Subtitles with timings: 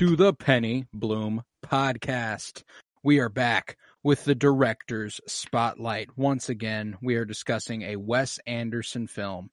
[0.00, 2.62] To the Penny Bloom podcast.
[3.02, 6.08] We are back with the director's spotlight.
[6.16, 9.50] Once again, we are discussing a Wes Anderson film.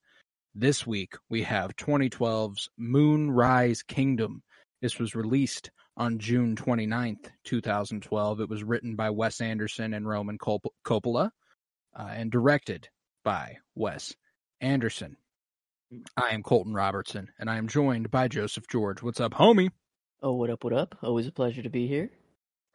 [0.56, 4.42] This week, we have 2012's Moonrise Kingdom.
[4.82, 8.40] This was released on June 29th, 2012.
[8.40, 11.30] It was written by Wes Anderson and Roman Cop- Coppola
[11.94, 12.88] uh, and directed
[13.26, 14.16] by Wes
[14.62, 15.18] Anderson.
[16.16, 19.04] I am Colton Robertson, and I am joined by Joseph George.
[19.04, 19.72] What's up, homie?
[20.22, 20.98] Oh, what up, what up?
[21.04, 22.10] Always a pleasure to be here.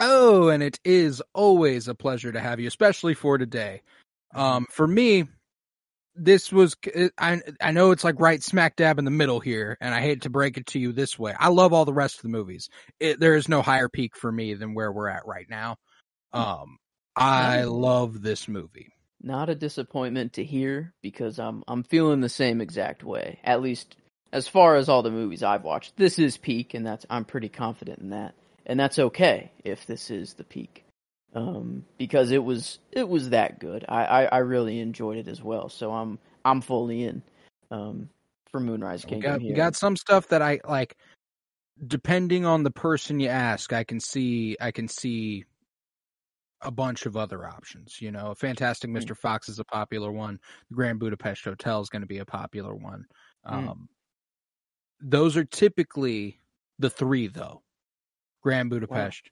[0.00, 3.82] Oh, and it is always a pleasure to have you, especially for today.
[4.34, 5.24] Um, for me,
[6.14, 6.76] this was
[7.18, 10.22] I I know it's like right smack dab in the middle here, and I hate
[10.22, 11.34] to break it to you this way.
[11.38, 12.68] I love all the rest of the movies.
[13.00, 15.76] It, there is no higher peak for me than where we're at right now.
[16.32, 16.78] Um,
[17.16, 18.92] I love this movie.
[19.20, 23.38] Not a disappointment to hear because I'm I'm feeling the same exact way.
[23.44, 23.96] At least
[24.32, 27.48] as far as all the movies I've watched, this is peak, and that's I'm pretty
[27.48, 28.34] confident in that,
[28.66, 30.84] and that's okay if this is the peak,
[31.34, 33.84] um, because it was it was that good.
[33.88, 37.22] I, I I really enjoyed it as well, so I'm I'm fully in,
[37.70, 38.08] um,
[38.50, 40.96] for Moonrise We Kingdom got, we got some stuff that I like.
[41.84, 45.44] Depending on the person you ask, I can see I can see
[46.60, 48.00] a bunch of other options.
[48.00, 49.02] You know, Fantastic Mm.
[49.02, 49.16] Mr.
[49.16, 50.38] Fox is a popular one.
[50.68, 53.04] The Grand Budapest Hotel is going to be a popular one.
[53.46, 53.88] Mm.
[55.02, 56.38] Those are typically
[56.78, 57.62] the three, though:
[58.42, 59.30] Grand Budapest,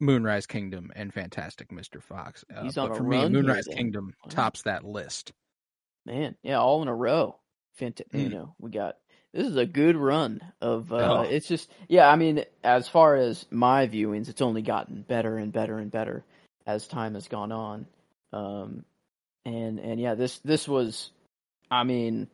[0.00, 2.02] Moonrise Kingdom, and Fantastic Mr.
[2.02, 2.44] Fox.
[2.54, 3.66] Uh, He's on but a for run me, Moonrise.
[3.68, 4.30] Kingdom Wow.
[4.30, 5.32] tops that list.
[6.04, 7.38] Man, yeah, all in a row.
[7.78, 8.30] Fant- You Mm.
[8.30, 8.98] know, we got
[9.32, 10.92] this is a good run of.
[10.92, 11.22] Uh, Oh.
[11.22, 12.08] It's just, yeah.
[12.08, 16.24] I mean, as far as my viewings, it's only gotten better and better and better
[16.66, 17.86] as time has gone on.
[18.32, 18.84] Um,
[19.44, 21.10] and and yeah, this this was,
[21.70, 22.28] I mean,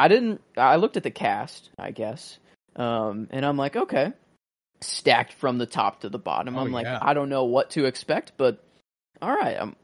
[0.00, 0.40] I didn't.
[0.56, 2.38] I looked at the cast, I guess,
[2.74, 4.12] um, and I'm like, okay,
[4.80, 6.56] stacked from the top to the bottom.
[6.56, 6.98] Oh, I'm like, yeah.
[7.02, 8.64] I don't know what to expect, but
[9.20, 9.76] all right, I'm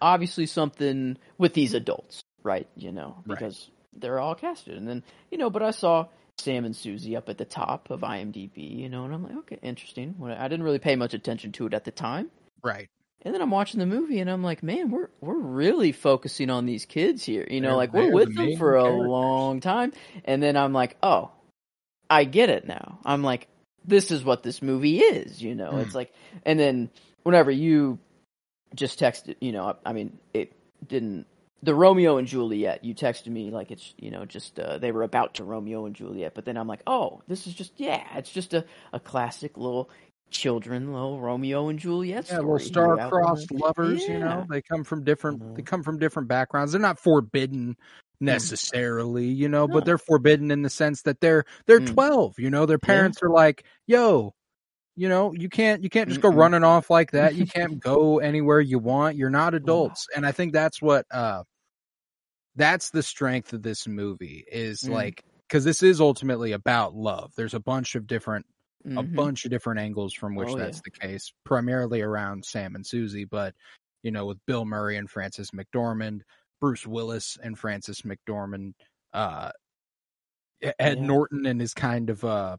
[0.00, 2.66] obviously something with these adults, right?
[2.76, 3.38] You know, Right.
[3.38, 6.06] because they're all casted, and then you know, but I saw
[6.38, 9.58] Sam and Susie up at the top of IMDb, you know, and I'm like, okay,
[9.62, 10.14] interesting.
[10.24, 12.30] I didn't really pay much attention to it at the time,
[12.62, 12.88] Right.
[13.22, 16.66] And then I'm watching the movie, and I'm like, man, we're we're really focusing on
[16.66, 19.08] these kids here, you know, They're- like we're the with them main for a characters.
[19.08, 19.92] long time,
[20.24, 21.30] and then I'm like, oh,
[22.10, 22.98] I get it now.
[23.04, 23.48] I'm like,
[23.84, 25.70] this is what this movie is, you know.
[25.72, 25.78] Hmm.
[25.80, 26.12] It's like,
[26.44, 26.90] and then
[27.22, 27.98] whenever you
[28.74, 30.52] just texted, you know, I, I mean, it
[30.86, 31.26] didn't.
[31.60, 35.02] The Romeo and Juliet, you texted me like it's, you know, just uh, they were
[35.02, 38.30] about to Romeo and Juliet, but then I'm like, oh, this is just, yeah, it's
[38.30, 39.90] just a, a classic little
[40.30, 42.42] children, little Romeo and Juliet Yeah, story.
[42.52, 44.06] little star-crossed lovers.
[44.08, 45.40] You know, they come from different.
[45.40, 45.56] Mhm.
[45.56, 46.72] They come from different backgrounds.
[46.72, 47.76] They're not forbidden
[48.20, 51.94] necessarily, you know, but they're forbidden in the sense that they're they're Mm.
[51.94, 52.34] twelve.
[52.38, 54.34] You know, their parents are like, "Yo,
[54.96, 56.36] you know, you can't you can't just go Mm-mm.
[56.36, 57.34] running off like that.
[57.36, 59.16] You can't go anywhere you want.
[59.16, 61.44] You're not adults." And I think that's what uh
[62.56, 64.90] that's the strength of this movie is Mm.
[64.90, 67.32] like because this is ultimately about love.
[67.36, 68.46] There's a bunch of different
[68.84, 69.14] a Mhm.
[69.14, 70.64] bunch of different angles from which Oh, yeah.
[70.64, 73.54] that's the case, primarily around Sam and Susie, but
[74.02, 76.20] you know, with Bill Murray and Frances McDormand,
[76.60, 78.74] Bruce Willis and Frances McDormand,
[79.12, 79.50] uh
[80.62, 80.94] Ed Yeah.
[81.06, 82.56] Norton and his kind of uh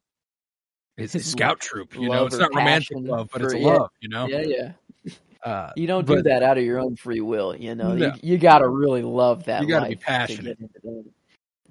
[0.98, 3.68] his, his scout troop, you know, it's not romantic love, but it's a yeah.
[3.68, 4.27] love, you know.
[4.27, 4.72] Yeah, yeah.
[5.44, 7.95] Uh You don't do that out of your own free will, you know.
[7.95, 8.07] No.
[8.07, 9.62] You, you got to really love that.
[9.62, 10.57] You gotta be passionate.
[10.60, 11.06] to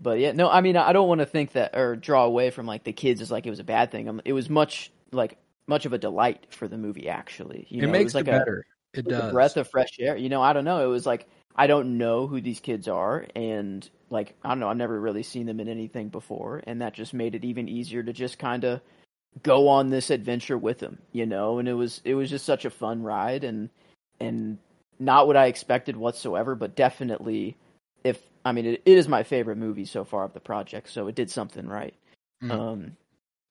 [0.00, 2.66] But yeah, no, I mean, I don't want to think that or draw away from
[2.66, 4.08] like the kids as like it was a bad thing.
[4.08, 7.08] Um, It was much like much of a delight for the movie.
[7.08, 8.66] Actually, you it know, makes was like it a, better.
[8.94, 9.30] It like does.
[9.30, 10.16] a breath of fresh air.
[10.16, 10.84] You know, I don't know.
[10.84, 14.68] It was like I don't know who these kids are, and like I don't know.
[14.68, 18.02] I've never really seen them in anything before, and that just made it even easier
[18.02, 18.80] to just kind of
[19.42, 20.98] go on this adventure with them.
[21.12, 23.70] You know, and it was it was just such a fun ride, and
[24.20, 24.58] and
[25.00, 27.56] not what I expected whatsoever, but definitely
[28.04, 31.06] if I mean it, it is my favorite movie so far of the project, so
[31.08, 31.94] it did something right.
[32.42, 32.50] Mm.
[32.50, 32.96] Um,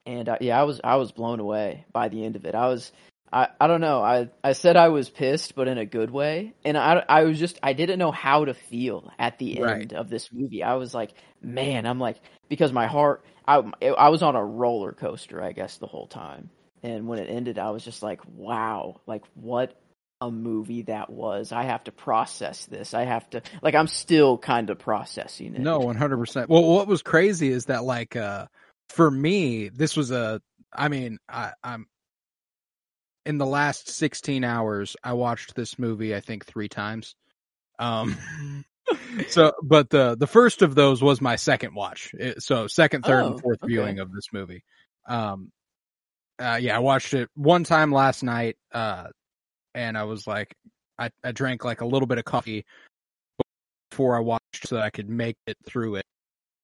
[0.06, 2.56] and uh, yeah, I was I was blown away by the end of it.
[2.56, 2.92] I was
[3.32, 4.02] I, I don't know.
[4.02, 6.54] I, I said I was pissed, but in a good way.
[6.64, 9.82] And I, I was just, I didn't know how to feel at the Right.
[9.82, 10.64] end of this movie.
[10.64, 12.18] I was like, man, I'm like,
[12.48, 16.50] because my heart, I, I was on a roller coaster, I guess, the whole time.
[16.84, 19.76] And when it ended, I was just like, wow, like what
[20.22, 21.52] a movie that was.
[21.52, 22.94] I have to process this.
[22.94, 25.62] I have to, like, I'm still kind of processing it.
[25.62, 26.50] No, one hundred percent.
[26.50, 28.48] Well, what was crazy is that like uh
[28.90, 30.42] for me, this was a.
[30.74, 31.88] I mean, I, I'm
[33.26, 34.96] in the last sixteen hours.
[35.04, 36.16] I watched this movie.
[36.16, 37.16] I think three times.
[37.80, 38.18] Um.
[39.28, 42.12] so, but the the first of those was my second watch.
[42.18, 43.72] It- so second, third, Oh, and fourth okay.
[43.72, 44.64] viewing of this movie.
[45.08, 45.52] Um.
[46.40, 48.58] Uh, yeah, I watched it one time last night.
[48.72, 49.08] Uh,
[49.78, 50.56] and I was like,
[50.98, 52.66] I I drank like a little bit of coffee
[53.92, 56.06] before I watched so that I could make it through it.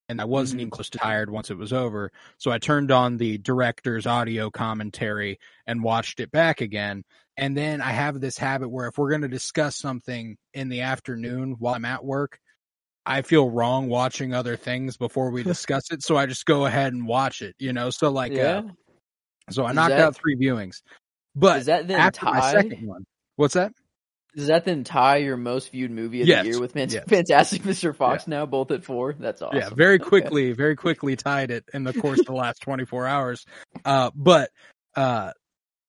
[0.09, 2.11] And I wasn't even close to tired once it was over.
[2.37, 7.03] So I turned on the director's audio commentary and watched it back again.
[7.37, 10.81] And then I have this habit where if we're going to discuss something in the
[10.81, 12.37] afternoon while I'm at work,
[13.05, 16.03] I feel wrong watching other things before we discuss it.
[16.03, 17.89] So I just go ahead and watch it, you know?
[17.89, 18.57] So like, yeah.
[18.57, 18.63] uh,
[19.51, 20.81] so I knocked that- out three viewings.
[21.35, 22.51] But Does that then after my tie?
[22.53, 23.73] second one, what's that?
[24.35, 27.03] Does that then tie your most viewed movie of Yes, the year with yes.
[27.07, 27.95] Fantastic Mr.
[27.95, 29.13] Fox now, both at four?
[29.13, 29.59] That's awesome.
[29.59, 30.09] Yeah, very Okay.
[30.09, 33.45] quickly, very quickly tied it in the course of the last 24 hours.
[33.85, 34.49] Uh, but,
[34.95, 35.31] uh,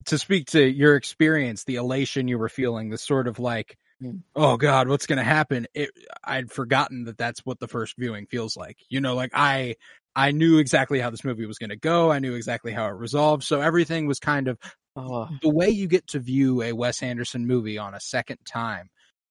[0.06, 4.23] to speak to your experience, the elation you were feeling, the sort of like, Mm.
[4.35, 5.69] oh God, what's going to happen?
[5.73, 5.90] It,
[6.25, 8.76] I'd forgotten that that's what the first viewing feels like.
[8.88, 9.76] You know, like I,
[10.17, 12.11] I knew exactly how this movie was going to go.
[12.11, 13.44] I knew exactly how it resolved.
[13.44, 14.58] So everything was kind of
[14.96, 18.88] Oh, the way you get to view a Wes Anderson movie on a second time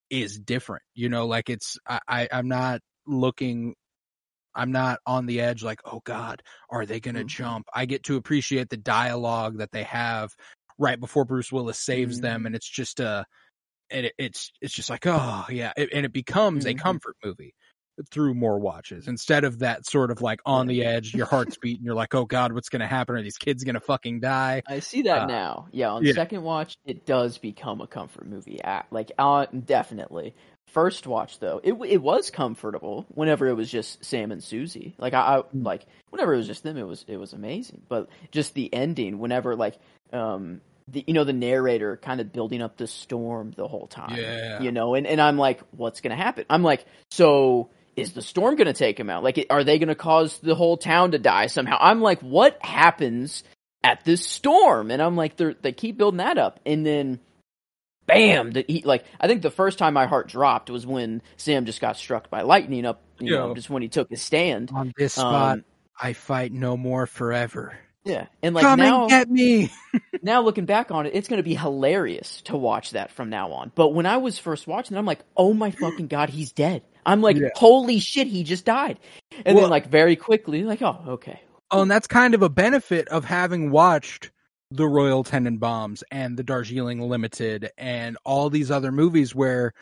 [0.09, 0.83] is different.
[0.95, 3.75] You know, like it's I, I I'm not looking
[4.55, 7.25] I'm not on the edge like, oh God, are they gonna Mhm.
[7.25, 7.67] jump?
[7.73, 10.31] I get to appreciate the dialogue that they have
[10.79, 12.47] right before Bruce Willis saves them Mhm.
[12.47, 13.23] and it's just uh
[13.91, 16.75] and it, it's it's just like, oh yeah, it, and it becomes a Mhm.
[16.75, 17.55] comfort movie
[18.09, 21.83] through more watches instead of that sort of like on the edge, your heart's beating,
[21.85, 23.15] you're like, oh God, what's gonna happen?
[23.15, 24.63] Are these kids gonna fucking die?
[24.67, 25.67] I see that Uh, now.
[25.71, 26.13] Yeah, on yeah.
[26.13, 28.59] second watch, it does become a comfort movie.
[28.91, 30.35] Like, uh, definitely.
[30.67, 34.95] First watch though, it it was comfortable whenever it was just Sam and Susie.
[34.97, 35.65] Like I, I Mm.
[35.65, 37.83] like whenever it was just them, it was it was amazing.
[37.89, 39.77] But just the ending, whenever like
[40.11, 44.15] um the you know the narrator kind of building up the storm the whole time.
[44.17, 44.61] Yeah.
[44.61, 46.45] You know, and and I'm like, what's gonna happen?
[46.49, 49.23] I'm like, so is the storm gonna take him out?
[49.23, 51.77] Like, are they gonna cause the whole town to die somehow?
[51.79, 53.43] I'm like, what happens?
[53.83, 57.19] at this storm, and I'm like, they they keep building that up, and then,
[58.05, 58.51] bam!
[58.51, 61.81] The, he, like, I think the first time my heart dropped was when Sam just
[61.81, 64.71] got struck by lightning up, you know, just when he took his stand.
[64.73, 65.65] On this spot, Um,
[66.01, 67.77] I fight no more forever.
[68.05, 69.69] yeah, and like Come now, and get me.
[70.21, 73.51] now looking back on it, it's going to be hilarious to watch that from now
[73.51, 73.71] on.
[73.75, 76.83] But when I was first watching it, I'm like, oh my fucking god, he's dead.
[77.05, 77.49] I'm like, Yeah.
[77.55, 78.99] holy shit, he just died.
[79.45, 81.41] And Well- then like very quickly, like, oh, okay.
[81.71, 84.31] Oh, and that's kind of a benefit of having watched
[84.69, 89.73] the Royal Tenenbaums and the Darjeeling Limited and all these other movies where,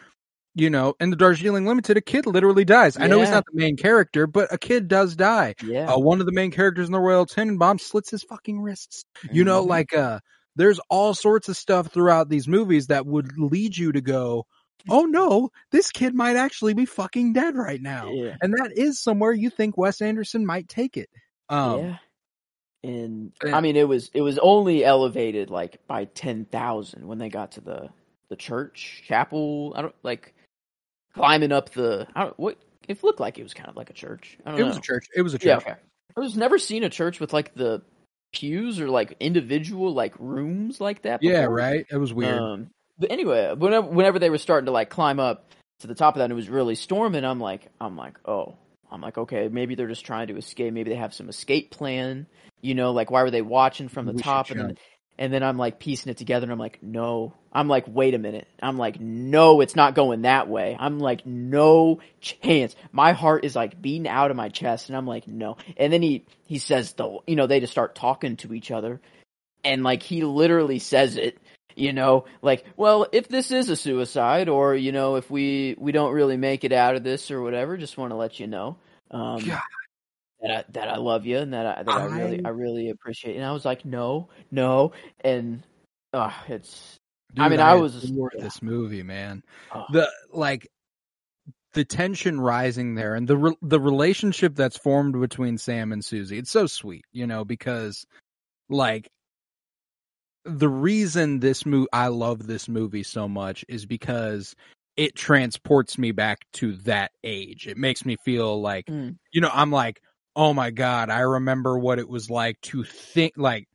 [0.56, 2.98] you know, in the Darjeeling Limited, a kid literally dies.
[2.98, 5.56] I know he's not the main character, but a kid does die.
[5.66, 5.92] Yeah.
[5.94, 9.04] Uh, one of the main characters in the Royal Tendon Tenenbaums slits his fucking wrists.
[9.32, 9.68] You know, Mhm.
[9.70, 10.20] like, uh,
[10.58, 14.46] there's all sorts of stuff throughout these movies that would lead you to go,
[14.90, 18.10] oh no, this kid might actually be fucking dead right now.
[18.12, 18.36] Yeah.
[18.42, 21.10] And that is somewhere you think Wes Anderson might take it.
[21.50, 21.98] Um, yeah.
[22.84, 27.30] And I mean, it was it was only elevated like by ten thousand when they
[27.30, 27.90] got to the
[28.30, 29.74] the church chapel.
[29.76, 30.34] I don't like
[31.14, 32.08] climbing up the.
[32.16, 32.58] I don't what
[32.88, 33.38] it looked like.
[33.38, 34.38] It was kind of like a church.
[34.46, 34.70] I don't It know.
[34.70, 35.06] was a church.
[35.16, 35.58] It was a Yeah.
[35.58, 35.68] church.
[35.68, 35.80] Okay.
[36.18, 37.84] I was never seen a church with like the
[38.34, 41.22] pews or like individual like rooms like that.
[41.22, 41.86] Yeah, right.
[41.92, 42.40] It was weird.
[42.40, 42.70] Um,
[43.02, 46.20] but anyway, whenever whenever they were starting to like climb up to the top of
[46.20, 47.26] that, and it was really storming.
[47.26, 48.56] I'm like, I'm like, oh,
[48.92, 50.72] I'm like, okay, maybe they're just trying to escape.
[50.72, 52.28] Maybe they have some escape plan.
[52.62, 54.52] You know, like why were they watching from the We top?
[54.52, 54.78] And then,
[55.18, 57.34] and then I'm like piecing it together, and I'm like, no.
[57.52, 58.48] I'm like, wait a minute.
[58.62, 60.78] I'm like, no, it's not going that way.
[60.80, 62.76] I'm like, no chance.
[62.92, 65.58] My heart is like beating out of my chest, and I'm like, no.
[65.76, 69.02] And then he he says the, you know, they just start talking to each other,
[69.64, 71.40] and like he literally says it
[71.76, 75.92] you know like well if this is a suicide or you know if we we
[75.92, 78.78] don't really make it out of this or whatever just want to let you know
[79.12, 79.40] um
[80.42, 82.90] that I, that I love you and that I that I, really I- I really
[82.90, 85.64] appreciate and I was like no no and
[86.14, 86.98] uh it's
[87.38, 88.44] I mean, I was- adored yeah.
[88.44, 89.42] this movie, man.
[89.74, 90.68] oh, The like
[91.74, 96.38] the tension rising there, and the re- the relationship that's formed between Sam and Susie.
[96.38, 98.06] It's so sweet, you know, because
[98.70, 99.10] like
[100.46, 104.56] the reason this movie I love this movie so much is because
[104.98, 107.68] it transports me back to that age.
[107.68, 109.18] It makes me feel like Mm.
[109.32, 110.02] you know, I'm like,
[110.36, 113.68] "Oh my god, I remember what it was like to think like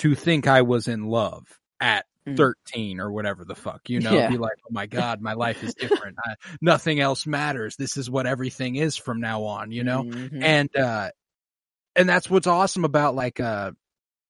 [0.00, 1.44] to think I was in love
[1.80, 2.36] at Mm.
[2.36, 4.28] 13 or whatever the fuck, you know, Yeah.
[4.30, 6.16] be like, "Oh my god, my life is different.
[6.24, 7.76] I, nothing else matters.
[7.76, 10.04] This is what everything is from now on," you know?
[10.04, 10.42] Mhm.
[10.42, 11.10] and uh
[11.96, 13.72] and that's what's awesome about like uh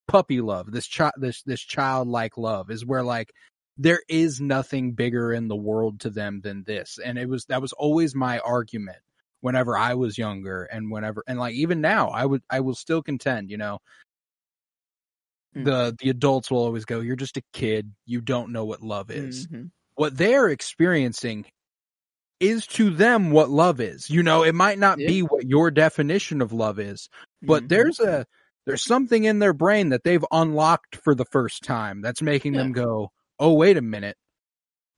[0.09, 3.33] puppy love this child this this childlike love is where like
[3.79, 7.61] there is nothing bigger in the world to them than this and it was that
[7.63, 8.99] was always my argument
[9.41, 13.03] whenever i was younger and whenever and like even now i would i will still
[13.03, 13.79] contend you know
[15.55, 15.65] Hmm.
[15.65, 19.11] the the adults will always go you're just a kid you don't know what love
[19.11, 19.71] is Mhm.
[19.95, 21.47] what they're experiencing
[22.41, 24.11] is to them what love is.
[24.11, 25.07] You know, it might not Yeah.
[25.07, 27.09] be what your definition of love is,
[27.47, 27.69] but Mhm.
[27.69, 28.27] there's a
[28.67, 32.73] there's something in their brain that they've unlocked for the first time that's making them
[32.73, 34.17] go, "Oh, wait a minute.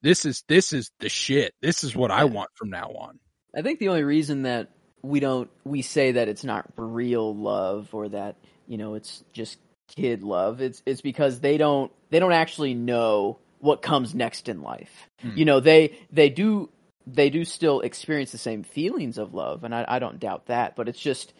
[0.03, 1.55] This is this is the shit.
[1.61, 3.21] This is what I want from now on."
[3.55, 4.71] I think the only reason that
[5.03, 9.59] we don't we say that it's not real love or that you know it's just
[9.89, 14.63] kid love it's it's because they don't they don't actually know what comes next in
[14.63, 15.09] life.
[15.21, 15.31] Hmm.
[15.35, 16.71] You know they they do
[17.07, 20.77] they do still experience the same feelings of love and I, I don't doubt that
[20.77, 21.33] but it's just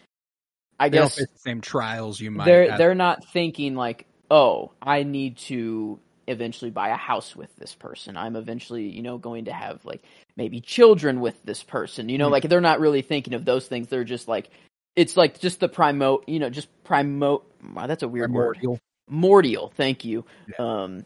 [0.79, 2.83] I They guess face the same trials you might they're have.
[2.83, 8.17] they're not thinking like oh I need to eventually buy a house with this person.
[8.17, 10.03] I'm eventually you know going to have like
[10.37, 12.09] maybe children with this person.
[12.09, 12.31] You know Hmm.
[12.31, 13.89] like they're not really thinking of those things.
[13.89, 14.49] They're just like
[14.95, 17.43] it's like just the primo you know just primo
[17.75, 18.57] wow, that's a weird word.
[18.59, 18.79] Primordial.
[19.11, 19.73] mordial.
[19.73, 20.25] Thank you.
[20.59, 21.05] Um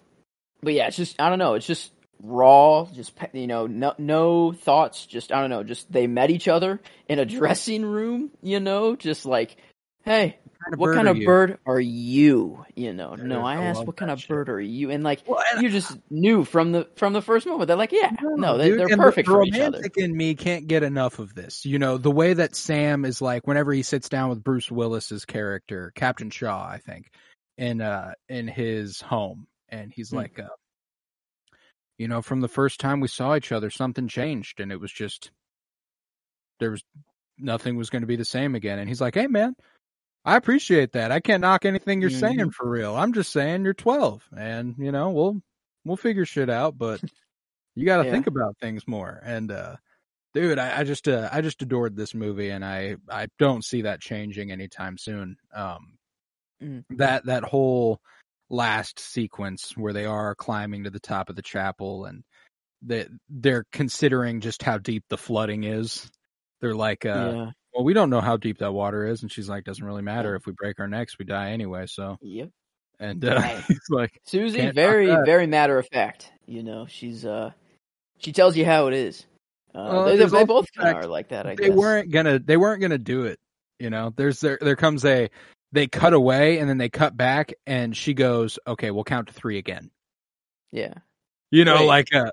[0.64, 1.56] but yeah it's just i don't know.
[1.56, 1.92] It's just
[2.26, 6.48] raw just you know no no thoughts just i don't know just they met each
[6.48, 9.58] other in a dressing room you know just like
[10.06, 12.64] hey kind of what bird kind are of bird are you?
[12.74, 14.30] You know, Dude, no, I, I asked what kind of shit.
[14.30, 17.46] bird are you, and like Well, and you just knew from the from the first
[17.46, 17.68] moment.
[17.68, 19.64] They're like, yeah, no, they, dude, they're and the- perfect the for each other.
[19.66, 21.66] romantic in me can't get enough of this.
[21.66, 25.26] You know, the way that Sam is like whenever he sits down with Bruce Willis's
[25.26, 27.08] character, Captain Shaw, I think,
[27.58, 30.16] in uh in his home, and he's Hmm.
[30.18, 30.48] like, uh,
[32.04, 34.92] you know, from the first time we saw each other, something changed, and it was
[34.92, 35.32] just
[36.60, 36.84] there was
[37.38, 38.78] nothing was going to be the same again.
[38.78, 39.56] And he's like, hey man.
[40.26, 41.12] I appreciate that.
[41.12, 42.54] I can't knock anything you're saying Mhm.
[42.54, 42.96] for real.
[42.96, 45.42] I'm just saying you're 12 and you know, we'll
[45.86, 47.00] we'll figure shit out, but
[47.76, 48.12] you got to Yeah.
[48.12, 49.22] think about things more.
[49.24, 49.78] And uh
[50.34, 53.82] dude, I, I just uh, I just adored this movie and I I don't see
[53.84, 55.38] that changing anytime soon.
[55.54, 55.98] Um
[56.62, 56.84] Mhm.
[56.98, 58.00] that that whole
[58.50, 62.24] last sequence where they are climbing to the top of the chapel and
[62.82, 66.10] they they're considering just how deep the flooding is.
[66.62, 69.22] They're like uh yeah, well, we don't know how deep that water is.
[69.22, 70.36] And she's like, doesn't really matter.
[70.36, 71.88] If we break our necks, we die anyway.
[71.88, 72.50] So, yep.
[73.00, 73.64] and uh, Right.
[73.68, 76.32] he's like, Susie, very very matter of fact.
[76.46, 77.52] You know, she's uh,
[78.20, 79.26] she tells you how it is.
[79.74, 81.48] Uh, Well, they, they both fact are like that.
[81.48, 81.76] I they guess.
[81.76, 83.40] weren't gonna, they weren't gonna do it.
[83.80, 85.30] You know, there's there, there comes a,
[85.74, 89.34] they cut away and then they cut back and she goes, okay, we'll count to
[89.34, 89.92] three again.
[90.72, 90.94] Yeah.
[91.52, 91.88] You know, Wait.
[91.88, 92.32] like, uh,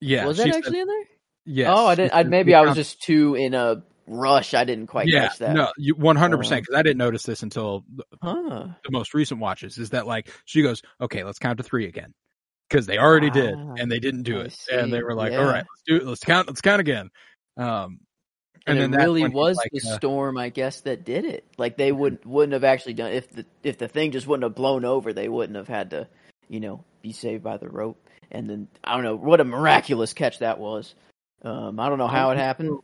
[0.00, 0.26] yeah.
[0.26, 1.04] was that said- actually in there?
[1.46, 1.70] Yes.
[1.76, 2.14] oh, I didn't.
[2.14, 4.54] I, maybe I was just too in a rush.
[4.54, 5.54] I didn't quite yeah, catch that.
[5.54, 8.68] no, you 100% Uh, because I didn't notice this until the, Huh.
[8.82, 9.76] the most recent watches.
[9.76, 12.14] Is that like she goes, okay, let's count to three again
[12.70, 15.32] because they already did Ah, and they didn't do I it, and they were like,
[15.32, 15.40] Yeah.
[15.40, 17.10] all right, let's do it, let's count, let's count again.
[17.58, 18.00] Um,
[18.66, 21.44] and, then it really was like, the storm, I guess, that did it.
[21.58, 24.54] Like they would wouldn't have actually done if the if the thing just wouldn't have
[24.54, 26.08] blown over, they wouldn't have had to,
[26.48, 28.00] you know, be saved by the rope.
[28.30, 30.94] And then I don't know what a miraculous catch that was.
[31.42, 32.78] Um, I don't know how it happened.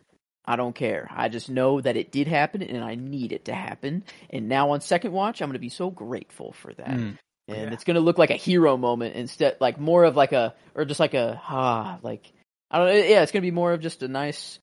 [0.44, 1.08] I don't care.
[1.14, 4.04] I just know that it did happen, and I need it to happen.
[4.30, 6.88] And now on second watch, I'm going to be so grateful for that.
[6.88, 7.18] Mm,
[7.48, 7.72] and yeah.
[7.72, 10.84] it's going to look like a hero moment instead, like more of like a or
[10.84, 12.32] just like a ah, like
[12.70, 12.94] I don't.
[12.94, 14.58] Yeah, it's going to be more of just a nice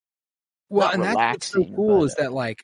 [0.69, 2.63] well, and that's what's so cool is that like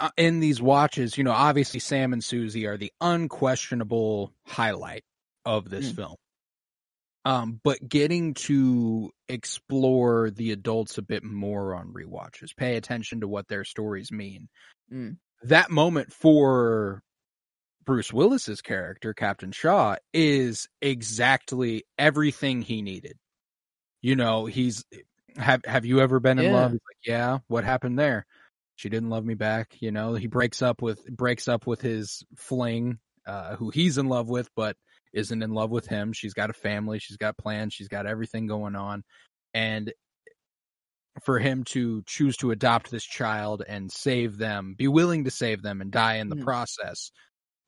[0.00, 5.04] uh, in these watches, you know, obviously Sam and Susie are the unquestionable highlight
[5.44, 5.96] of this Mm.
[5.96, 6.16] film.
[7.24, 13.28] Um, but getting to explore the adults a bit more on rewatches, pay attention to
[13.28, 14.48] what their stories mean.
[14.92, 15.18] Mm.
[15.42, 17.02] That moment for
[17.84, 23.16] Bruce Willis's character, Captain Shaw, is exactly everything he needed.
[24.00, 24.84] You know, he's
[25.36, 26.52] have have you ever been in Yeah.
[26.52, 26.72] love?
[26.72, 27.38] He's like, yeah.
[27.48, 28.26] What happened there?
[28.76, 29.76] She didn't love me back.
[29.80, 34.08] You know, he breaks up with breaks up with his fling, uh, who he's in
[34.08, 34.76] love with, but
[35.12, 36.12] isn't in love with him.
[36.12, 36.98] She's got a family.
[36.98, 37.74] She's got plans.
[37.74, 39.04] She's got everything going on,
[39.54, 39.92] and
[41.24, 45.62] for him to choose to adopt this child and save them, be willing to save
[45.62, 46.44] them and die in the Mhm.
[46.44, 47.12] process,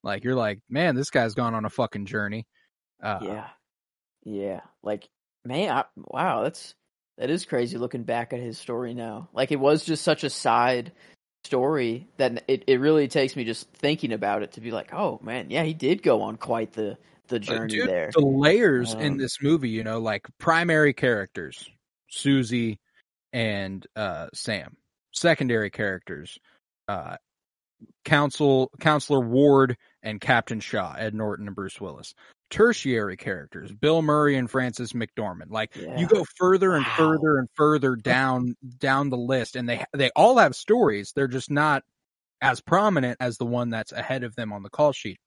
[0.03, 2.47] Like you're like, man, this guy's gone on a fucking journey.
[3.03, 3.51] Uh, yeah,
[4.25, 4.61] yeah.
[4.83, 5.09] Like,
[5.45, 6.75] man, I, wow, that's
[7.19, 7.79] that is crazy.
[7.79, 10.93] Looking back at his story now, like it was just such a side
[11.45, 15.21] story that it it really takes me just thinking about it to be like, oh
[15.23, 16.97] man, yeah, he did go on quite the
[17.29, 18.11] the journey dude, there.
[18.15, 21.69] The layers in Um, this movie, you know, like primary characters,
[22.11, 22.79] Susie
[23.33, 24.77] and uh, Sam.
[25.13, 26.39] Secondary characters,
[26.89, 27.17] uh,
[28.05, 32.15] Council Counselor Ward and Captain Shaw, Ed Norton and Bruce Willis.
[32.55, 35.51] Tertiary characters, Bill Murray and Frances McDormand.
[35.51, 35.99] Like Yeah.
[35.99, 36.95] you go further and Wow.
[36.97, 41.13] further and further down down the list, and they they all have stories.
[41.17, 41.83] They're just not
[42.41, 45.19] as prominent as the one that's ahead of them on the call sheet.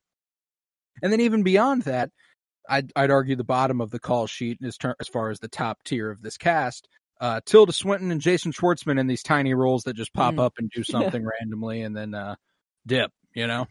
[1.03, 2.11] And then even beyond that,
[2.69, 5.47] I'd, I'd argue the bottom of the call sheet is ter- as far as the
[5.49, 6.87] top tier of this cast.
[7.19, 10.39] Uh, Tilda Swinton and Jason Schwartzman in these tiny roles that just pop Mm.
[10.43, 10.83] up and do
[11.21, 12.35] something randomly and then uh,
[12.85, 13.11] dip.
[13.33, 13.67] You know,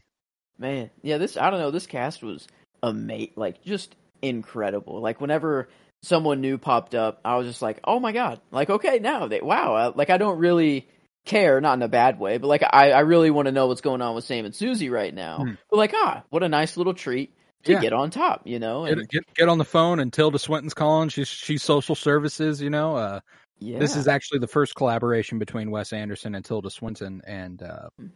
[0.59, 1.71] Man, yeah, this I don't know.
[1.71, 2.47] This cast was
[2.83, 5.01] amazing, like just incredible.
[5.01, 5.69] Like whenever
[6.03, 8.41] someone new popped up, I was just like, oh my god!
[8.51, 9.75] Like okay, now they wow.
[9.75, 10.89] uh, Like I don't really
[11.25, 13.81] care, not in a bad way, but like I I really want to know what's
[13.81, 15.39] going on with Sam and Susie right now.
[15.39, 15.53] Hmm.
[15.71, 17.33] But like ah, what a nice little treat
[17.65, 17.81] to Yeah.
[17.81, 18.85] get on top, you know?
[18.85, 21.09] And get, get get on the phone and Tilda Swinton's calling.
[21.09, 22.61] She's she's social services.
[22.63, 23.21] You know, uh,
[23.59, 27.89] yeah, This is actually the first collaboration between Wes Anderson and Tilda Swinton, and uh,
[27.99, 28.07] Hmm.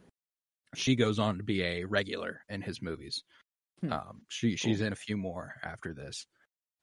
[0.75, 3.23] she goes on to be a regular in his movies.
[3.81, 3.93] Hmm.
[3.93, 6.25] Um, she she's in a few more after this.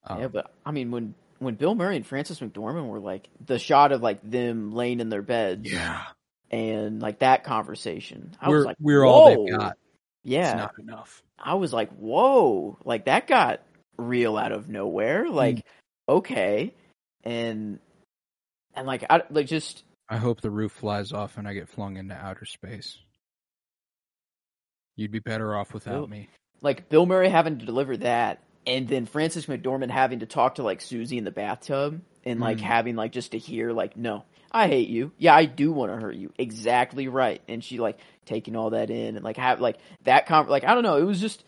[0.07, 1.15] Um, yeah, but I mean when.
[1.41, 5.09] When Bill Murray and Frances McDormand were like the shot of like them laying in
[5.09, 6.03] their beds yeah,
[6.51, 9.77] and like that conversation, I we're was like, we're all they've got.
[10.25, 11.23] Yeah, It's not enough.
[11.39, 13.63] I was like, whoa, like that got
[13.97, 15.31] real out of nowhere.
[15.31, 15.65] Like,
[16.09, 16.75] okay.
[17.23, 17.79] And,
[18.75, 21.99] and like, I, like just, I hope the roof flies off and I get flung
[21.99, 22.99] into outer space.
[24.97, 26.29] You'd be better off without Bill- me.
[26.61, 30.63] Like Bill Murray having to deliver that and then Frances McDormand having to talk to
[30.63, 32.63] like Susie in the bathtub and like Mm.
[32.63, 35.13] having like just to hear like, no, I hate you.
[35.19, 36.33] Yeah, I do want to hurt you.
[36.39, 37.41] Exactly right.
[37.49, 40.75] And she like taking all that in and like have like that con like I
[40.75, 41.45] don't know, it was just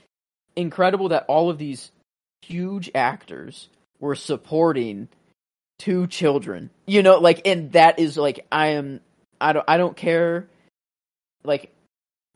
[0.57, 1.91] incredible that all of these
[2.43, 3.69] huge actors
[3.99, 5.09] were supporting
[5.79, 6.71] two children.
[6.87, 9.01] You know, like and that is like I am
[9.41, 10.49] I don't I don't care
[11.45, 11.73] like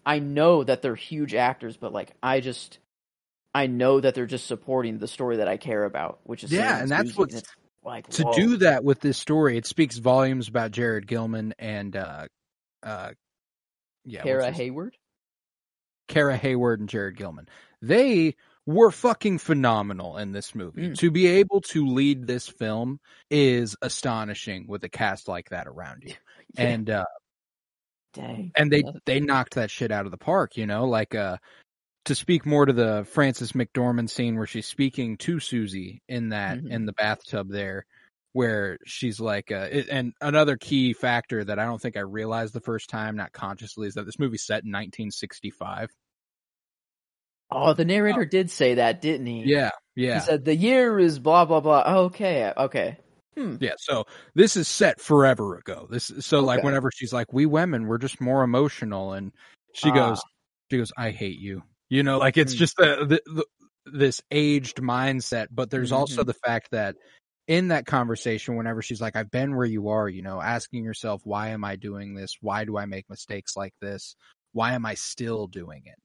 [0.06, 2.78] I know that they're huge actors, but like I just
[3.54, 6.80] I know that they're just supporting the story that I care about, which is Yeah,
[6.80, 7.42] and that's it's
[7.84, 8.32] like to whoa.
[8.34, 12.26] do that with this story, it speaks volumes about Jared Gilman and uh,
[12.82, 13.12] uh,
[14.04, 14.96] yeah, Kara Hayward.
[16.08, 17.48] Kara Hayward and Jared Gilman.
[17.80, 18.36] They
[18.66, 20.90] were fucking phenomenal in this movie.
[20.90, 20.98] Mm.
[20.98, 22.98] To be able to lead this film
[23.30, 26.14] is astonishing with a cast like that around you.
[26.56, 27.04] Yeah, And uh
[28.14, 31.37] dang, and they they knocked that shit out of the park, you know, like uh
[32.07, 36.59] to speak more to the Frances McDormand scene where she's speaking to Susie in that
[36.59, 36.70] Mhm.
[36.70, 37.87] in the bathtub there
[38.33, 42.53] where she's like uh it, and another key factor that I don't think I realized
[42.53, 45.90] the first time not consciously is that this movie's set in 1965.
[47.50, 49.44] Oh, the narrator did say that, didn't he?
[49.44, 50.14] Yeah, yeah.
[50.14, 51.83] He said the year is blah blah blah.
[52.07, 52.98] Okay, okay.
[53.36, 53.56] Hmm.
[53.60, 55.86] Yeah, so this is set forever ago.
[55.90, 59.32] This so like whenever she's like, "We women, we're just more emotional," and
[59.72, 59.92] she Ah.
[59.92, 60.24] goes,
[60.70, 62.54] "She goes, I hate you." You know, like it's Mm.
[62.54, 63.46] just the, the, the
[63.92, 65.48] this aged mindset.
[65.52, 66.24] But there's also Mhm.
[66.24, 66.96] the fact that
[67.46, 71.22] in that conversation, whenever she's like, "I've been where you are," you know, asking yourself,
[71.24, 72.36] "Why am I doing this?
[72.40, 74.16] Why do I make mistakes like this?
[74.52, 75.98] Why am I still doing it?"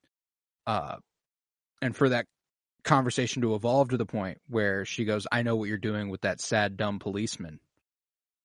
[0.68, 0.98] Uh,
[1.82, 2.26] and for that
[2.84, 6.22] conversation to evolve to the point where she goes, I know what you're doing with
[6.22, 7.60] that sad, dumb policeman.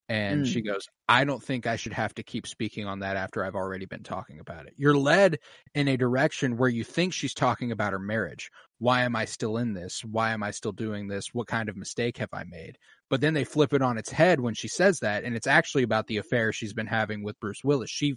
[0.07, 0.47] And Mm.
[0.47, 3.55] she goes, I don't think I should have to keep speaking on that after I've
[3.55, 4.75] already been talking about it.
[4.77, 5.39] You're led
[5.75, 8.51] in a direction where you think she's talking about her marriage.
[8.79, 10.05] Why am I still in this?
[10.05, 11.33] Why am I still doing this?
[11.33, 12.77] What kind of mistake have I made?
[13.09, 15.85] But then they flip it on its head when she says that, and it's actually
[15.85, 17.91] about the affair she's been having with Bruce Willis.
[17.91, 18.17] She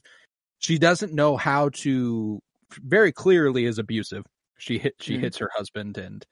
[0.60, 2.42] she doesn't know how to
[2.84, 4.26] very clearly is abusive.
[4.58, 5.20] She hit she Mhm.
[5.20, 6.26] hits her husband and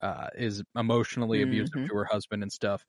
[0.00, 1.90] uh, is emotionally abusive Mhm.
[1.90, 2.84] to her husband and stuff.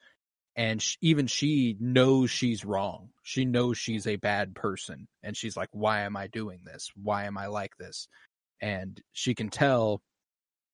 [0.56, 3.12] And sh even she knows she's wrong.
[3.24, 6.90] She knows she's a bad person, and she's like, "Why am I doing this?
[6.96, 8.08] Why am I like this?"
[8.62, 10.02] And she can tell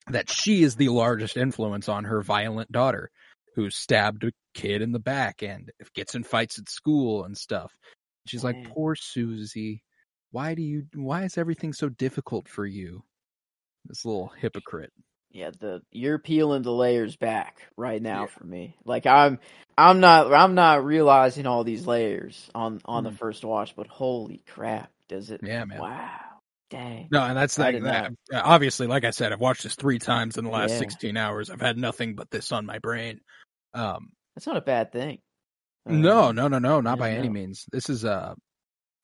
[0.08, 3.12] that she is the largest influence on her violent daughter,
[3.56, 7.78] who stabbed a kid in the back and gets in fights at school and stuff.
[8.28, 9.84] She's like, "Poor Susie,
[10.32, 10.88] why do you?
[10.96, 13.04] Why is everything so difficult for you?"
[13.90, 14.94] This little hypocrite.
[15.32, 18.26] Yeah, the you're peeling the layers back right now Yeah.
[18.28, 18.78] for me.
[18.86, 19.40] Like I'm,
[19.78, 23.18] I'm not, I'm not realizing all these layers on on the Mhm.
[23.18, 23.76] first watch.
[23.76, 25.42] But holy crap, does it?
[25.44, 25.80] Yeah, man.
[25.80, 26.20] Wow.
[26.70, 27.08] Dang.
[27.12, 28.12] No, and that's like that.
[28.32, 30.78] Obviously, like I said, I've watched this three times in the last Yeah.
[30.80, 31.50] 16 hours.
[31.50, 33.20] I've had nothing but this on my brain.
[33.74, 35.20] Um, That's not a bad thing.
[35.88, 37.66] no, Um, no, no, no, not by any means.
[37.72, 38.36] This is a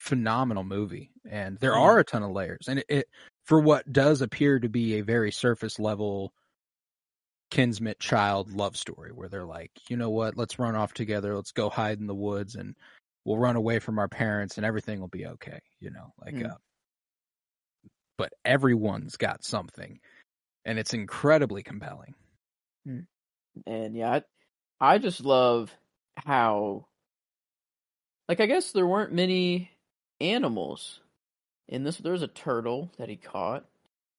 [0.00, 1.80] phenomenal movie, and there Mhm.
[1.80, 2.68] are a ton of layers.
[2.68, 3.06] And it, it,
[3.46, 6.34] for what does appear to be a very surface level
[7.50, 11.52] kinsmit child love story, where they're like, you know what, let's run off together, let's
[11.52, 12.74] go hide in the woods, and
[13.24, 15.60] we'll run away from our parents, and everything will be okay.
[15.78, 16.50] You know, like, Mm.
[16.50, 16.56] uh,
[18.18, 20.00] but everyone's got something,
[20.64, 22.14] and it's incredibly compelling.
[23.64, 24.20] And yeah,
[24.80, 25.72] I, I just love
[26.16, 26.86] how,
[28.28, 29.70] like, I guess there weren't many
[30.20, 31.00] animals
[31.68, 31.96] in this.
[31.98, 33.64] There was a turtle that he caught,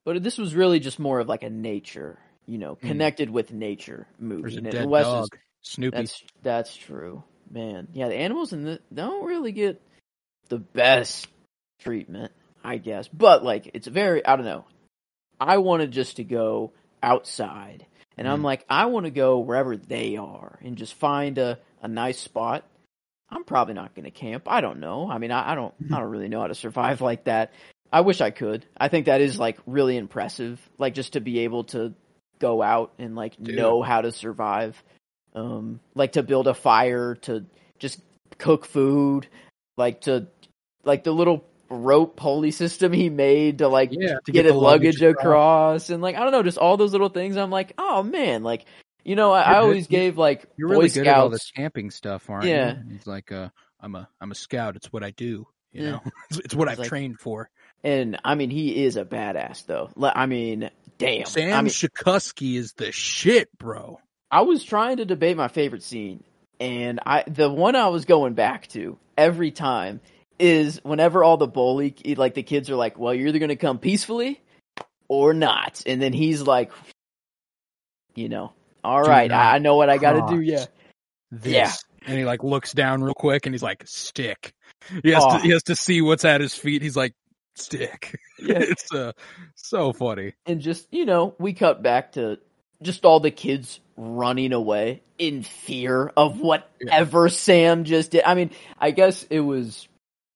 [0.05, 2.87] but this was really just more of like a nature, you know, Hmm.
[2.87, 5.97] connected with nature movie There's a And dead Wes is- dog, Snoopy.
[5.97, 7.87] that's that's true, man.
[7.93, 9.81] Yeah, the animals in the don't really get
[10.49, 11.27] the best
[11.79, 12.31] treatment,
[12.63, 13.07] I guess.
[13.09, 14.65] But like, it's very I don't know.
[15.39, 16.71] I wanted just to go
[17.03, 17.85] outside,
[18.17, 18.45] and I'm Mhm.
[18.45, 22.63] like, I want to go wherever they are and just find a a nice spot.
[23.29, 24.43] I'm probably not going to camp.
[24.47, 25.09] I don't know.
[25.09, 27.51] I mean, I, I don't I don't really know how to survive like that.
[27.91, 28.65] I wish I could.
[28.77, 30.59] I think that is like really impressive.
[30.77, 31.93] Like just to be able to
[32.39, 33.55] go out and like Dude.
[33.55, 34.81] know how to survive.
[35.35, 37.45] Um like to build a fire, to
[37.79, 37.99] just
[38.37, 39.27] cook food,
[39.75, 40.27] like to
[40.83, 44.61] like the little rope pulley system he made to like Yeah, to get, the his
[44.61, 45.89] luggage across.
[45.89, 47.35] and like I don't know, just all those little things.
[47.35, 48.65] I'm like, oh man, like
[49.07, 51.43] you know, I, I always gave like You're Boy really good at all Scouts.
[51.45, 52.75] this camping stuff, aren't Yeah.
[52.85, 52.91] you?
[52.97, 54.75] He's like, uh, I'm a, I'm a scout.
[54.75, 55.47] It's what I do.
[55.71, 55.89] You Yeah.
[55.91, 57.49] know, it's, it's what I've like- trained for.
[57.83, 59.89] And I mean, he is a badass though.
[60.01, 61.25] I mean, damn.
[61.25, 63.99] Sam I mean, Shakusky is the shit, bro.
[64.29, 66.23] I was trying to debate my favorite scene,
[66.59, 70.01] and I the one I was going back to every time
[70.39, 73.55] is whenever all the bully like the kids are like, "Well, you're either going to
[73.55, 74.41] come peacefully
[75.07, 76.71] or not," and then he's like,
[78.15, 78.51] "You know,
[78.87, 80.65] all Do right, I, I know what I got to do." Yeah,
[81.31, 81.53] This.
[81.53, 81.71] Yeah.
[82.07, 84.53] And he like looks down real quick and he's like, stick.
[85.03, 85.37] He has Aw.
[85.37, 86.81] to, he has to see what's at his feet.
[86.81, 87.13] He's like,
[87.55, 88.17] stick.
[88.39, 88.59] Yeah.
[88.59, 89.13] it's uh,
[89.55, 90.33] so funny.
[90.45, 92.37] and just you know, we cut back to
[92.83, 98.21] just all the kids running away in fear of whatever Sam just did.
[98.23, 99.87] I mean, I guess it was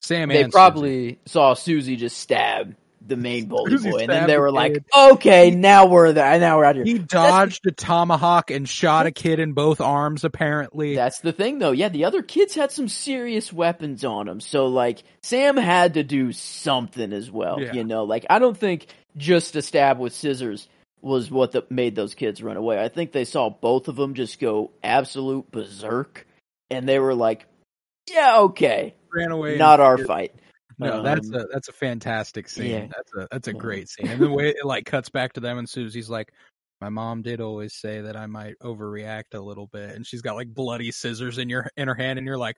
[0.02, 4.52] Sam they probably saw Susie just stab the main bully boy, and then they were
[4.52, 4.84] like.
[4.96, 6.40] "Okay, now we're there.
[6.40, 10.24] Now we're out here." He dodged a tomahawk and shot a kid in both arms.
[10.24, 11.72] Apparently, That's the thing, though.
[11.72, 16.04] Yeah, the other kids had some serious weapons on them, so like Sam had to
[16.04, 17.60] do something as well.
[17.60, 17.74] Yeah.
[17.74, 18.88] You know, like I don't think
[19.18, 20.68] just a stab with scissors
[21.02, 22.82] was what the, made those kids run away.
[22.82, 26.28] I think they saw both of them just go absolute berserk,
[26.70, 27.48] and they were like,
[28.10, 29.58] "Yeah, okay, ran away.
[29.58, 30.36] not our fight."
[30.82, 32.70] No, that's Um, a that's a fantastic scene.
[32.70, 32.88] yeah.
[32.88, 33.60] That's a that's a Yeah.
[33.60, 34.08] great scene.
[34.08, 36.32] And the way it like cuts back to them and Susie's like,
[36.82, 40.36] My mom did always say that I might overreact a little bit and she's got
[40.36, 42.58] like bloody scissors in your in her hand and you're like,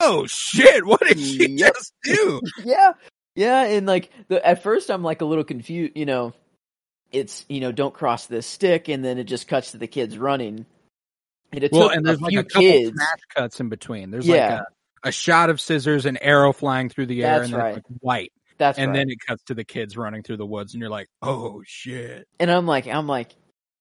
[0.00, 2.40] Oh shit, what did she just do?
[2.64, 2.92] yeah
[3.36, 6.32] yeah and like the at first i'm like a little confused you know
[7.10, 10.16] it's you know don't cross this stick and then it just cuts to the kids
[10.16, 10.64] running
[11.52, 14.10] and it well, and there's a like few a couple kids smash cuts in between.
[14.10, 14.34] There's Yeah.
[14.34, 14.64] like a,
[15.04, 17.74] a shot of scissors and arrow flying through the air That's and then right.
[17.74, 18.32] like white.
[18.58, 18.96] that's and right.
[18.96, 22.26] then it cuts to the kids running through the woods and you're like, Oh shit.
[22.40, 23.30] and i'm like i'm like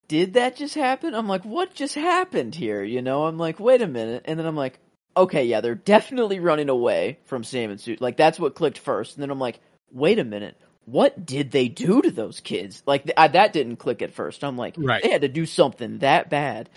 [0.10, 1.16] did that just happen?
[1.16, 2.84] I'm like what just happened here?
[2.84, 3.26] You know?
[3.26, 4.24] I'm like wait a minute.
[4.26, 4.78] And then i'm like
[5.16, 7.98] okay yeah they're definitely running away from sam and sue.
[8.00, 9.16] Like that's what clicked first.
[9.16, 9.60] And then i'm like
[9.92, 10.58] wait a minute.
[10.86, 12.84] What did they do to those kids?
[12.86, 14.44] Like th- I, that didn't click at first.
[14.44, 15.02] I'm like Right.
[15.02, 16.70] they had to do something that bad.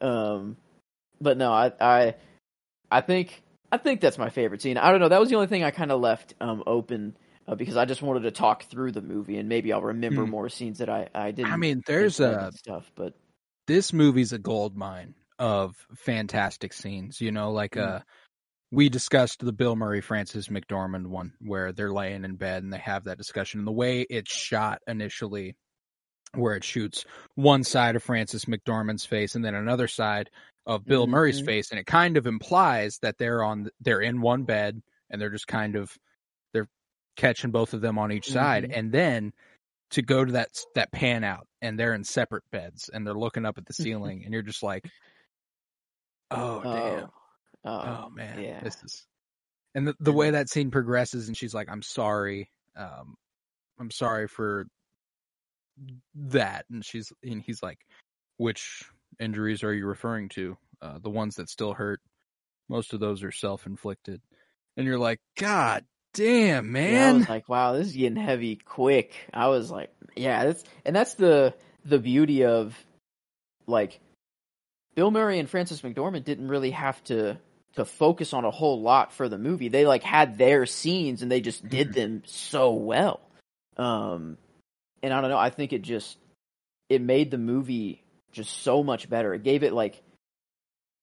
[0.00, 0.56] Um
[1.20, 2.14] but no i i
[2.90, 3.40] i think
[3.72, 5.70] i think that's my favorite scene i don't know that was the only thing i
[5.72, 7.16] kind of left um open
[7.48, 10.30] uh, because i just wanted to talk through the movie and maybe i'll remember Hmm.
[10.30, 13.14] more scenes that i i didn't I mean, there's a stuff but
[13.66, 17.20] this movie's a gold mine of fantastic scenes.
[17.20, 17.96] You know, like Mm.
[17.96, 18.00] uh
[18.70, 22.78] we discussed the Bill Murray Frances McDormand one where they're laying in bed and they
[22.78, 23.60] have that discussion.
[23.60, 25.54] And the way it's shot initially,
[26.34, 27.04] where it shoots
[27.34, 30.30] one side of Frances McDormand's face and then another side
[30.66, 31.46] of Bill Murray's Mhm.
[31.46, 35.30] face, and it kind of implies that they're on they're in one bed and they're
[35.30, 35.96] just kind of
[36.52, 36.68] they're
[37.16, 38.72] catching both of them on each side, Mhm.
[38.76, 39.32] and then
[39.90, 43.44] to go to that that pan out and they're in separate beds and they're looking
[43.44, 43.72] up at the
[44.20, 44.88] ceiling and you're just like,
[46.30, 47.04] oh damn.
[47.04, 47.10] oh,
[47.64, 49.06] oh, Oh man, yeah this is,
[49.74, 53.16] and the the way that scene progresses, and she's like, "I'm sorry, um,
[53.78, 54.66] I'm sorry for
[56.14, 57.78] that," and she's and he's like,
[58.38, 58.84] "Which
[59.20, 60.56] injuries are you referring to?
[60.80, 62.00] Uh, the ones that still hurt.
[62.68, 64.20] Most of those are self inflicted."
[64.76, 67.14] And you're like, "God Damn, Yeah, I man.
[67.18, 69.14] was like, wow, this is getting heavy quick.
[69.32, 72.76] I was like, yeah, that's and that's the the beauty of
[73.66, 73.98] like
[74.94, 77.38] Bill Murray and Frances McDormand didn't really have to
[77.76, 79.68] to focus on a whole lot for the movie.
[79.68, 83.20] They like had their scenes and they just did them so well.
[83.78, 84.36] Um
[85.02, 86.18] and I don't know, I think it just
[86.90, 88.01] it made the movie
[88.32, 89.34] just so much better.
[89.34, 90.02] It gave it like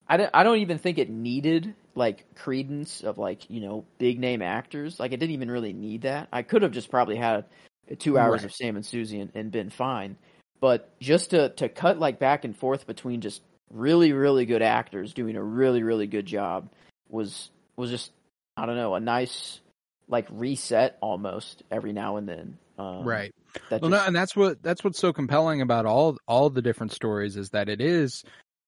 [0.08, 4.20] I don't, I don't even think it needed like credence of like you know big
[4.20, 5.00] name actors.
[5.00, 6.28] Like it didn't even really need that.
[6.32, 7.46] I could have just probably had
[8.00, 8.46] two hours Right.
[8.46, 10.18] of Sam and Susie and, and been fine.
[10.60, 15.14] But just to to cut like back and forth between just really really good actors
[15.14, 16.70] doing a really really good job
[17.08, 18.12] was was just
[18.58, 19.60] I don't know a nice
[20.08, 22.58] like reset almost every now and then.
[22.80, 23.32] Um, Right.
[23.70, 26.62] That Well, just, no, and that's what that's what's so compelling about all all the
[26.62, 28.24] different stories is that it is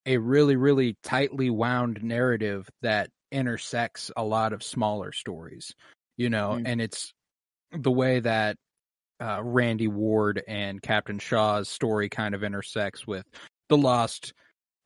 [0.06, 5.74] a really really tightly wound narrative that intersects a lot of smaller stories,
[6.18, 6.64] you know, Mm.
[6.66, 7.14] and it's
[7.72, 8.58] the way that
[9.22, 13.26] uh, Randy Ward and Captain Shaw's story kind of intersects with
[13.70, 14.34] the lost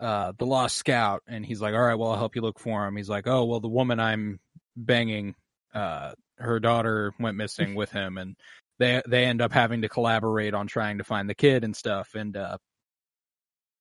[0.01, 2.85] uh the lost scout and he's like all right well I'll help you look for
[2.85, 4.41] him he's like oh well the woman I'm
[4.75, 5.35] banging
[5.73, 8.35] uh her daughter went missing with him and
[8.79, 12.15] they they end up having to collaborate on trying to find the kid and stuff
[12.15, 12.57] and uh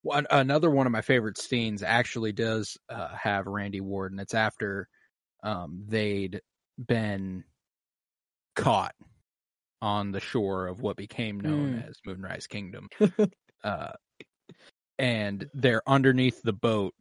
[0.03, 4.33] one another one of my favorite scenes actually does uh have Randy Ward and it's
[4.33, 4.87] after
[5.43, 6.41] um they'd
[6.77, 7.43] been
[8.55, 8.95] caught
[9.81, 11.89] on the shore of what became known Mm.
[11.89, 12.89] as Moonrise Kingdom
[13.63, 13.91] uh
[14.97, 16.93] and they're underneath the boat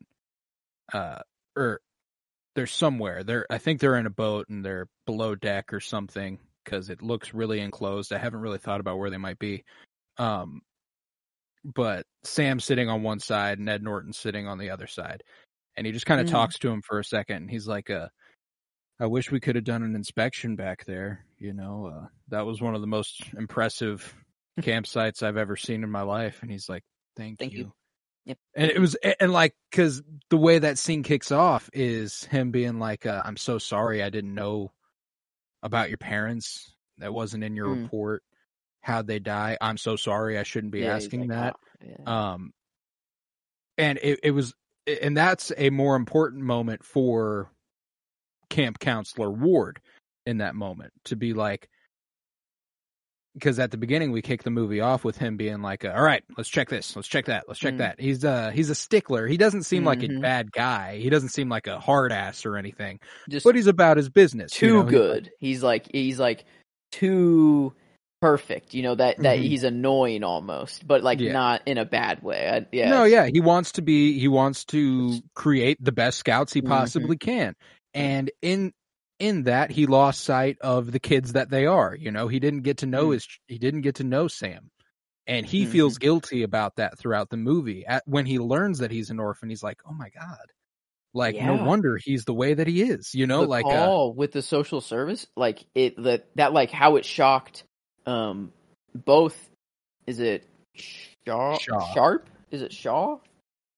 [0.93, 1.21] uh
[1.57, 1.81] or
[2.55, 6.39] they're somewhere they're i think they're in a boat and they're below deck or something
[6.65, 9.65] because it looks really enclosed i haven't really thought about where they might be
[10.19, 10.61] um
[11.65, 15.23] but Sam sitting on one side and ed norton's sitting on the other side
[15.77, 16.31] and he just kind of Mm.
[16.31, 18.09] talks to him for a second and he's like uh
[19.01, 22.61] i wish we could have done an inspection back there you know uh that was
[22.61, 24.15] one of the most impressive
[24.61, 26.83] campsites i've ever seen in my life and he's like
[27.17, 27.73] thank, Thank you you.
[28.27, 28.39] Yep.
[28.57, 32.79] and it was and like because the way that scene kicks off is him being
[32.79, 34.73] like uh, i'm so sorry i didn't know
[35.65, 37.83] about your parents that wasn't in your Mm.
[37.83, 38.23] report
[38.83, 42.33] how'd they die i'm so sorry i shouldn't be yeah, asking like, that "Oh, yeah."
[42.33, 42.53] um
[43.79, 44.55] and it, it was
[44.87, 47.51] and that's a more important moment for
[48.51, 49.81] camp counselor ward
[50.27, 51.69] in that moment to be like
[53.35, 56.03] because at the beginning we kick the movie off with him being like, uh, "All
[56.03, 57.79] right, let's check this, let's check that, let's check Mm.
[57.79, 59.27] that." He's uh he's a stickler.
[59.27, 60.21] He doesn't seem like a Mhm.
[60.23, 60.99] bad guy.
[60.99, 63.01] He doesn't seem like a hard ass or anything.
[63.29, 64.53] just But he's about his business.
[64.53, 64.83] too you know?
[64.85, 65.31] Good.
[65.39, 66.45] He's like he's like
[66.93, 67.73] too
[68.21, 68.73] perfect.
[68.73, 69.43] You know that that Mhm.
[69.43, 71.33] he's annoying almost, but like Yeah.
[71.33, 72.49] not in a bad way.
[72.49, 72.89] I, yeah.
[72.89, 74.19] no, yeah, he wants to be.
[74.19, 76.69] He wants to create the best scouts he Mhm.
[76.69, 77.55] possibly can,
[77.93, 78.73] and in
[79.19, 81.95] in that he lost sight of the kids that they are.
[81.95, 83.15] You know, he didn't get to know Mm.
[83.15, 83.29] his.
[83.47, 84.71] He didn't get to know Sam,
[85.27, 85.71] and he Mhm.
[85.71, 87.85] feels guilty about that throughout the movie.
[87.87, 90.47] At, when he learns that he's an orphan, he's like, "Oh my god."
[91.17, 93.43] Like no wonder he's the way that he is, you know.
[93.43, 97.63] the like uh, with the social service, like it that that like how it shocked
[98.05, 98.53] um
[98.95, 99.49] both.
[100.09, 101.57] Is it Shaw?
[101.59, 101.95] Shaw.
[101.95, 102.29] Sharp?
[102.51, 103.19] Is it Shaw?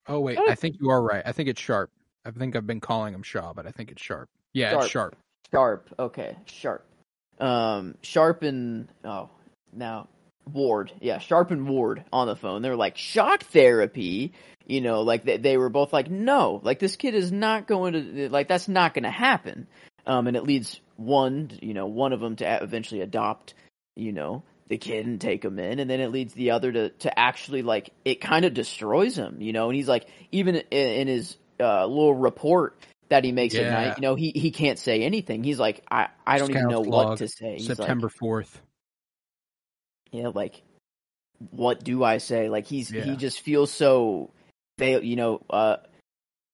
[0.08, 0.50] oh wait, What?
[0.50, 1.22] I think you are right.
[1.26, 1.90] I think it's Sharp.
[2.24, 4.30] I think I've been calling him Shaw, but I think it's Sharp.
[4.54, 5.14] Yeah, it's Sharp.
[5.52, 5.94] Sharp.
[5.98, 6.84] Okay, Sharp.
[7.38, 9.30] Um, Sharp and oh,
[9.72, 10.08] now
[10.52, 10.92] Ward.
[11.00, 12.62] Yeah, Sharp and Ward on the phone.
[12.62, 14.32] They're like shock therapy.
[14.66, 17.92] You know, like they, they were both like, no, like this kid is not going
[17.92, 19.66] to like that's not going to happen.
[20.06, 23.54] Um, and it leads one, you know, one of them to eventually adopt,
[23.96, 26.88] you know, the kid and take him in, and then it leads the other to
[26.90, 29.68] to actually like it kind of destroys him, you know.
[29.68, 32.76] And he's like, even in, in his uh, little report
[33.08, 35.44] that he makes at night, you know, he he can't say anything.
[35.44, 37.54] He's like, I I don't even know what to say.
[37.56, 38.60] He's September like, fourth.
[40.10, 40.62] yeah, like
[41.50, 42.48] what do I say?
[42.48, 43.04] Like he's Yeah.
[43.04, 44.30] he just feels so
[44.78, 45.02] fail.
[45.02, 45.76] You know, uh,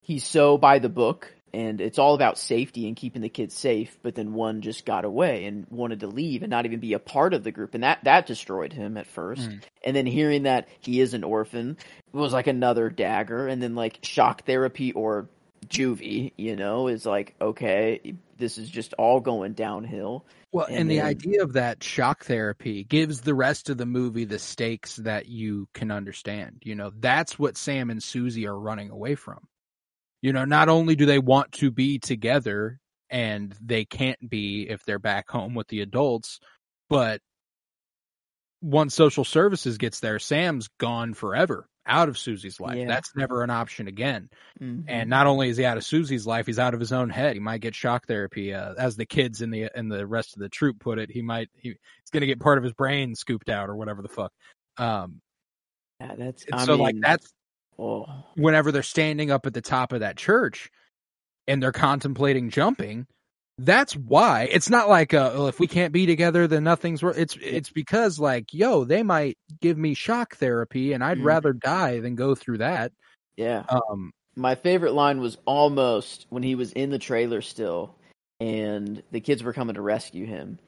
[0.02, 3.96] he's so by the book, and it's all about safety and keeping the kids safe.
[4.02, 6.98] But then one just got away and wanted to leave and not even be a
[6.98, 9.48] part of the group, and that that destroyed him at first.
[9.48, 9.62] Mm.
[9.84, 11.76] And then hearing that he is an orphan
[12.12, 13.46] was like another dagger.
[13.48, 15.28] And then like shock therapy or
[15.68, 20.26] juvie, you know, is like okay, this is just all going downhill.
[20.52, 23.86] Well, and, And the then- idea of that shock therapy gives the rest of the
[23.86, 26.62] movie the stakes that you can understand.
[26.64, 29.38] You know, that's what Sam and Susie are running away from.
[30.20, 32.78] You know, not only do they want to be together
[33.10, 36.38] and they can't be if they're back home with the adults,
[36.88, 37.20] but
[38.60, 42.76] once social services gets there, Sam's gone forever out of Susie's life.
[42.76, 42.86] Yeah.
[42.86, 44.28] That's never an option again.
[44.60, 44.84] Mhm.
[44.86, 47.34] And not only is he out of Susie's life, he's out of his own head.
[47.34, 50.40] He might get shock therapy, uh, as the kids in the in the rest of
[50.40, 51.10] the troop put it.
[51.10, 54.02] He might he, he's going to get part of his brain scooped out or whatever
[54.02, 54.32] the fuck.
[54.76, 55.20] Um,
[56.00, 57.32] yeah, that's and I so like that's
[57.78, 60.70] Oh, whenever they're standing up at the top of that church
[61.48, 63.06] and they're contemplating jumping.
[63.58, 67.02] That's why it's not like uh, well, if we can't be together, then nothing's.
[67.02, 71.24] wor-" It's it's because like yo, they might give me shock therapy, and I'd Mhm.
[71.24, 72.92] rather die than go through that.
[73.36, 73.64] yeah.
[73.68, 77.94] Um, My favorite line was almost when he was in the trailer still,
[78.40, 80.58] and the kids were coming to rescue him,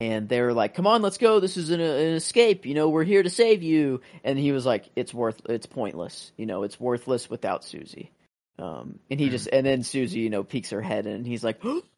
[0.00, 1.38] and they were like, "Come on, let's go.
[1.38, 2.66] This is an, an escape.
[2.66, 5.40] You know, we're here to save you." And he was like, "It's worth.
[5.48, 6.32] It's pointless.
[6.36, 8.10] You know, it's worthless without Susie."
[8.58, 11.44] Um, and he just and then Susie, you know, peeks her head in, and he's
[11.44, 11.62] like.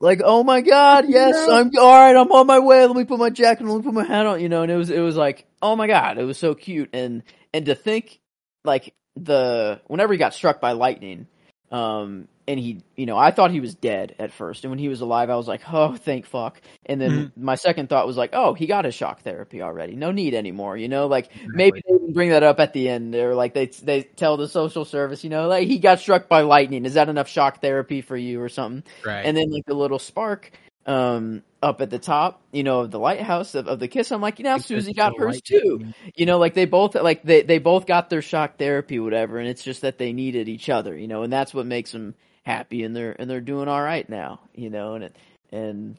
[0.00, 1.54] Like oh my god yes No.
[1.54, 3.82] I'm all right I'm on my way let me put my jacket on let me
[3.84, 6.18] put my hat on you know and it was it was like oh my god
[6.18, 8.20] it was so cute and and to think
[8.64, 11.26] like the whenever he got struck by lightning
[11.72, 14.64] um and he you know i thought he was dead at first.
[14.64, 16.60] And when he was alive i was like oh thank fuck.
[16.86, 19.96] And then my second thought was like oh he got his shock therapy already.
[19.96, 21.06] No need anymore you know?
[21.06, 23.14] Like maybe they didn't bring that up at the end.
[23.14, 26.42] Or like they they tell the social service you know like he got struck by
[26.42, 26.84] lightning.
[26.84, 28.84] Is that enough shock therapy for you or something?
[29.04, 29.24] Right.
[29.24, 30.50] and then like the little spark
[30.86, 34.20] um up at the top you know of the lighthouse of, of the kiss i'm
[34.20, 37.58] like now Because susie got hers too you know like they both like they they
[37.58, 41.08] both got their shock therapy whatever and it's just that they needed each other you
[41.08, 44.40] know and that's what makes them happy and they're and they're doing all right now
[44.54, 45.16] you know and it
[45.52, 45.96] and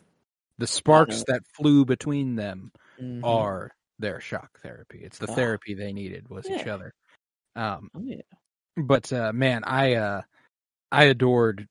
[0.59, 2.71] The sparks that flew between them
[3.01, 3.21] mhm.
[3.23, 4.99] are their shock therapy.
[5.03, 5.35] It's the Ah.
[5.35, 6.93] therapy they needed was each other.
[7.55, 8.21] Um, Oh, yeah.
[8.77, 10.21] but uh, man, I uh,
[10.91, 11.67] I adored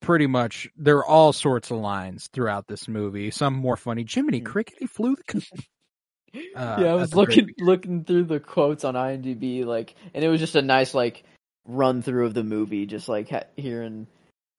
[0.00, 0.68] pretty much.
[0.76, 3.30] There are all sorts of lines throughout this movie.
[3.30, 4.04] Some more funny.
[4.08, 4.46] Jiminy Mm.
[4.46, 5.40] Cricket, he flew the.
[5.40, 5.68] c-"
[6.54, 10.24] Uh, yeah, I was a great looking looking through the quotes on IMDb, like, and
[10.24, 11.24] it was just a nice like
[11.66, 14.06] run through of the movie, just like ha- hearing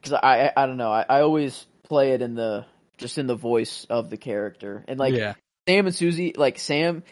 [0.01, 2.65] because I, I I don't know, I, I always play it in the
[2.97, 7.03] just in the voice of the character, and like yeah, Sam and Susie, like Sam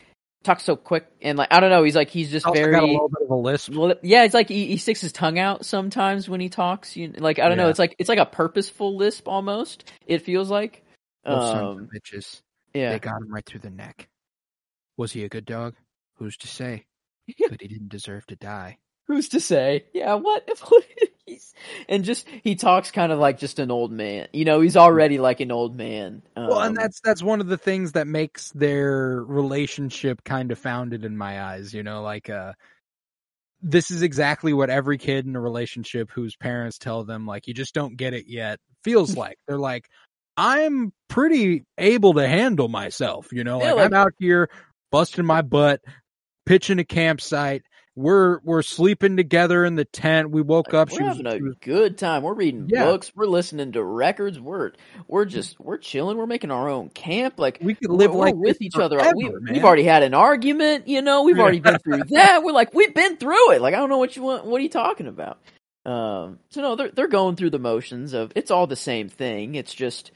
[0.44, 2.86] talks so quick, and like I don't know, he's like he's just very got a
[2.86, 3.74] little bit of a lisp.
[4.04, 6.96] yeah, it's like he, he sticks his tongue out sometimes when he talks.
[6.96, 9.92] You like I don't know, it's like it's like a purposeful lisp almost.
[10.08, 10.84] It feels like.
[11.26, 12.42] Those sons of Um, bitches.
[12.74, 14.08] yeah, They got him right through the neck.
[14.98, 15.76] Was he a good dog?
[16.16, 16.86] Who's to say?
[17.50, 18.78] But he didn't deserve to die.
[19.08, 19.86] who's to say?
[19.94, 20.46] Yeah, what?
[20.48, 20.84] If what?
[21.88, 24.28] And just he talks kind of like just an old man.
[24.34, 26.22] You know, he's already like an old man.
[26.36, 30.60] Um, Well, and that's that's one of the things that makes their relationship kind of
[30.60, 31.74] founded in my eyes.
[31.74, 32.54] You know, like uh,
[33.62, 37.54] this is exactly what every kid in a relationship whose parents tell them like you
[37.54, 39.38] just don't get it yet feels like.
[39.48, 39.88] They're like,
[40.38, 43.28] I'm pretty able to handle myself.
[43.32, 44.50] You know, Yeah, like, like- I'm out here
[44.92, 45.82] busting my butt,
[46.46, 47.64] pitching a campsite.
[48.00, 50.32] We're we're sleeping together in the tent.
[50.32, 50.90] We woke up.
[50.90, 52.24] We're She was, having a was good time.
[52.24, 52.86] We're reading Yeah.
[52.86, 53.12] books.
[53.14, 54.40] We're listening to records.
[54.40, 54.72] We're
[55.10, 56.18] we're just we're chilling.
[56.18, 57.38] We're making our own camp.
[57.38, 59.00] Like we could live like with each other.
[59.00, 59.54] forever, We, man.
[59.54, 60.88] we've already had an argument.
[60.88, 62.42] You know, we've already been through that.
[62.42, 63.62] We're like we've been through it.
[63.62, 64.46] Like I don't know what you want.
[64.46, 65.40] What are you talking about?
[65.86, 66.40] Um.
[66.52, 69.56] So no, they're they're going through the motions of it's all the same thing.
[69.56, 70.14] It's just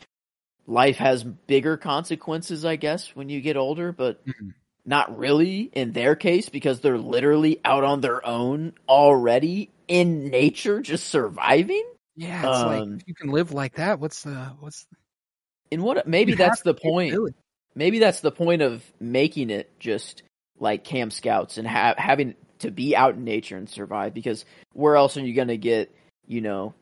[0.67, 3.91] life has bigger consequences, I guess, when you get older.
[3.91, 4.53] But Mhm.
[4.85, 10.81] Not really in their case because they're literally out on their own already in nature,
[10.81, 11.83] just surviving.
[12.15, 14.85] Yeah, it's like Um, if you can live like that, what's the what's
[15.71, 17.35] And what maybe you that's the point.
[17.75, 20.21] Maybe that's the point of making it just
[20.59, 24.13] like Camp Scouts and ha- having to be out in nature and survive.
[24.13, 25.93] Because where else are you going to get,
[26.27, 26.75] you know,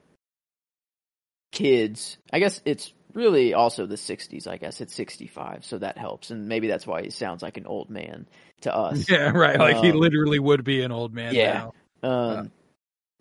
[1.53, 2.17] kids?
[2.33, 4.47] I guess it's really also the 60s.
[4.47, 6.32] I guess it's 65, so that helps.
[6.32, 8.28] And maybe that's why he sounds like an old man
[8.62, 9.06] to us.
[9.10, 9.60] Yeah, right.
[9.60, 11.67] Like he Um, literally would be an old man yeah.
[12.04, 12.10] now.
[12.10, 12.52] Um,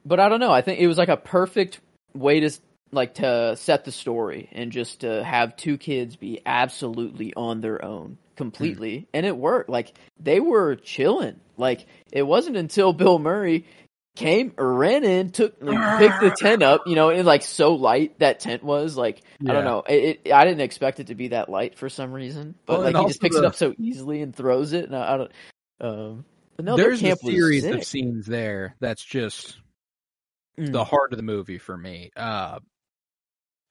[0.04, 0.52] but I don't know.
[0.52, 1.80] I think it was like a perfect
[2.14, 2.50] way to
[2.92, 7.84] like to set the story and just to have two kids be absolutely on their
[7.84, 9.68] own completely, and it worked.
[9.70, 11.40] Like they were chilling.
[11.56, 13.66] Like it wasn't until Bill Murray
[14.20, 16.82] came ran in, took like, picked the tent up.
[16.86, 18.96] You know, and like so light that tent was.
[18.96, 19.82] Like I don't know.
[19.88, 22.82] It, it I didn't expect it to be that light for some reason, but Well,
[22.82, 24.84] like he just also picks it up so easily and throws it.
[24.84, 25.32] And I, I don't.
[25.80, 26.24] Um,
[26.56, 29.58] but no, There's their a series of scenes there that's just
[30.58, 30.72] Mm.
[30.72, 32.10] the heart of the movie for me.
[32.16, 32.58] Uh,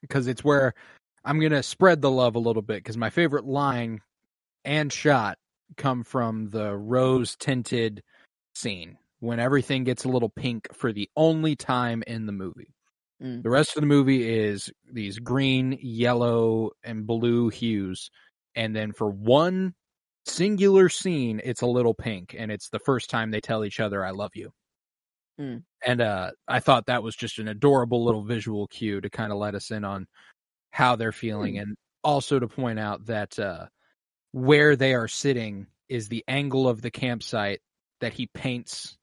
[0.02, 0.74] because it's where
[1.24, 2.78] I'm gonna spread the love a little bit.
[2.78, 4.02] Because my favorite line
[4.66, 5.38] and shot
[5.78, 8.02] come from the rose tinted
[8.56, 12.74] scene when everything gets a little pink for the only time in the movie.
[13.22, 13.44] Mm.
[13.44, 18.10] The rest of the movie is these green, yellow, and blue hues.
[18.56, 19.74] And then for one
[20.26, 24.06] singular scene, it's a little pink, and it's the first time they tell each other
[24.06, 24.52] "I love you."
[25.40, 25.64] Mm.
[25.86, 29.38] And uh, I thought that was just an adorable little visual cue to kind of
[29.38, 30.08] let us in on
[30.72, 31.62] how they're feeling, Mm.
[31.62, 33.68] and also to point out that uh,
[34.32, 37.62] where they are sitting is the angle of the campsite
[38.02, 38.98] that he paints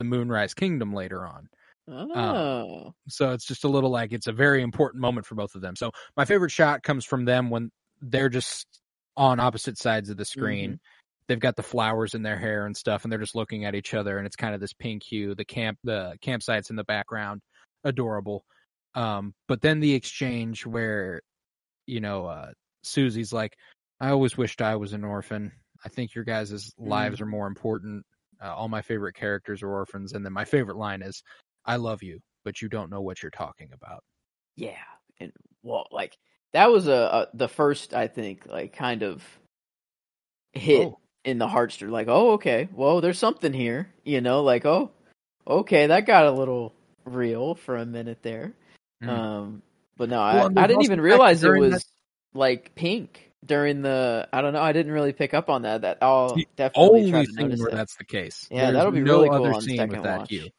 [0.00, 1.48] the Moonrise Kingdom later on.
[1.88, 2.94] Oh.
[3.08, 5.76] So it's just a little like it's a very important moment for both of them.
[5.76, 7.70] So my favorite shot comes from them when
[8.00, 8.66] they're just
[9.16, 10.80] on opposite sides of the screen.
[11.28, 13.94] They've got the flowers in their hair and stuff, and they're just looking at each
[13.94, 15.34] other, and it's kind of this pink hue.
[15.34, 17.42] The camp, the campsite's in the background,
[17.84, 18.44] adorable.
[18.94, 21.20] Um, but then the exchange where,
[21.86, 23.54] you know, uh, Susie's like,
[24.00, 25.52] "I always wished I was an orphan.
[25.84, 28.04] I think your guys' lives are more important.
[28.42, 31.22] Uh, all my favorite characters are orphans." And then my favorite line is,
[31.64, 34.02] "I love you, but you don't know what you're talking about."
[34.56, 34.76] Yeah,
[35.18, 35.32] and
[35.62, 36.16] well, like
[36.52, 39.22] that was a, a the first I think like kind of
[40.52, 40.98] hit Oh.
[41.24, 41.90] in the heartstring.
[41.90, 44.42] Like, oh, okay, well, there's something here, you know.
[44.42, 44.90] Like, oh,
[45.46, 46.74] okay, that got a little
[47.04, 48.52] real for a minute there.
[49.02, 49.08] Mm.
[49.08, 49.62] Um,
[49.96, 51.84] but no, Well, I, I didn't even the fact that realize it was that-
[52.38, 54.28] like pink during the.
[54.32, 54.62] I don't know.
[54.62, 55.82] I didn't really pick up on that.
[55.82, 57.76] That I'll definitely Only scene where that.
[57.76, 58.46] that's the case.
[58.50, 60.50] Yeah, There's that'll be no really cool other on scene second with that watch.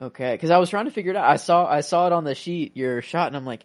[0.00, 1.30] Okay, because I was trying to figure it out.
[1.30, 3.64] I saw I saw it on the sheet, your shot, and I'm like,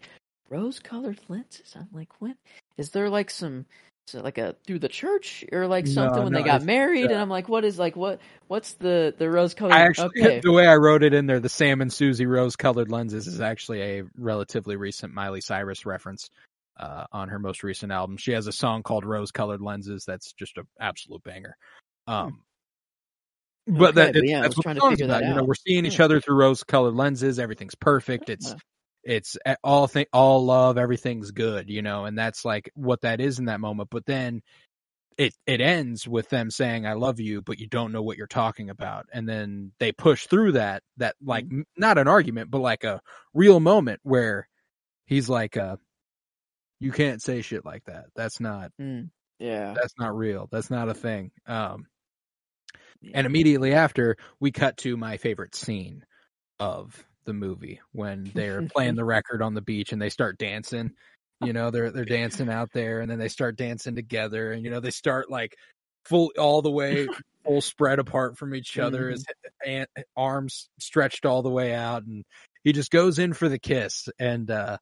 [0.49, 1.76] rose-colored lenses.
[1.76, 2.36] I'm like, what?
[2.78, 3.65] Is there like some,
[4.05, 7.05] so like a through the church or like No, something when no, they got married?
[7.05, 8.20] uh, And I'm like, what is like what?
[8.47, 9.74] What's the the rose-colored?
[9.74, 12.55] I actually, okay, the way I wrote it in there, the Sam and Susie rose
[12.55, 16.30] colored lenses is actually a relatively recent Miley Cyrus reference
[16.80, 18.18] uh, on her most recent album.
[18.18, 21.56] She has a song called Rose Colored Lenses that's just an absolute banger.
[22.08, 22.44] Um,
[23.68, 25.30] but that, but yeah, I that's was what trying the to song's figure that about.
[25.30, 27.40] You know, we're seeing each other through rose colored lenses.
[27.40, 28.30] Everything's perfect.
[28.30, 28.56] It's Yeah.
[29.04, 33.40] it's all thing all love everything's good you know and that's like what that is
[33.40, 34.42] in that moment but then
[35.18, 38.28] it it ends with them saying i love you but you don't know what you're
[38.28, 41.62] talking about and then they push through that that like Mm-hmm.
[41.78, 43.00] not an argument but like a
[43.34, 44.50] real moment where
[45.06, 45.78] he's like uh
[46.80, 48.06] you can't say shit like that.
[48.16, 49.10] That's not Mm,
[49.40, 50.48] yeah, that's not real.
[50.52, 51.32] That's not a thing.
[51.46, 51.86] Um
[53.02, 53.12] yeah.
[53.16, 56.04] and immediately after we cut to my favorite scene
[56.60, 60.92] of the movie when they're playing the record on the beach and they start dancing.
[61.44, 64.72] You know they're they're dancing out there and then they start dancing together and you
[64.72, 65.56] know they start like
[66.06, 67.08] full all the way
[67.46, 69.24] full spread apart from each other his
[69.64, 72.24] and arms stretched all the way out and
[72.64, 74.78] he just goes in for the kiss and uh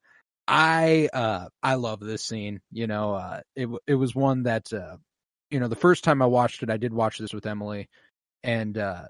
[0.47, 4.97] i uh i love this scene you know uh it it was one that uh
[5.49, 7.87] you know the first time i watched it i did watch this with emily
[8.43, 9.03] and uh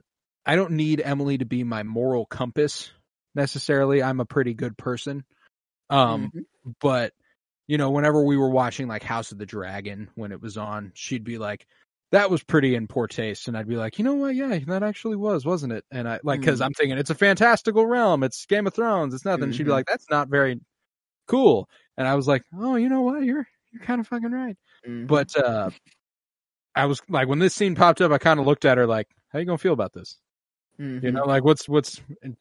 [0.46, 2.92] i don't need emily to be my moral compass
[3.36, 4.02] necessarily.
[4.02, 5.26] I'm a pretty good person.
[5.90, 6.74] Um Mhm.
[6.80, 7.14] but
[7.68, 10.92] you know whenever we were watching like house of the dragon when it was on
[10.96, 11.68] she'd be like
[12.12, 14.36] that was pretty in poor taste and i'd be like you know what?
[14.36, 15.84] Yeah that actually was wasn't it?
[15.92, 16.66] And i like because Mhm.
[16.66, 18.24] i'm thinking it's a fantastical realm.
[18.24, 19.14] It's game of thrones.
[19.14, 19.52] It's nothing.
[19.52, 19.74] She'd be Mhm.
[19.74, 20.62] like that's not very
[21.28, 21.68] cool.
[21.98, 23.24] And i was like oh you know what?
[23.24, 24.58] You're you're kind of fucking right.
[24.88, 25.08] Mhm.
[25.08, 25.70] but uh
[26.76, 29.08] i was like when this scene popped up i kind of looked at her like
[29.30, 30.18] how you gonna feel about this?
[30.78, 31.14] You Mhm.
[31.14, 32.36] know like what's what's and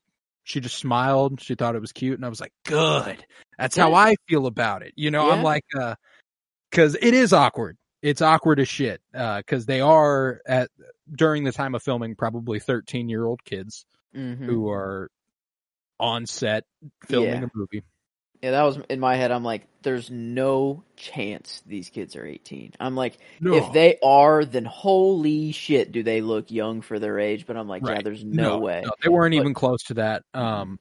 [0.46, 1.40] she just smiled.
[1.40, 2.16] She thought it was cute.
[2.18, 3.24] And i was like good.
[3.58, 4.92] That's how i feel about it.
[4.96, 5.94] You know i'm like uh
[6.70, 7.76] because it is awkward.
[8.02, 10.68] It's awkward as shit uh because they are at
[11.12, 14.44] during the time of filming probably 13 year old kids Mhm.
[14.44, 15.10] who are
[16.00, 16.64] on set
[17.06, 17.46] filming Yeah.
[17.46, 17.82] a movie
[18.42, 19.30] Yeah, that was in my head.
[19.30, 22.72] I'm like, there's no chance these kids are 18.
[22.78, 27.18] I'm like, no if they are, then holy shit, do they look young for their
[27.18, 27.46] age?
[27.46, 28.04] But I'm like, yeah, Right.
[28.04, 28.82] there's no, way.
[28.84, 30.78] no, they weren't But- even close to that um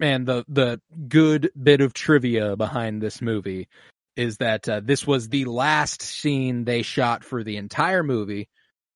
[0.00, 3.68] and the the good bit of trivia behind this movie
[4.16, 8.48] is that uh, this was the last scene they shot for the entire movie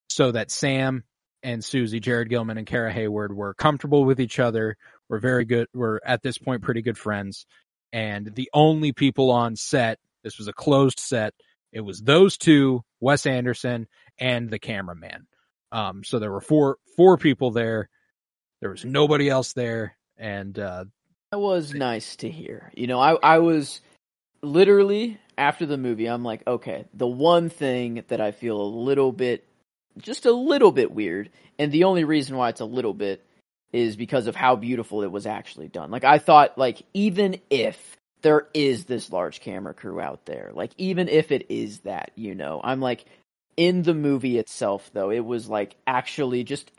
[0.09, 1.05] so that Sam
[1.42, 4.76] and Susie, Jared Gilman and Kara Hayward were comfortable with each other,
[5.09, 7.46] were very good, were at this point pretty good friends.
[7.93, 11.34] And the only people on set, this was a closed set,
[11.72, 13.86] it was those two, Wes Anderson
[14.18, 15.26] and the cameraman.
[15.72, 17.88] Um, so there were four four people there.
[18.61, 20.84] There was nobody else there, and uh,
[21.30, 22.72] That was nice to hear.
[22.74, 23.80] You know, I I was
[24.43, 29.11] literally after the movie, I'm like, okay, the one thing that I feel a little
[29.11, 29.47] bit,
[29.99, 33.24] just a little bit weird, and the only reason why it's a little bit
[33.73, 35.91] is because of how beautiful it was actually done.
[35.91, 40.73] Like I thought, like even if there is this large camera crew out there, like
[40.79, 43.05] even if it is that, you know, I'm like
[43.57, 46.71] in the movie itself though, it was like actually just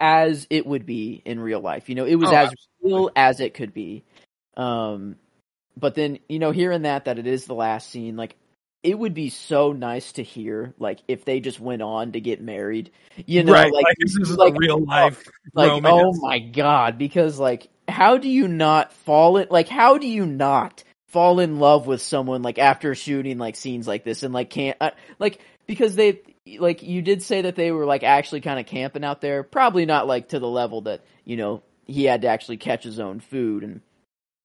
[0.00, 1.88] as it would be in real life.
[1.88, 2.58] You know, it was Oh, as absolutely.
[2.82, 4.04] real as it could be.
[4.56, 5.16] Um,
[5.76, 8.36] but then you know, hearing that that it is the last scene, like
[8.82, 12.40] it would be so nice to hear like if they just went on to get
[12.40, 12.90] married.
[13.26, 16.18] You know, right, like, like, this is like, a real life like romance.
[16.18, 20.26] oh my god because like how do you not fall in like how do you
[20.26, 24.50] not fall in love with someone like after shooting like scenes like this and like
[24.50, 26.20] can't uh, like because they
[26.58, 29.86] like you did say that they were like actually kind of camping out there probably
[29.86, 33.20] not like to the level that you know he had to actually catch his own
[33.20, 33.80] food and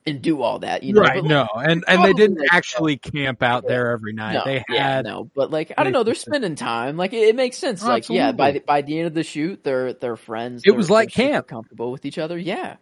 [0.05, 2.47] and do all that you know right, but, like, no, and and they didn't like,
[2.51, 3.69] actually camp out Yeah.
[3.69, 4.33] there every night.
[4.33, 6.97] no, they yeah, had no, but like I don't know, they're spending time.
[6.97, 7.83] Like it, it makes sense.
[7.83, 10.61] Oh, like yeah, by the, by the end of the shoot, they're they're friends.
[10.63, 11.47] It they're- was like camp.
[11.47, 12.37] comfortable with each other.
[12.37, 12.75] Yeah,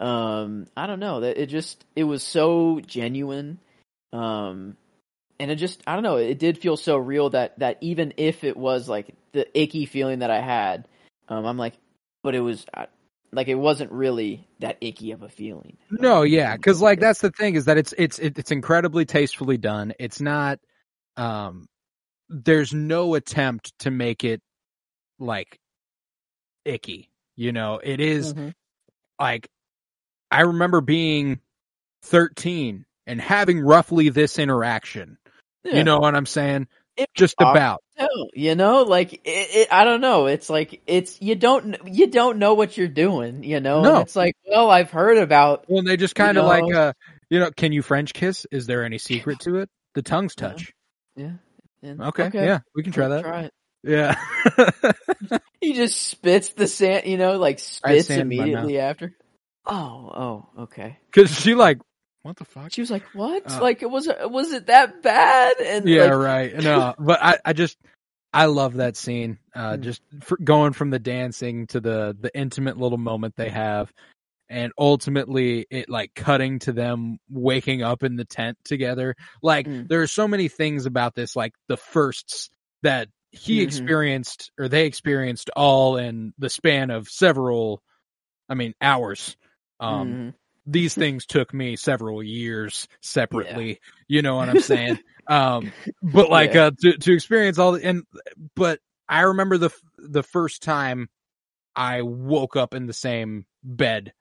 [0.00, 1.20] um, I don't know.
[1.20, 3.58] That it just it was so genuine,
[4.12, 4.76] um,
[5.40, 6.16] and it just I don't know.
[6.16, 10.20] It did feel so real that that even if it was like the icky feeling
[10.20, 10.86] that I had,
[11.28, 11.74] um, I'm like,
[12.22, 12.86] but it was I,
[13.32, 15.76] like it wasn't really that icky of a feeling.
[15.90, 19.58] No, Um, yeah, because like that's the thing is that it's it's it's incredibly tastefully
[19.58, 19.92] done.
[19.98, 20.58] It's not,
[21.16, 21.66] um,
[22.28, 24.40] there's no attempt to make it
[25.18, 25.58] like
[26.64, 27.10] icky.
[27.36, 28.54] You know, it is Mhm.
[29.20, 29.48] like
[30.30, 31.40] I remember being
[32.02, 35.18] 13 and having roughly this interaction.
[35.64, 35.76] Yeah.
[35.76, 36.68] You know what I'm saying?
[36.98, 37.82] It- Just about.
[37.98, 40.26] No, you know, like it, it, I don't know.
[40.26, 43.42] It's like it's you don't you don't know what you're doing.
[43.44, 43.94] You know, No.
[43.94, 45.64] and it's like, well, I've heard about.
[45.68, 46.92] Well, they just kind of know- like, uh,
[47.30, 48.46] you know, can you French kiss?
[48.52, 49.70] Is there any secret to it?
[49.94, 50.72] The tongues touch.
[51.16, 51.32] Yeah.
[51.82, 53.22] and- Okay, yeah, we can try that.
[53.22, 53.52] Try it.
[53.84, 54.14] Yeah.
[55.60, 57.06] He just spits the sand.
[57.06, 59.14] You know, like spits sand in my immediately after.
[59.66, 60.98] Oh, oh, okay.
[61.12, 61.78] Cause she like,
[62.22, 62.72] what the fuck?
[62.72, 63.44] She was like, "What?
[63.50, 66.54] Uh, like, was it was was it that bad?" And Yeah, like, right.
[66.62, 67.78] No, but I, I just,
[68.32, 69.38] I love that scene.
[69.54, 69.80] Uh, Mm.
[69.80, 73.92] just for going from the dancing to the, the intimate little moment they have.
[74.50, 79.14] And ultimately it like cutting to them waking up in the tent together.
[79.42, 79.88] Like Mm.
[79.88, 82.48] there are so many things about this, like the firsts
[82.82, 83.64] that he Mhm.
[83.64, 87.82] experienced or they experienced all in the span of several,
[88.48, 89.36] I mean, hours.
[89.80, 90.34] Um, mhm.
[90.70, 93.80] These things took me several years separately.
[94.06, 94.98] You know what I'm saying?
[95.28, 96.66] um, but like, Yeah.
[96.66, 98.04] uh, to, to experience all the, and,
[98.54, 101.08] but I remember the, the first time
[101.74, 104.12] I woke up in the same bed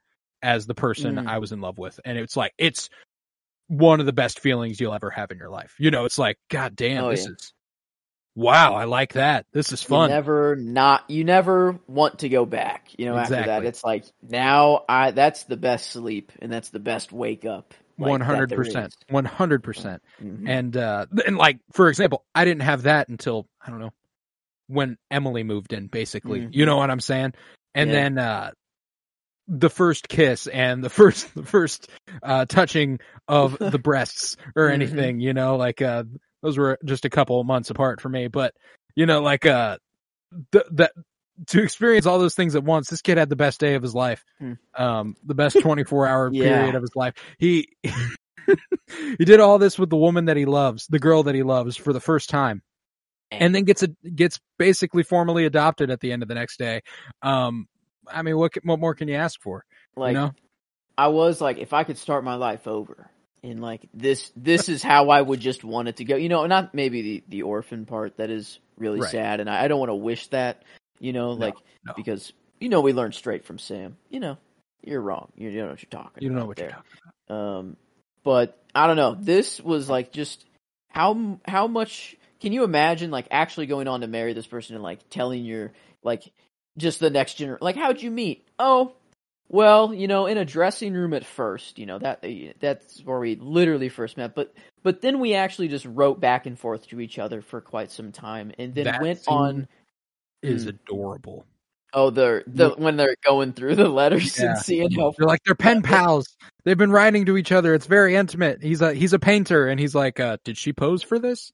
[0.41, 1.27] as the person Mhm.
[1.27, 1.99] I was in love with.
[2.05, 2.89] And it's like, it's
[3.67, 5.75] one of the best feelings you'll ever have in your life.
[5.79, 7.33] You know, it's like, God damn, Oh, this yeah.
[7.33, 7.53] is,
[8.37, 9.45] wow, I like that.
[9.51, 10.09] This is You fun.
[10.09, 12.87] never not you never want to go back.
[12.97, 16.79] You know, after that, it's like now I that's the best sleep and that's the
[16.79, 17.73] best wake up.
[17.97, 20.03] One hundred percent, one hundred percent.
[20.23, 20.47] Mhm.
[20.47, 23.93] And uh and like for example, I didn't have that until I don't know
[24.67, 26.41] when Emily moved in basically.
[26.41, 26.49] Mhm.
[26.51, 27.33] You know what I'm saying?
[27.73, 27.95] And Yeah.
[27.95, 28.51] then uh
[29.47, 31.89] the first kiss and the first the first
[32.21, 34.73] uh touching of the breasts or Mhm.
[34.73, 36.03] anything, you know, like uh
[36.41, 38.53] those were just a couple of months apart for me, but
[38.95, 39.77] you know like uh
[40.51, 40.91] th- that
[41.47, 43.93] to experience all those things at once, this kid had the best day of his
[43.93, 44.23] life.
[44.39, 44.53] Hmm.
[44.75, 46.43] Um the best 24 hour Yeah.
[46.43, 47.13] period of his life.
[47.37, 47.69] He
[49.17, 51.75] he did all this with the woman that he loves, the girl that he loves
[51.75, 52.61] for the first time.
[53.29, 56.81] And then gets a, gets basically formally adopted at the end of the next day.
[57.21, 57.67] Um
[58.07, 59.63] I mean what what more can you ask for?
[59.95, 60.31] like you know?
[60.97, 63.11] I was like, if I could start my life over,
[63.47, 66.15] and like this, this is how I would just want it to go.
[66.15, 69.09] You know, not maybe the the orphan part that is really Right.
[69.09, 70.63] sad, and I, I don't want to wish that.
[70.99, 71.93] You know, like no.
[71.95, 73.97] because you know we learned straight from Sam.
[74.09, 74.37] You know,
[74.83, 75.31] you're wrong.
[75.35, 76.23] You, you don't know what you're talking.
[76.23, 76.65] You don't know what there.
[76.67, 76.91] you're talking
[77.27, 77.57] about.
[77.59, 77.77] Um,
[78.23, 79.15] but I don't know.
[79.19, 80.45] This was like just
[80.89, 84.83] how how much can you imagine like actually going on to marry this person and
[84.83, 85.71] like telling your
[86.03, 86.31] like
[86.77, 88.47] just the next generation like how'd you meet?
[88.59, 88.93] Oh,
[89.49, 92.23] well, you know, in a dressing room at first, you know that
[92.59, 94.35] that's where we literally first met.
[94.35, 97.91] But but then we actually just wrote back and forth to each other for quite
[97.91, 99.67] some time, and then That went on.
[100.43, 100.69] Is Hmm.
[100.69, 101.45] adorable.
[101.93, 104.49] Oh, the the when they're going through the letters Yeah.
[104.49, 106.27] and seeing how They're like they're pen pals.
[106.63, 107.73] They've been writing to each other.
[107.73, 108.61] It's very intimate.
[108.61, 111.51] He's a he's a painter, and he's like, uh, "Did she pose for this?"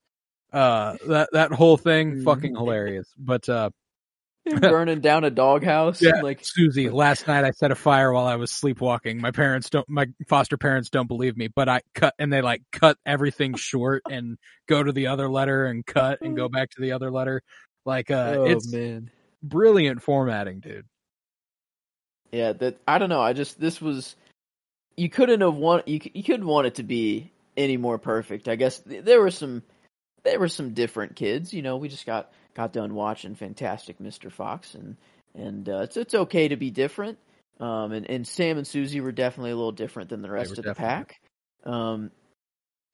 [0.51, 3.07] Uh, that that whole thing, fucking hilarious.
[3.17, 3.69] But uh,
[4.61, 6.01] burning down a doghouse.
[6.01, 6.21] Yeah.
[6.21, 9.21] like Susie, last night I set a fire while I was sleepwalking.
[9.21, 12.61] My parents don't, my foster parents don't believe me, but I cut and they like
[12.71, 14.37] cut everything short and
[14.67, 17.41] go to the other letter and cut and go back to the other letter.
[17.85, 19.11] Like, uh, oh it's man.
[19.41, 20.85] brilliant formatting, dude.
[22.31, 23.21] Yeah, that I don't know.
[23.21, 24.15] I just this was
[24.97, 28.47] you couldn't have want you you couldn't want it to be any more perfect.
[28.47, 29.63] I guess there were some
[30.23, 31.53] there were some different kids.
[31.53, 34.31] You know, we just got got done watching Fantastic Mr.
[34.31, 34.97] Fox, and
[35.35, 37.17] and uh, it's it's okay to be different.
[37.59, 40.63] Um, and and Sam and Susie were definitely a little different than the rest of
[40.65, 41.19] the pack.
[41.65, 42.11] Um,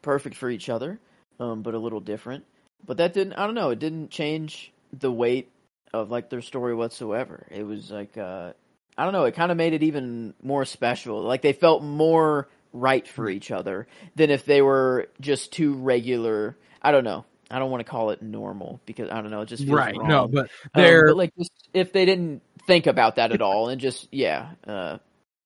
[0.02, 1.00] perfect for each other.
[1.40, 2.46] um, but a little different.
[2.86, 3.34] But that didn't.
[3.34, 3.72] I don't know.
[3.72, 5.50] It didn't change the weight
[5.94, 7.48] of like their story whatsoever.
[7.50, 8.54] It was like uh,
[8.98, 9.26] I don't know.
[9.26, 11.22] It kind of made it even more special.
[11.22, 16.56] Like they felt more right for each other than if they were just two regular.
[16.82, 17.26] I don't know.
[17.52, 19.42] I don't want to call it normal because I don't know.
[19.42, 19.96] It just feels right.
[19.98, 20.08] wrong.
[20.08, 23.70] No, but Um, they're but like just, if they didn't think about that at all
[23.70, 24.98] and just yeah, uh,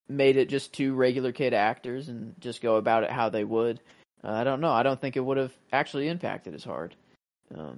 [0.10, 3.80] made it just two regular kid actors and just go about it how they would.
[4.24, 4.72] Uh, I don't know.
[4.72, 6.96] I don't think it would have actually impacted as hard.
[7.56, 7.78] Um,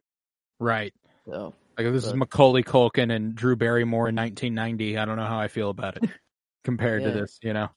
[0.60, 0.94] right.
[1.28, 4.98] so Like if this is But- Macaulay Culkin and Drew Barrymore in 1990.
[4.98, 6.10] I don't know how I feel about it
[6.64, 7.38] compared to this.
[7.44, 7.70] You know.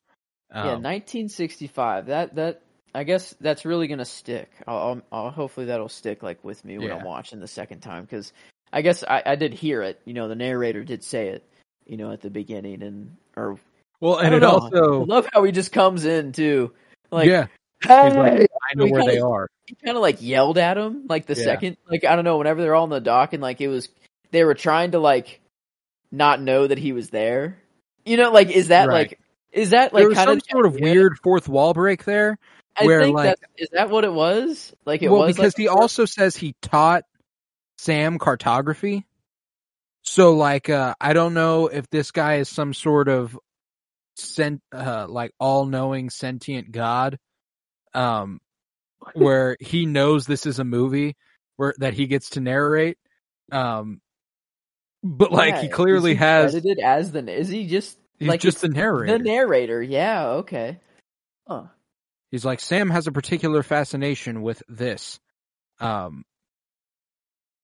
[0.50, 2.06] yeah, Um, 1965.
[2.06, 2.62] That that
[2.94, 4.50] I guess that's really gonna stick.
[4.66, 6.96] I'll, I'll, I'll hopefully that'll stick like with me when Yeah.
[6.96, 8.32] I'm watching the second time because
[8.72, 10.00] I guess I, I did hear it.
[10.04, 11.44] You know, the narrator did say it.
[11.86, 13.58] You know, at the beginning and or
[14.00, 14.50] well, I and don't it know.
[14.50, 16.72] also I love how he just comes in too.
[17.10, 17.46] Like, yeah.
[17.82, 19.48] hey, He's like, I know We where they kinda- are.
[19.66, 21.44] he kind of like yelled at him like the Yeah.
[21.44, 23.88] second like i don't know whenever they're all in the dock and like it was
[24.30, 25.40] they were trying to like
[26.12, 27.56] not know that he was there
[28.04, 29.08] you know like is that Right.
[29.10, 29.20] like
[29.52, 32.38] is that like there was kind some of sort of weird fourth wall break there.
[32.78, 35.54] I where, think like- that is that what it was like it well, was because
[35.54, 37.04] like, he also says he taught
[37.78, 39.04] Sam cartography.
[40.02, 43.38] So, like, uh, I don't know if this guy is some sort of
[44.16, 47.18] sent, uh, like all-knowing sentient god,
[47.92, 48.40] um,
[49.12, 51.14] where he knows this is a movie
[51.56, 52.96] where that he gets to narrate.
[53.52, 54.00] Um,
[55.02, 58.40] but like yeah, he clearly he has, credited as the is he just he's like,
[58.40, 59.18] just the narrator.
[59.18, 60.80] the narrator yeah okay
[61.46, 61.64] huh
[62.30, 65.18] He's like Sam has a particular fascination with this,
[65.80, 66.24] um,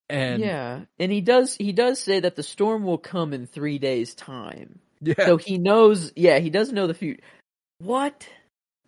[0.09, 3.79] and yeah and he does he does say that the storm will come in three
[3.79, 7.23] days time yeah, So he knows, yeah, he does know the future.
[7.79, 8.29] What?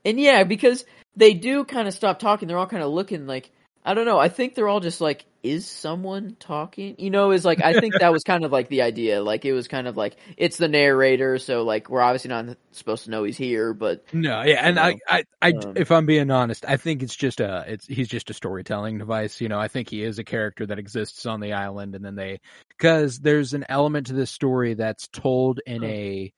[0.05, 2.49] And yeah, because they do kind of stop talking.
[2.49, 3.51] They're all kind of looking like,
[3.87, 4.19] I don't know.
[4.19, 6.97] I think they're all just like, is someone talking?
[6.99, 9.23] You know, is like, I think that was kind of like the idea.
[9.23, 11.39] Like, it was kind of like, it's the narrator.
[11.39, 14.83] So, like, we're obviously not supposed to know he's here, but No, yeah, and you
[14.83, 18.09] I, I, I, um, if I'm being honest, I think it's just a, it's he's
[18.09, 19.41] just a storytelling device.
[19.41, 22.17] You know, I think he is a character that exists on the island, and then
[22.17, 26.33] they, because there's an element to this story that's told in a,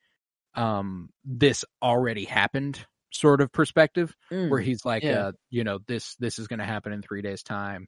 [0.55, 5.27] um, this already happened sort of perspective, mm, where he's like, yeah.
[5.27, 7.87] uh, you know, this, this is going to happen in three days' time.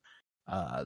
[0.49, 0.85] Uh,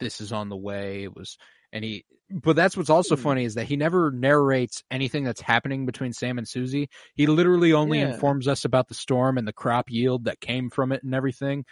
[0.00, 1.04] this is on the way.
[1.04, 1.38] It was,
[1.72, 3.22] and he, but that's what's also Hmm.
[3.22, 6.88] funny is that he never narrates anything that's happening between Sam and Susie.
[7.14, 8.06] He literally only Yeah.
[8.08, 11.64] informs us about the storm and the crop yield that came from it and everything.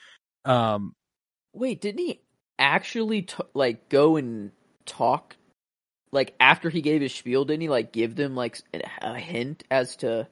[0.45, 0.95] Um,
[1.53, 2.21] wait, didn't he
[2.59, 4.53] actually, t- like, go and
[4.87, 5.37] talk?
[6.13, 8.61] Like, after he gave his spiel, didn't he, like, give them, like,
[9.03, 10.29] a hint as to.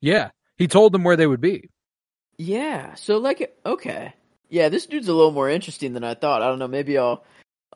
[0.00, 1.70] yeah, he told them where they would be.
[2.38, 2.94] Yeah.
[2.94, 4.14] So like, okay.
[4.48, 6.42] Yeah, this dude's a little more interesting than I thought.
[6.42, 6.68] I don't know.
[6.68, 7.24] Maybe I'll,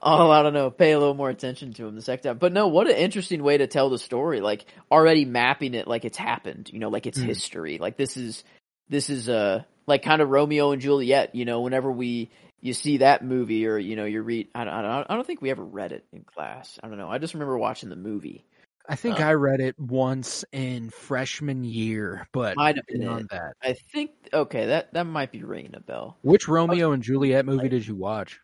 [0.01, 2.39] I'll, I don't know, pay a little more attention to him the second time.
[2.39, 4.41] But no, what an interesting way to tell the story.
[4.41, 6.71] Like already mapping it like it's happened.
[6.73, 7.25] You know, like it's Mm.
[7.27, 7.79] history.
[7.79, 8.45] Like this is,
[8.89, 11.35] this is uh like kind of Romeo and Juliet.
[11.35, 14.75] You know, whenever we you see that movie or you know you read, I don't,
[14.75, 16.79] I don't, I don't think we ever read it in class.
[16.83, 17.09] I don't know.
[17.09, 18.45] I just remember watching the movie.
[18.91, 23.31] I think Uh, I read it once in freshman year, but Might have been it.
[23.31, 23.55] that.
[23.63, 26.19] I think okay, that that might be ringing a bell.
[26.23, 28.41] Which Romeo and Juliet movie did you watch?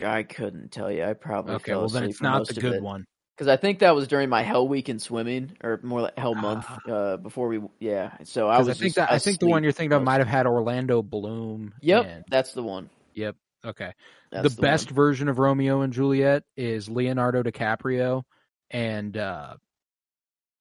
[0.00, 1.04] I couldn't tell you.
[1.04, 1.74] I probably okay.
[1.74, 2.82] Well, then it's not the good it.
[2.82, 3.06] one.
[3.36, 6.34] because I think that was during my Hell Week in swimming, or more like Hell
[6.34, 6.66] Month.
[6.68, 6.90] Ah.
[6.90, 8.12] uh, before we, yeah.
[8.22, 8.68] So I was.
[8.68, 11.02] I, think just that I think the one you're thinking of might have had Orlando
[11.02, 11.74] Bloom.
[11.80, 12.88] Yep, and- that's the one.
[13.14, 13.34] Yep.
[13.64, 13.92] Okay.
[14.32, 14.94] That's the best one.
[14.96, 18.22] version of Romeo and Juliet is Leonardo DiCaprio
[18.70, 19.54] and uh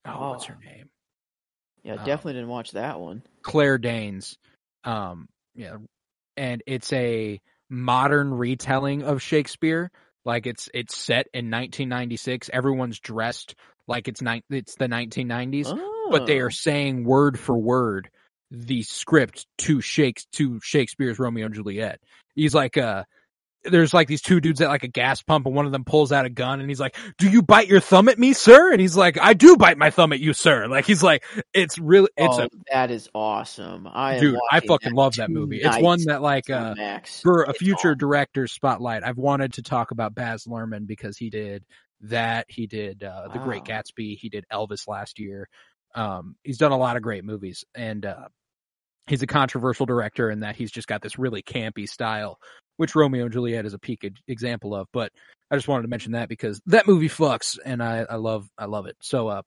[0.06, 0.66] oh, what's her Oh.
[0.66, 0.89] name?
[1.84, 3.24] Yeah, um, definitely didn't watch that one.
[3.41, 4.38] Claire Danes.
[4.84, 5.78] Um yeah,
[6.38, 7.39] and it's a
[7.70, 9.91] modern retelling of Shakespeare.
[10.26, 12.50] Like it's it's set in 1996.
[12.52, 13.56] Everyone's dressed
[13.88, 15.74] like it's ni- it's the 1990s,
[16.12, 16.45] but they Oh.
[16.45, 18.10] are saying word for word
[18.52, 22.00] the script to Shakes to Shakespeare's Romeo and Juliet.
[22.40, 23.04] He's like uh
[23.64, 26.12] there's like these two dudes at like a gas pump and one of them pulls
[26.12, 28.80] out a gun and he's like, "Do you bite your thumb at me, sir?" And
[28.80, 31.24] he's like, "I do bite my thumb at you, sir." Like he's like,
[31.54, 33.88] it's really it's oh, a that is awesome.
[33.92, 35.62] I dude, I fucking love that movie.
[35.62, 37.22] It's one that like uh Max.
[37.22, 41.66] for a future director's spotlight, I've wanted to talk about Baz Luhrmann because he did
[42.02, 42.46] that.
[42.48, 44.18] He did uh, The Great Gatsby.
[44.18, 45.50] He did Elvis last year.
[45.96, 48.30] Um, he's done a lot of great movies, and uh,
[49.10, 52.39] he's a controversial director in that he's just got this really campy style,
[52.78, 54.88] which Romeo and Juliet is a peak example of.
[54.93, 55.12] But
[55.51, 58.66] I just wanted to mention that because that movie fucks, and I, I love I
[58.66, 58.95] love it.
[59.01, 59.41] So, uh,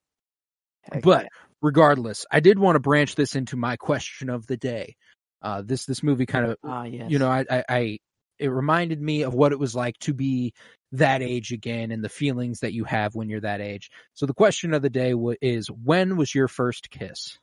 [1.01, 1.27] but
[1.61, 4.95] regardless, I did want to branch this into my question of the day.
[5.41, 7.09] Uh, this this movie kind of Ah, yes.
[7.09, 7.97] you know I, I I
[8.39, 10.53] it reminded me of what it was like to be
[10.91, 13.89] that age again and the feelings that you have when you're that age.
[14.13, 17.37] So the question of the day wa is when was your first kiss?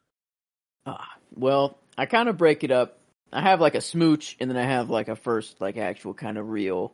[0.87, 2.99] Ah, well, I kind of break it up.
[3.33, 6.39] I have like a smooch, and then I have like a first, like actual kind
[6.39, 6.93] of real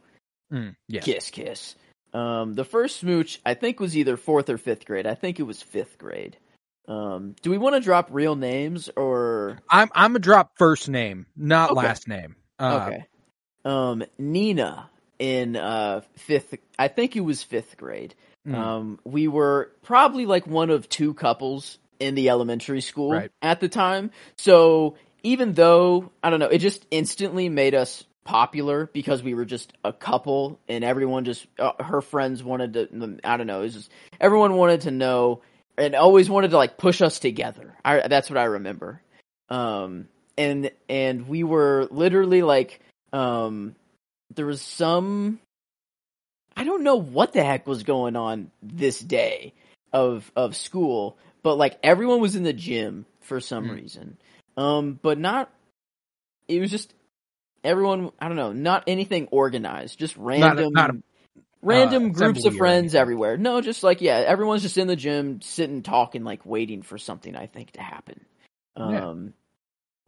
[0.53, 1.01] Mm, yeah.
[1.01, 1.75] kiss kiss.
[2.15, 5.07] Um, the first smooch I think was either fourth or fifth grade.
[5.07, 6.37] I think it was fifth grade.
[6.89, 11.27] Um, do we want to drop real names or I'm I'm a drop first name,
[11.37, 11.87] not Okay.
[11.89, 12.37] last name.
[12.61, 13.05] Uh, okay?
[13.65, 14.89] Um, Nina
[15.19, 16.55] in uh fifth.
[16.79, 18.15] I think it was fifth grade.
[18.47, 23.31] mm, Um, we were probably like one of two couples in the elementary school Right.
[23.43, 24.11] at the time.
[24.37, 29.45] So even though I don't know, it just instantly made us popular because we were
[29.45, 33.19] just a couple, and everyone just uh, her friends wanted to.
[33.25, 33.61] I don't know.
[33.61, 33.91] It was just
[34.21, 35.43] everyone wanted to know
[35.79, 37.75] and always wanted to like push us together.
[37.85, 39.01] I that's what I remember.
[39.49, 42.81] Um, and and we were literally like
[43.13, 43.75] um,
[44.35, 45.39] there was some
[46.57, 49.53] I don't know what the heck was going on this day
[49.93, 51.17] of of school,
[51.47, 53.75] but like everyone was in the gym for some Mm.
[53.77, 54.17] reason.
[54.57, 55.49] Um, but not.
[56.49, 56.93] It was just
[57.63, 58.11] everyone.
[58.21, 58.53] I don't know.
[58.53, 59.97] Not anything organized.
[59.97, 60.73] Just random.
[60.73, 61.03] not a-
[61.63, 63.01] random uh, groups of friends anything.
[63.01, 63.37] everywhere.
[63.37, 67.37] No, just like yeah, everyone's just in the gym, sitting, talking, like waiting for something.
[67.37, 68.25] I think to happen.
[68.77, 69.07] Yeah.
[69.09, 69.35] Um,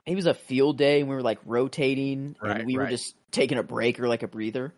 [0.06, 3.14] it was a field day, and we were like rotating, Right, and we were just
[3.30, 4.72] taking a break or like a breather.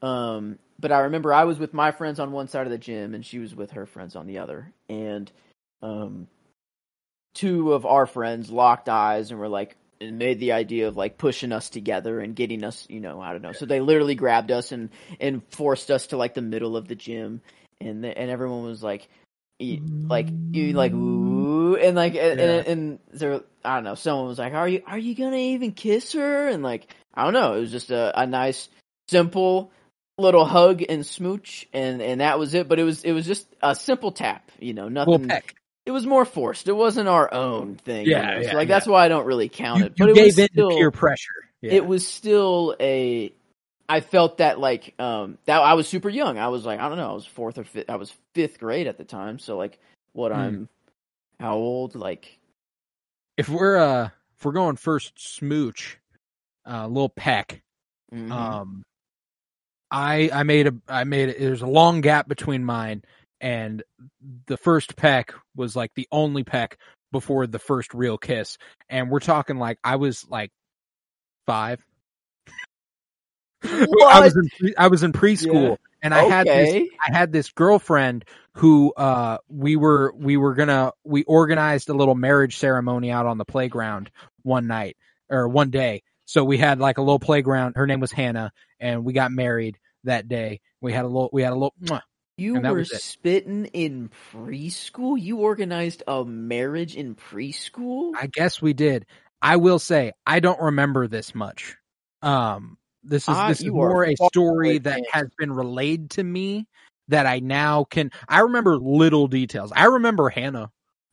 [0.00, 3.14] Um, but I remember I was with my friends on one side of the gym,
[3.14, 5.30] and she was with her friends on the other, and
[5.82, 6.26] um,
[7.34, 11.18] two of our friends locked eyes and were like and made the idea of like
[11.18, 13.52] pushing us together and getting us, you know, I don't know.
[13.52, 16.94] So they literally grabbed us and and forced us to like the middle of the
[16.94, 17.40] gym,
[17.80, 19.08] and the, and everyone was like,
[19.58, 22.46] e- like you like ooh, and like and, Yeah.
[22.46, 23.94] and and there, I don't know.
[23.94, 27.32] Someone was like, "Are you are you gonna even kiss her?" And like I don't
[27.32, 27.54] know.
[27.54, 28.68] It was just a, a nice,
[29.08, 29.72] simple
[30.16, 32.68] little hug and smooch, and and that was it.
[32.68, 35.54] But it was it was just a simple tap, you know, nothing Little peck.
[35.88, 36.68] It was more forced.
[36.68, 38.04] It wasn't our own thing.
[38.04, 38.74] you Yeah, so, yeah, like yeah.
[38.74, 39.94] that's why I don't really count You, it.
[39.96, 41.32] But you it gave was in still, to peer pressure.
[41.62, 41.72] Yeah.
[41.72, 43.32] it was still a.
[43.88, 46.36] I felt that like um that I was super young.
[46.36, 47.08] I was like I don't know.
[47.10, 47.88] I was fourth or fifth.
[47.88, 49.38] I was fifth grade at the time.
[49.38, 49.78] So like
[50.12, 50.38] what Hmm.
[50.38, 50.68] I'm,
[51.40, 51.94] how old?
[51.94, 52.38] Like
[53.38, 55.98] if we're uh if we're going first smooch,
[56.66, 57.62] uh little peck.
[58.12, 58.30] mhm.
[58.30, 58.82] Um
[59.90, 63.04] I I made a I made it there's a long gap between mine
[63.40, 63.82] and
[64.46, 66.78] the first peck was like the only peck
[67.12, 68.58] before the first real kiss.
[68.88, 70.50] And we're talking like I was like
[71.46, 71.84] five.
[73.64, 75.76] I was in pre- I was in preschool Yeah.
[76.02, 76.88] and I had this.
[77.06, 78.24] I had this girlfriend
[78.54, 83.38] who uh we were we were gonna we organized a little marriage ceremony out on
[83.38, 84.10] the playground
[84.42, 84.96] one night
[85.28, 86.02] or one day.
[86.24, 87.74] So we had like a little playground.
[87.76, 90.60] Her name was Hannah, and we got married that day.
[90.80, 91.74] We had a little we had a little.
[92.38, 95.20] You were spitting in preschool.
[95.20, 98.12] You organized a marriage in preschool.
[98.16, 99.06] I guess we did.
[99.42, 101.76] I will say I don't remember this much.
[102.22, 106.66] Um this is Ah, this is more a story that has been relayed to me
[107.08, 109.72] that I now can I remember little details.
[109.74, 110.70] I remember Hannah.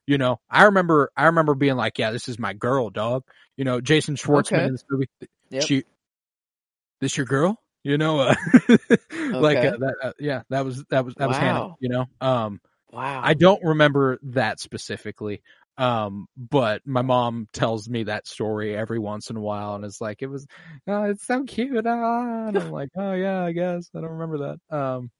[0.07, 3.23] You know, I remember I remember being like, Yeah, this is my girl, dog.
[3.57, 4.65] You know, Jason Schwartzman Okay.
[4.65, 5.09] in this movie.
[5.49, 5.63] Yep.
[5.63, 5.83] She
[7.01, 7.59] this your girl?
[7.85, 8.35] You know, uh,
[9.31, 9.67] like Okay.
[9.67, 12.07] uh, that uh, yeah, that was that was that was Hannah, you know.
[12.19, 12.59] Um
[12.91, 13.21] wow.
[13.23, 15.43] I don't remember that specifically.
[15.77, 20.01] Um, but my mom tells me that story every once in a while, and it's
[20.01, 20.47] like it was,
[20.87, 21.85] oh, it's so cute.
[21.85, 24.75] Ah, and I'm like, oh yeah, I guess I don't remember that.
[24.75, 25.11] Um,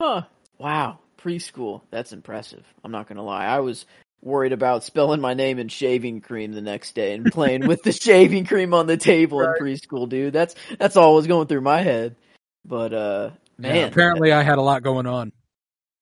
[0.00, 0.22] Huh.
[0.58, 1.00] Wow.
[1.18, 1.82] Preschool.
[1.90, 2.64] That's impressive.
[2.82, 3.44] I'm not gonna lie.
[3.44, 3.84] I was
[4.24, 7.92] worried about spelling my name in shaving cream the next day and playing with the
[7.92, 9.60] shaving cream on the table Right.
[9.60, 10.32] in preschool, dude.
[10.32, 12.16] That's that's all was going through my head.
[12.64, 13.88] But uh yeah, man.
[13.92, 15.32] apparently I had a lot going on.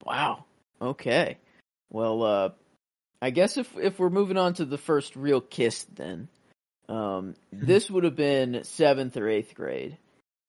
[0.05, 0.45] Wow.
[0.81, 1.39] Okay.
[1.91, 2.51] Well, uh
[3.21, 6.29] I guess if if we're moving on to the first real kiss then.
[6.89, 9.99] Um this would have been 7th or 8th grade.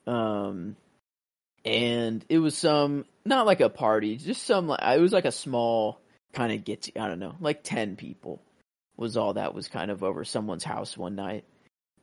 [0.05, 0.75] Um
[1.65, 5.31] and it was some not like a party, just some like it was like a
[5.31, 5.99] small
[6.33, 8.41] kind of get to, I don't know, like 10 people
[8.97, 11.45] was all that was kind of over someone's house one night.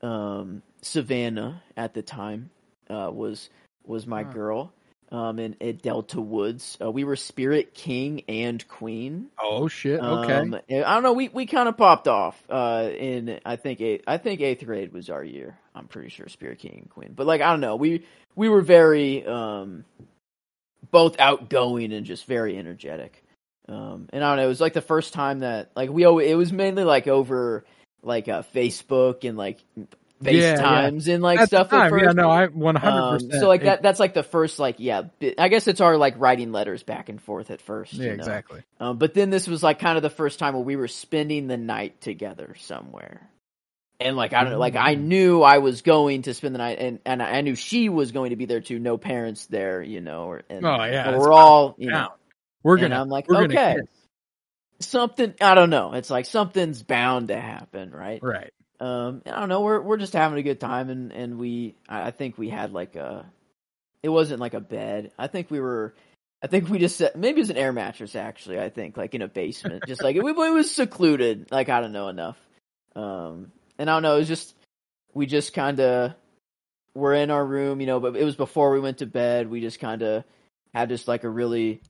[0.02, 2.50] Um Savannah at the time
[2.90, 3.50] uh was
[3.86, 4.24] was my Huh.
[4.24, 4.72] girl
[5.12, 6.78] um, in at Delta Woods.
[6.82, 9.28] Uh, we were Spirit King and Queen.
[9.38, 10.04] Oh shit.
[10.06, 10.42] Okay.
[10.42, 11.12] Um, I don't know.
[11.14, 12.42] We we kind of popped off.
[12.50, 15.58] Uh, in I think eight, I think eighth grade was our year.
[15.74, 17.12] I'm pretty sure Spirit King and Queen.
[17.14, 17.76] But like I don't know.
[17.76, 18.06] We
[18.36, 19.84] we were very um,
[20.90, 23.24] both outgoing and just very energetic.
[23.68, 24.44] Um, and I don't know.
[24.44, 27.64] It was like the first time that like we it was mainly like over
[28.02, 29.58] like uh, Facebook and like
[30.22, 30.90] Yeah, yeah.
[30.90, 31.70] FaceTimes and like At stuff.
[31.70, 33.32] time, yeah, no, I one Um, hundred percent.
[33.40, 35.02] so like that, that's like the first like yeah.
[35.38, 37.92] I guess it's our like writing letters back and forth at first.
[37.94, 38.24] Yeah, you know?
[38.24, 38.62] exactly.
[38.80, 41.46] Um, but then this was like kind of the first time where we were spending
[41.46, 43.28] the night together somewhere.
[44.00, 45.02] And like I don't know, like I Mm.
[45.04, 48.30] knew I was going to spend the night, and and I knew she was going
[48.30, 48.78] to be there too.
[48.78, 50.24] No parents there, you know.
[50.24, 52.12] Or, and, Oh, yeah, we're all you Now, know.
[52.62, 53.00] We're gonna.
[53.00, 53.76] I'm like, okay,
[54.80, 55.34] something.
[55.40, 55.92] I don't know.
[55.94, 58.22] It's like something's bound to happen, right?
[58.22, 58.52] Right.
[58.80, 59.60] Um, I don't know.
[59.60, 62.96] We're we're just having a good time, and and we I think we had like
[62.96, 63.26] a,
[64.02, 65.12] it wasn't like a bed.
[65.18, 65.94] I think we were,
[66.42, 68.58] I think we just set, maybe it was an air mattress actually.
[68.58, 71.50] I think like in a basement, just like it, it was secluded.
[71.50, 72.38] Like I don't know enough.
[72.96, 74.16] Um, and I don't know.
[74.16, 74.54] It was just
[75.12, 76.14] we just kind of
[76.94, 78.00] were in our room, you know.
[78.00, 79.50] But it was before we went to bed.
[79.50, 80.24] We just kind of
[80.74, 81.82] had just like a really.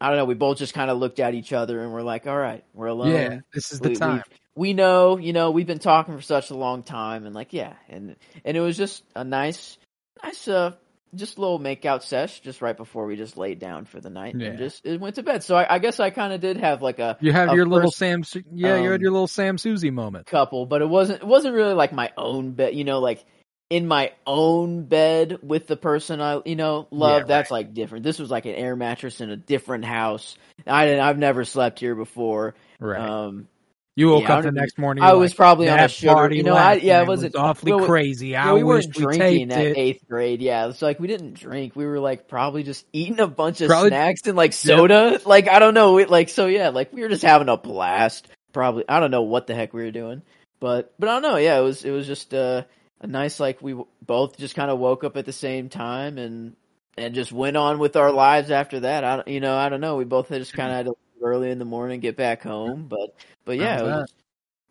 [0.00, 0.24] I don't know.
[0.24, 2.88] We both just kind of looked at each other and we're like, "All right, we're
[2.88, 4.22] alone." yeah, this is the we- time.
[4.56, 7.74] we know, you know, we've been talking for such a long time, and like, yeah,
[7.88, 9.78] and and it was just a nice,
[10.22, 10.72] nice, uh,
[11.14, 14.48] just little makeout sesh, just right before we just laid down for the night, Yeah.
[14.48, 15.42] and just it went to bed.
[15.44, 17.66] So I, I guess I kind of did have like a You have a your
[17.66, 18.24] little Sam.
[18.52, 20.26] Yeah, you had um, your little Sam Susie moment.
[20.26, 23.24] couple, but it wasn't it wasn't really like my own bed, you know, like
[23.70, 27.22] in my own bed with the person I, you know, love.
[27.22, 28.04] Yeah, That's like different.
[28.04, 30.36] This was like an air mattress in a different house.
[30.66, 31.00] I didn't.
[31.00, 32.54] I've never slept here before.
[32.78, 33.00] Right.
[33.00, 33.48] Um,
[33.96, 35.04] you woke yeah, up the next morning.
[35.04, 36.34] I was like, probably on a sugar.
[36.34, 38.34] You know, I yeah, it was wasn't awfully well, crazy.
[38.34, 39.78] I Yeah, we weren't drinking taped at it.
[39.78, 40.42] eighth grade.
[40.42, 41.76] Yeah, it's like we didn't drink.
[41.76, 45.20] We were like probably just eating a bunch of Probably- snacks and like soda.
[45.24, 45.92] Like I don't know.
[45.92, 46.70] We, like so, yeah.
[46.70, 48.26] Like we were just having a blast.
[48.52, 50.22] Probably I don't know what the heck we were doing,
[50.58, 51.36] but but I don't know.
[51.36, 52.64] Yeah, it was it was just uh,
[53.04, 56.56] a nice like we both just kind of woke up at the same time and
[56.96, 59.04] and just went on with our lives after that.
[59.04, 59.96] I you know I don't know.
[59.96, 62.86] We both just kind of had to leave early in the morning get back home,
[62.88, 64.12] but but yeah, was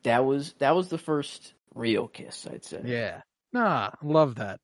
[0.03, 0.19] that?
[0.25, 2.47] was that was the first real kiss.
[2.47, 2.81] I'd say.
[2.85, 3.21] Yeah.
[3.53, 4.59] Nah, love that.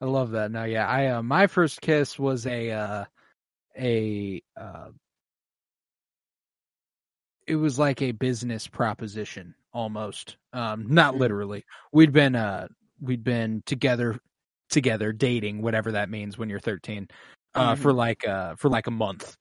[0.00, 0.50] I love that.
[0.50, 3.04] Now, yeah, I uh, my first kiss was a uh
[3.78, 4.88] a uh
[7.46, 10.36] it was like a business proposition almost.
[10.54, 11.20] Um not Mhm.
[11.20, 11.64] literally.
[11.92, 12.68] We'd been uh
[13.00, 14.18] we'd been together
[14.70, 17.06] together dating whatever that means when you're 13
[17.54, 17.78] uh Mhm.
[17.78, 19.36] for like uh for like a month.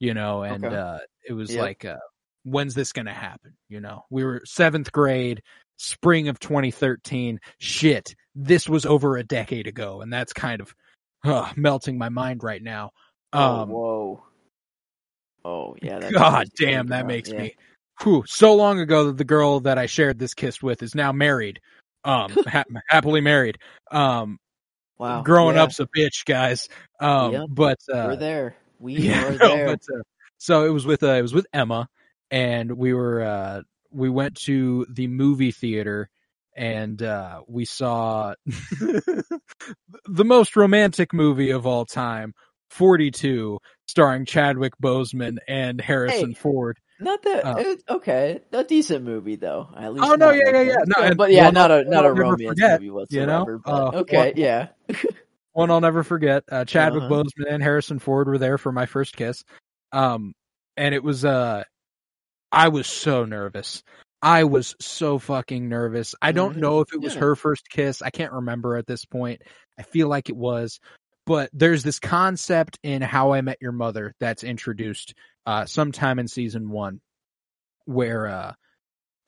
[0.00, 0.74] You know, and Okay.
[0.76, 1.60] uh it was Yep.
[1.60, 1.96] like uh
[2.44, 4.04] when's this going to happen, you know?
[4.10, 5.42] We were 7th grade
[5.76, 7.40] spring of 2013.
[7.58, 10.74] Shit, this was over a decade ago, and that's kind of
[11.24, 12.92] uh, melting my mind right now.
[13.32, 14.24] Oh, Um, whoa.
[15.44, 16.10] Oh, yeah.
[16.10, 17.38] God damn, that makes yeah.
[17.42, 17.56] me.
[18.02, 21.10] Whew, so long ago that the girl that I shared this kiss with is now
[21.12, 21.60] married,
[22.04, 23.58] um, ha- happily married.
[23.90, 24.38] Um,
[24.98, 25.22] Wow.
[25.22, 26.68] growing yeah, up's a bitch, guys.
[27.00, 28.56] Um, Yep, but uh, We're there.
[28.80, 29.66] We yeah, are no, there.
[29.66, 30.02] but, uh,
[30.38, 31.88] so it was with uh, it was with Emma,
[32.30, 36.08] and we were uh, we went to the movie theater,
[36.56, 39.24] and uh, we saw the
[40.06, 42.34] most romantic movie of all time,
[42.70, 46.78] Forty Two, starring Chadwick Boseman and Harrison Hey, Ford.
[47.00, 48.40] Not that uh, it, okay.
[48.52, 49.68] A decent movie though.
[49.76, 50.04] At least.
[50.06, 50.76] Oh, no, yeah, yeah, yeah.
[50.86, 53.26] No, but yeah, not a not a romance forget, movie you whatsoever.
[53.54, 53.60] know?
[53.64, 54.68] but Uh, okay, one- yeah.
[55.52, 56.44] one I'll never forget.
[56.50, 57.22] Uh, Chadwick Uh-huh.
[57.24, 59.44] Boseman and Harrison Ford were there for my first kiss.
[59.92, 60.34] Um,
[60.76, 61.64] and it was, uh,
[62.52, 63.82] I was so nervous.
[64.20, 66.14] I was so fucking nervous.
[66.20, 67.20] I don't know if it was Yeah.
[67.20, 68.02] her first kiss.
[68.02, 69.42] I can't remember at this point.
[69.78, 70.80] I feel like it was,
[71.26, 75.14] but there's this concept in How I Met Your Mother that's introduced,
[75.48, 77.00] uh, sometime in season one
[77.86, 78.52] where, uh,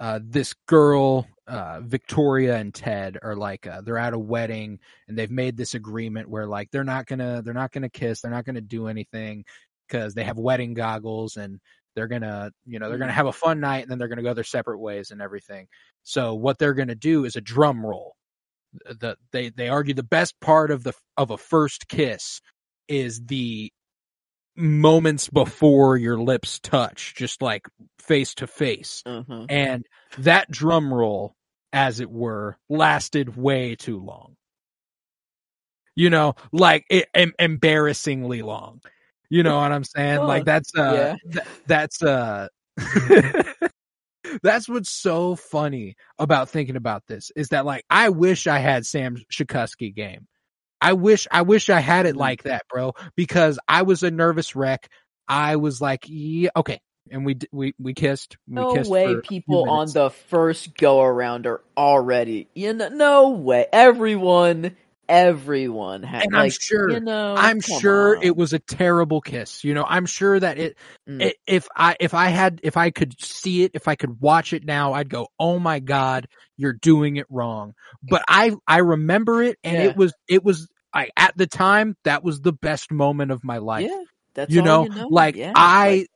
[0.00, 5.16] uh, this girl, uh, Victoria and Ted are like, uh, they're at a wedding and
[5.16, 8.44] they've made this agreement where like, they're not gonna, they're not gonna kiss, they're not
[8.44, 9.46] gonna do anything
[9.88, 11.58] because they have wedding goggles and
[11.96, 14.34] they're gonna, you know, they're gonna have a fun night and then they're gonna go
[14.34, 15.68] their separate ways and everything.
[16.02, 18.14] So what they're gonna do is a drum roll.
[18.84, 22.42] The, they, they argue the best part of the, of a first kiss
[22.88, 23.72] is the
[24.61, 27.66] moments before your lips touch, just like
[27.98, 29.46] face to face Uh-huh.
[29.48, 29.86] and
[30.18, 31.34] that drum roll
[31.72, 34.36] as it were lasted way too long
[35.94, 38.80] you know like it, em- embarrassingly long
[39.28, 40.26] you know what i'm saying Huh.
[40.26, 41.32] like that's uh Yeah.
[41.32, 42.48] th- that's uh
[44.42, 48.84] that's what's so funny about thinking about this is that like i wish i had
[48.86, 50.26] sam Shakusky game
[50.80, 52.18] i wish i wish i had it Mhm.
[52.18, 54.88] like that bro because i was a nervous wreck
[55.28, 59.18] i was like yeah okay and we we we kissed we No kissed way for
[59.18, 63.66] a few people on the first go around are already you know no way.
[63.72, 64.76] Everyone
[65.11, 66.24] everyone had.
[66.24, 68.22] And I'm sure- you know, I'm sure on.
[68.22, 69.64] it was a terrible kiss.
[69.64, 71.26] You know, I'm sure that it, Mm.
[71.26, 74.52] i if I if I had if I could see it, if I could watch
[74.52, 79.42] it now, I'd go, "Oh my god, you're doing it wrong." But I I remember
[79.42, 79.84] it and Yeah.
[79.90, 83.58] it was it was I at the time that was the best moment of my
[83.58, 83.88] life.
[83.90, 84.02] Yeah,
[84.34, 85.08] that's you know, you know.
[85.11, 86.06] like Yeah, I like,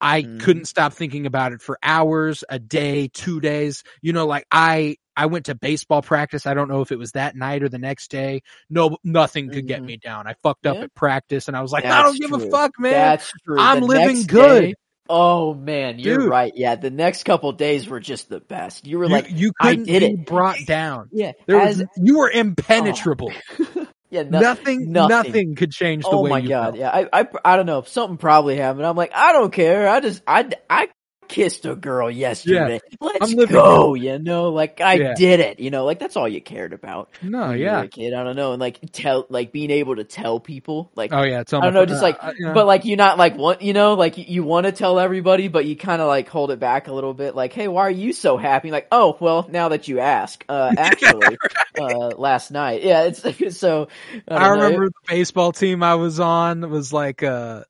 [0.00, 0.40] I Mhm.
[0.40, 3.82] couldn't stop thinking about it for hours, a day, two days.
[4.02, 6.46] You know, like I I went to baseball practice.
[6.46, 8.42] I don't know if it was that night or the next day.
[8.70, 9.86] No, nothing could get Mhm.
[9.86, 10.28] me down.
[10.28, 10.82] I fucked up Yeah.
[10.82, 12.92] at practice, and I was like, I don't give a fuck, man.
[12.92, 13.58] That's true.
[13.58, 14.60] I'm The living good.
[14.60, 14.74] day-
[15.08, 16.28] oh man, you're Dude.
[16.30, 16.52] right.
[16.54, 18.86] Yeah, the next couple days were just the best.
[18.86, 20.26] You were you, like, you couldn't did be it.
[20.26, 21.08] brought down.
[21.10, 23.32] yeah, There as was you were impenetrable.
[24.10, 25.08] yeah, no- nothing, nothing.
[25.08, 26.76] nothing, could change the oh way my god, felt.
[26.76, 26.90] yeah.
[26.90, 27.82] I, I I don't know.
[27.82, 28.86] Something probably happened.
[28.86, 29.88] I'm like, I don't care.
[29.88, 30.88] I just I I
[31.28, 32.80] kissed a girl yesterday.
[33.00, 33.94] Let's I'm living go.
[33.94, 35.14] You know, like I Yeah.
[35.14, 35.60] did it.
[35.60, 37.10] You know, like that's all you cared about.
[37.22, 37.86] No, when you were yeah.
[37.86, 38.14] kid.
[38.14, 41.42] I don't know, and like tell like being able to tell people like Oh yeah,
[41.44, 42.54] tell I don't know, just like, uh, know.
[42.54, 45.48] but like you're not like want, you know, like you, you want to tell everybody,
[45.48, 47.34] but you kind of like hold it back a little bit.
[47.34, 48.70] Like, hey, why are you so happy?
[48.70, 51.38] Like, oh, well, now that you ask, uh, actually,
[51.78, 53.22] uh, last night, yeah, it's
[53.58, 53.88] so.
[54.28, 57.64] I, I don't know, remember the baseball team I was on was like uh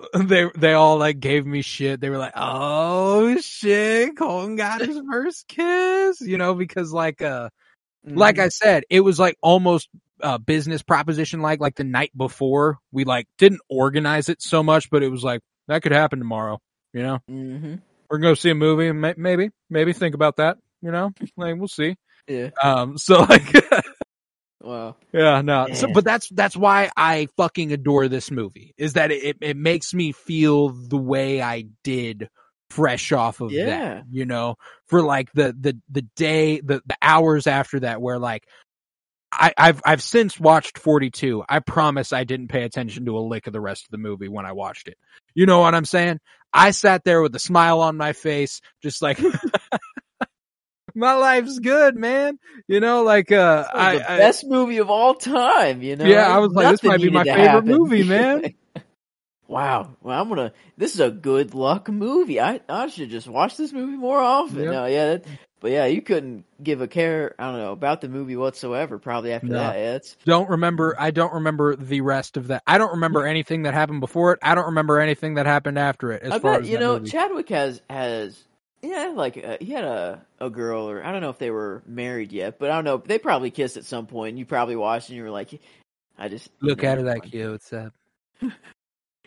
[0.14, 2.00] they they all like gave me shit.
[2.00, 7.50] They were like, "Oh shit, Colton got his first kiss," you know, because like uh
[8.06, 8.38] it- like.
[8.38, 9.88] I said, it was like almost
[10.20, 12.78] a business proposition like like the night before.
[12.92, 16.60] We like didn't organize it so much, but it was like that could happen tomorrow,
[16.92, 17.18] you know.
[17.30, 17.74] Mm-hmm.
[18.10, 21.12] We're to go see a movie maybe maybe think about that, you know?
[21.36, 21.96] Like we'll see.
[22.26, 23.52] yeah, Um so like
[24.60, 25.68] wow, Yeah, no.
[25.72, 28.74] So, but that's that's why I fucking adore this movie.
[28.76, 29.38] Is that it?
[29.40, 32.28] It makes me feel the way I did,
[32.70, 33.66] fresh off of Yeah.
[33.66, 34.04] that.
[34.10, 34.56] You know,
[34.88, 38.44] for like the the the day, the the hours after that, where like.
[39.30, 41.44] I, I've I've since watched 42.
[41.46, 44.26] I promise I didn't pay attention to a lick of the rest of the movie
[44.26, 44.96] when I watched it.
[45.34, 46.18] You know what I'm saying?
[46.50, 49.20] I sat there with a smile on my face, just like
[50.98, 52.38] my life's good, man.
[52.68, 55.82] You know, like uh, I, like the I best movie of all time.
[55.82, 57.66] You know, Yeah, I was like, this might be my favorite happen.
[57.66, 58.44] movie, man.
[59.48, 60.52] wow, well, I'm gonna.
[60.76, 62.40] This is a good luck movie.
[62.40, 64.64] I I should just watch this movie more often.
[64.64, 64.70] Yep.
[64.70, 65.24] No, yeah, that,
[65.60, 67.34] but yeah, you couldn't give a care.
[67.38, 68.98] I don't know about the movie whatsoever.
[68.98, 69.58] Probably after No.
[69.58, 72.62] that, yeah, it's don't remember I don't remember the rest of that.
[72.66, 74.40] I don't remember anything that happened before it.
[74.42, 76.98] I don't remember anything that happened after it as I far bet as you know
[76.98, 77.10] movie.
[77.10, 78.47] Chadwick has has
[78.82, 81.82] yeah like uh, he had a a girl or I don't know if they were
[81.86, 82.98] married yet, but I don't know.
[82.98, 84.30] They probably kissed at some point.
[84.30, 85.60] and You probably watched and you were like,
[86.18, 87.50] I just Look at her that cute.
[87.50, 87.92] What's up?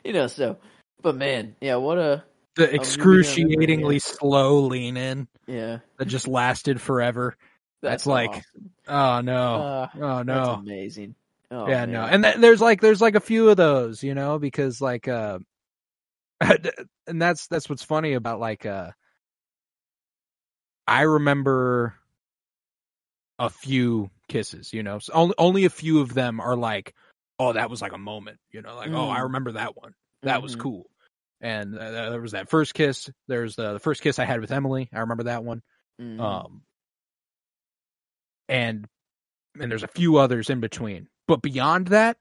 [0.03, 0.27] you know.
[0.27, 0.57] So,
[1.01, 2.23] but man, yeah, what a
[2.55, 5.79] The excruciatingly slow lean in yeah.
[5.97, 7.35] that just lasted forever.
[7.81, 8.71] That's like- awesome.
[8.87, 9.55] Oh no.
[9.55, 10.53] Uh, oh that's no.
[10.53, 11.15] amazing.
[11.49, 11.91] Oh, yeah, man.
[11.91, 12.03] no.
[12.03, 15.39] And th- there's like there's like a few of those, you know, because like uh
[17.07, 18.91] and that's that's what's funny about like uh
[20.91, 21.95] I remember
[23.39, 24.99] a few kisses, you know.
[24.99, 26.93] So only only a few of them are like,
[27.39, 29.23] oh, that was like a moment, you know, like oh, I Mm.
[29.23, 29.95] remember that one.
[30.23, 30.59] That was Mhm.
[30.59, 30.89] cool.
[31.39, 33.09] And uh, there was that first kiss.
[33.27, 34.89] There's uh, the first kiss I had with Emily.
[34.91, 35.63] I remember that one.
[35.97, 36.19] Mhm.
[36.19, 36.61] Um,
[38.49, 38.85] and
[39.61, 41.07] and there's a few others in between.
[41.25, 42.17] But beyond that,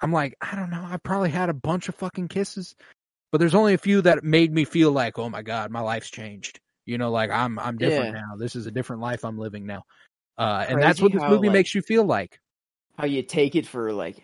[0.00, 0.84] I'm like, I don't know.
[0.84, 2.76] I probably had a bunch of fucking kisses,
[3.32, 6.10] but there's only a few that made me feel like, oh my god, my life's
[6.10, 6.60] changed.
[6.86, 8.20] You know, like I'm I'm different Yeah.
[8.20, 8.36] now.
[8.36, 9.84] This is a different life I'm living now.
[10.36, 12.38] Uh, and that's what this how, movie like, makes you feel like.
[12.98, 14.16] how you take it for like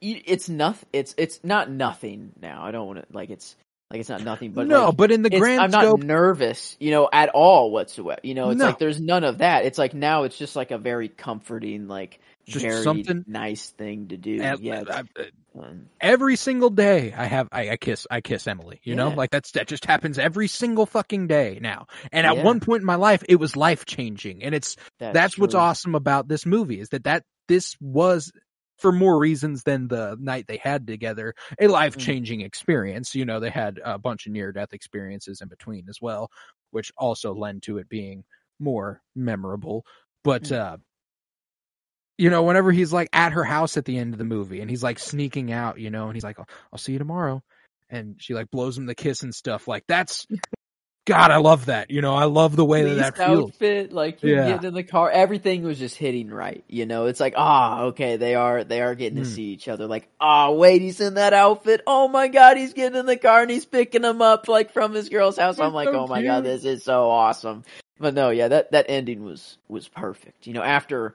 [0.00, 0.88] it's nothing.
[0.92, 2.62] It's it's not nothing now.
[2.64, 3.54] I don't want to like it's
[3.90, 4.52] like it's not nothing.
[4.52, 7.70] But no, like, but in the grand I'm not scope, nervous, you know, at all
[7.70, 8.20] whatsoever.
[8.22, 8.66] You know, it's No.
[8.66, 9.66] like there's none of that.
[9.66, 12.18] It's like now it's just like a very comforting, like
[12.50, 14.40] Just very something- nice thing to do.
[14.40, 15.88] at- yeah, I- it's fun.
[16.00, 18.80] every single day I have I, I kiss I kiss Emily.
[18.84, 21.86] You know, like that's that just happens every single fucking day now.
[22.12, 22.42] And at Yeah.
[22.44, 25.94] one point in my life, it was life changing, and it's That's, that's what's awesome
[25.94, 28.30] about this movie is that that this was
[28.78, 33.38] for more reasons than the night they had together a life changing experience you know
[33.38, 36.30] they had a bunch of near death experiences in between as well
[36.70, 38.24] which also lend to it being
[38.58, 39.84] more memorable
[40.24, 40.56] but Mm.
[40.58, 40.76] uh
[42.20, 44.68] you know whenever he's like at her house at the end of the movie and
[44.68, 47.42] he's like sneaking out you know and he's like i'll, I'll see you tomorrow
[47.88, 50.26] and she like blows him the kiss and stuff like that's
[51.06, 54.20] god i love that you know i love the way that that feels outfit, like
[54.20, 54.46] him Yeah.
[54.46, 56.62] getting in the car, everything was just hitting right.
[56.68, 59.34] You know, it's like, ah, okay, they are they are getting to Hmm.
[59.34, 59.86] see each other.
[59.86, 61.80] Like, ah, wait, he's in that outfit.
[61.86, 64.92] Oh my god, he's getting in the car and he's picking him up like from
[64.92, 65.58] his girl's house.
[65.58, 67.64] I'm like, so oh my god, this is so awesome.
[67.98, 70.46] But no, yeah, that that ending was was perfect.
[70.46, 71.14] You know, after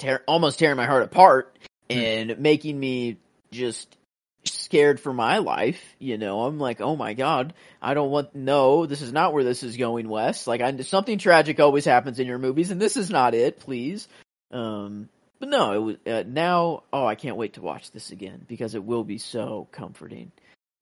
[0.00, 1.56] tear, almost tearing my heart apart
[1.90, 1.98] Hmm.
[1.98, 3.16] and making me
[3.50, 3.96] just
[4.44, 5.82] scared for my life.
[5.98, 8.34] You know, I'm like, oh my god, I don't want.
[8.34, 10.46] No, this is not where this is going, Wes.
[10.46, 13.60] Like, I something tragic always happens in your movies, and this is not it.
[13.60, 14.08] Please.
[14.52, 16.84] Um, but no, it was uh, now.
[16.92, 20.30] Oh, I can't wait to watch this again because it will be so comforting.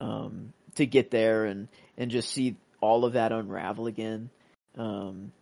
[0.01, 4.31] Um, to get there and and just see all of that unravel again.
[4.77, 5.33] Um,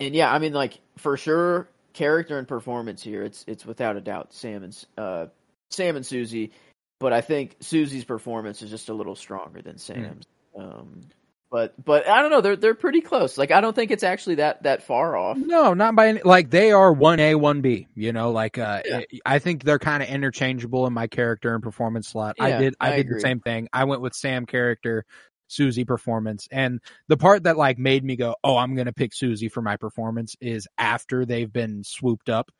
[0.00, 4.00] and yeah, I mean, like for sure, character and performance here, it's it's without a
[4.00, 5.26] doubt Sam and uh,
[5.70, 6.52] Sam and Susie,
[7.00, 10.26] but I think Susie's performance is just a little stronger than Sam's.
[10.58, 11.06] Um,
[11.50, 13.38] but but I don't know, they're they're pretty close.
[13.38, 15.36] Like I don't think it's actually that that far off.
[15.36, 17.86] No, not by any, like they are one A, one B.
[17.94, 19.00] You know, like uh, Yeah.
[19.24, 22.34] I think they're kind of interchangeable in my character and performance slot.
[22.40, 23.14] I did, I, I did agree.
[23.14, 23.68] the same thing.
[23.72, 25.04] I went with Sam character,
[25.48, 29.48] Susie performance, and the part that like made me go, "Oh, I'm gonna pick Susie
[29.48, 32.50] for my performance," is after they've been swooped up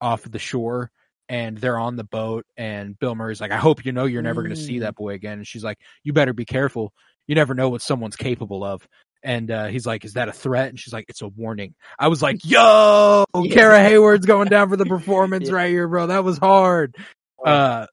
[0.00, 0.90] off the shore.
[1.30, 4.40] And they're on the boat, and Bill Murray's like, "I hope you know you're never
[4.42, 4.80] going to see Mm.
[4.80, 6.90] that boy again." And she's like, "You better be careful.
[7.26, 8.88] You never know what someone's capable of."
[9.22, 12.08] And uh, he's like, "Is that a threat?" And she's like, "It's a warning." I
[12.08, 13.52] was like, "Yo, Yeah.
[13.52, 15.54] Kara Hayward's going down for the performance Yeah.
[15.56, 16.06] right here, bro.
[16.06, 16.96] That was hard."
[17.44, 17.86] Uh,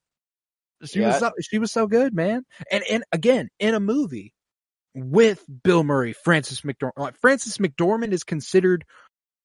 [0.86, 2.43] she was so, she was so good, man.
[2.72, 4.32] And and again, in a movie
[4.96, 6.91] with Bill Murray, Frances McDormand.
[6.98, 8.86] Like, uh, Frances McDormand is considered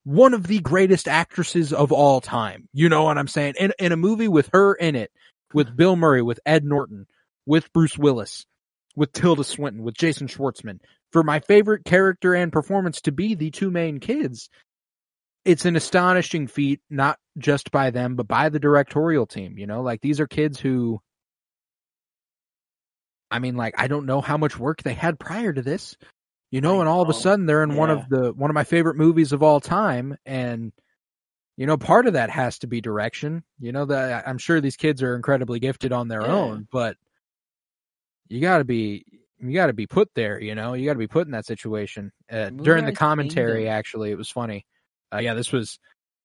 [0.05, 2.69] one of the greatest actresses of all time.
[2.73, 3.55] You know what I'm saying?
[3.59, 5.11] In in a movie with her in it,
[5.53, 5.77] with mm-hmm.
[5.77, 7.07] Bill Murray, with Ed Norton,
[7.47, 8.47] with Bruce Willis,
[8.97, 10.79] with Tilda Swinton, with Jason Schwartzman,
[11.13, 14.49] for my favorite character and performance to be the two main kids,
[15.45, 19.59] it's an astonishing feat, not just by them, but by the directorial team.
[19.59, 21.01] You know, like these are kids who,
[23.31, 25.97] I mean, like I don't know how much work they had prior to this,
[26.51, 28.65] you know, and all of a sudden they're in one of the one of my
[28.65, 30.73] favorite movies of all time, and
[31.57, 33.45] you know, part of that has to be direction.
[33.61, 36.33] You know, that I'm sure these kids are incredibly gifted on their Yeah.
[36.33, 36.97] own, but
[38.29, 39.05] you got to be
[39.39, 40.41] you got to be put there.
[40.41, 42.13] You know, you got to be put in that situation.
[42.31, 44.67] Uh, during the commentary, actually, it was funny.
[45.13, 45.79] Uh, yeah, this was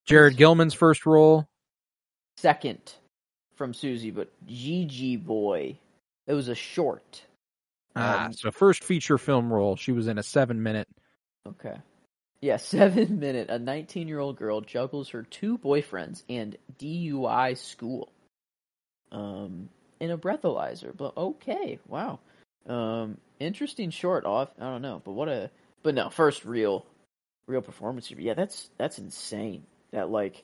[0.06, 1.48] Jared Gilman's first role.
[2.38, 2.96] Second
[3.56, 5.80] from Susie, but GG Boy.
[6.28, 7.24] It was a short.
[7.96, 9.76] Ah, Um, so first feature film role.
[9.76, 10.88] She was in a seven minute.
[11.48, 11.76] Okay.
[12.42, 13.50] Yeah, seven minute.
[13.50, 18.12] A 19 year old girl juggles her two boyfriends and DUI school.
[19.12, 19.70] Um,
[20.00, 20.96] in a breathalyzer.
[20.96, 22.20] But okay, wow.
[22.68, 24.50] Um, interesting short off.
[24.60, 25.50] I don't know, but what a.
[25.84, 26.86] But no, first real,
[27.48, 28.10] real performance.
[28.12, 29.64] Yeah, that's that's insane.
[29.92, 30.44] That like,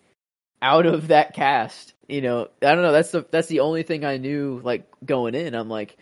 [0.61, 2.91] out of that cast, you know, I don't know.
[2.91, 5.55] That's the that's the only thing I knew like going in.
[5.55, 5.97] I'm like,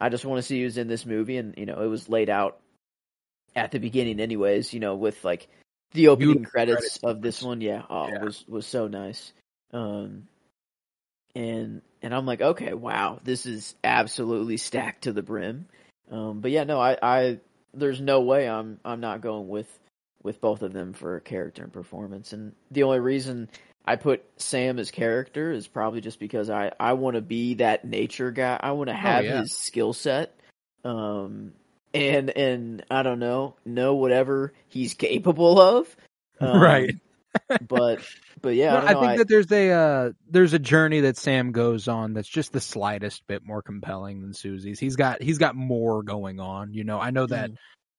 [0.00, 2.30] I just want to see who's in this movie, and you know, it was laid
[2.30, 2.58] out
[3.54, 4.72] at the beginning, anyways.
[4.72, 5.48] You know, with like
[5.92, 7.60] the opening Beautiful credits, credits of this one.
[7.60, 8.24] Yeah, oh, Yeah.
[8.24, 9.32] was was so nice.
[9.72, 10.26] Um,
[11.34, 15.66] and and I'm like, okay, wow, this is absolutely stacked to the brim.
[16.10, 17.40] Um, but yeah, no, I, I
[17.74, 19.68] there's no way I'm I'm not going with
[20.22, 22.32] with both of them for character and performance.
[22.32, 23.48] And the only reason
[23.84, 27.84] I put Sam as character is probably just because I I want to be that
[27.84, 28.58] nature guy.
[28.60, 29.40] I want to have yeah.
[29.40, 30.34] his skill set.
[30.84, 31.52] Um,
[31.94, 35.94] and and I don't know, know whatever he's capable of.
[36.40, 36.96] Um, Right.
[37.68, 38.00] but
[38.40, 41.16] but yeah, No, I, I think I- that there's a uh, there's a journey that
[41.16, 44.80] Sam goes on that's just the slightest bit more compelling than Susie's.
[44.80, 46.72] He's got he's got more going on.
[46.74, 47.56] You know, I know that Mm.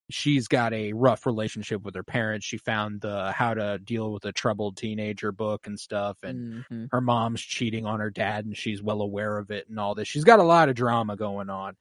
[0.10, 2.46] She's got a rough relationship with her parents.
[2.46, 6.92] She found the how to deal with a troubled teenager book and stuff, and Mhm.
[6.92, 10.08] her mom's cheating on her dad, and she's well aware of it and all this.
[10.08, 11.76] She's got a lot of drama going on,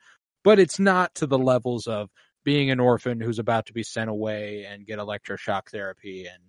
[0.44, 2.11] but it's not to the levels of
[2.44, 6.43] being an orphan who's about to be sent away and get electroshock therapy and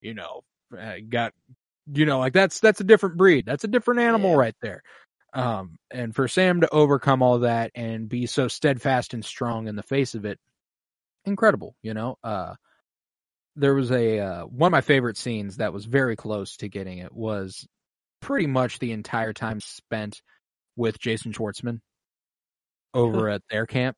[0.00, 0.42] you know
[0.76, 1.32] uh, got
[1.92, 4.36] you know like that's that's a different breed that's a different animal Yeah.
[4.36, 4.82] right there
[5.34, 9.76] um and for sam to overcome all that and be so steadfast and strong in
[9.76, 10.38] the face of it
[11.26, 12.54] incredible you know uh
[13.58, 16.98] there was a uh, one of my favorite scenes that was very close to getting
[16.98, 17.66] it was
[18.20, 20.20] pretty much the entire time spent
[20.76, 21.80] with Jason Schwartzman
[22.92, 23.96] over at their camp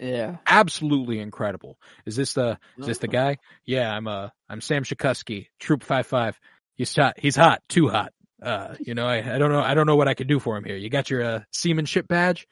[0.00, 0.36] Yeah.
[0.46, 1.78] absolutely incredible.
[2.06, 3.36] Is this the is this the guy?
[3.64, 6.38] Yeah, I'm uh I'm Sam Shakusky, Troop Five Five.
[6.76, 7.14] He's hot.
[7.18, 7.62] He's hot.
[7.68, 8.12] Too hot.
[8.40, 9.60] Uh, you know, I, I don't know.
[9.60, 10.76] I don't know what I could do for him here.
[10.76, 12.46] You got your uh, seamanship badge?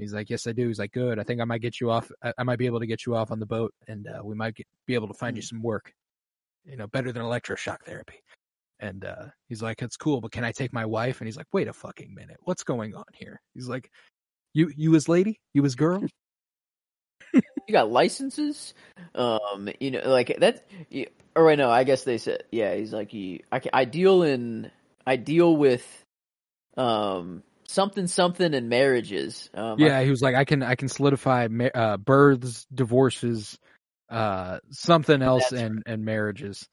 [0.00, 0.68] He's like, yes, I do.
[0.68, 1.18] He's like, good.
[1.18, 2.10] I think I might get you off.
[2.22, 4.34] I, I might be able to get you off on the boat, and uh, we
[4.34, 5.92] might get, be able to find you some work.
[6.64, 8.22] You know, better than electroshock therapy.
[8.80, 11.20] And uh, he's like, it's cool, but can I take my wife?
[11.20, 12.38] And he's like, wait a fucking minute.
[12.42, 13.40] What's going on here?
[13.54, 13.90] He's like,
[14.54, 16.02] you you as lady, you as girl.
[17.34, 18.74] you got licenses.
[19.14, 20.66] Um, you know, like that.
[20.88, 21.06] You,
[21.36, 22.74] or wait, no, I guess they said, yeah.
[22.74, 24.70] He's like, he, I, I deal in,
[25.06, 25.86] I deal with,
[26.76, 29.48] um, something something in marriages.
[29.54, 33.58] Um, yeah, I, he was like, I can I can solidify ma- uh, births, divorces,
[34.10, 36.68] uh, something else, and and marriages.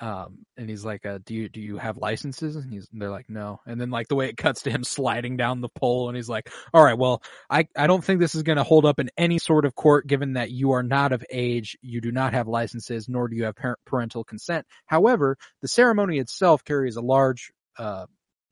[0.00, 2.56] Um, and he's like, uh, do you do you have licenses?
[2.56, 3.60] And he's and they're like, no.
[3.64, 6.28] And then like the way it cuts to him sliding down the pole, and he's
[6.28, 9.10] like, all right, well, I I don't think this is going to hold up in
[9.16, 12.48] any sort of court, given that you are not of age, you do not have
[12.48, 14.66] licenses, nor do you have par- parental consent.
[14.86, 18.06] However, the ceremony itself carries a large uh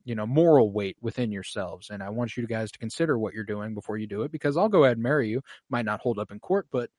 [0.05, 1.89] you know, moral weight within yourselves.
[1.89, 4.57] And I want you guys to consider what you're doing before you do it because
[4.57, 5.41] I'll go ahead and marry you.
[5.69, 6.89] Might not hold up in court, but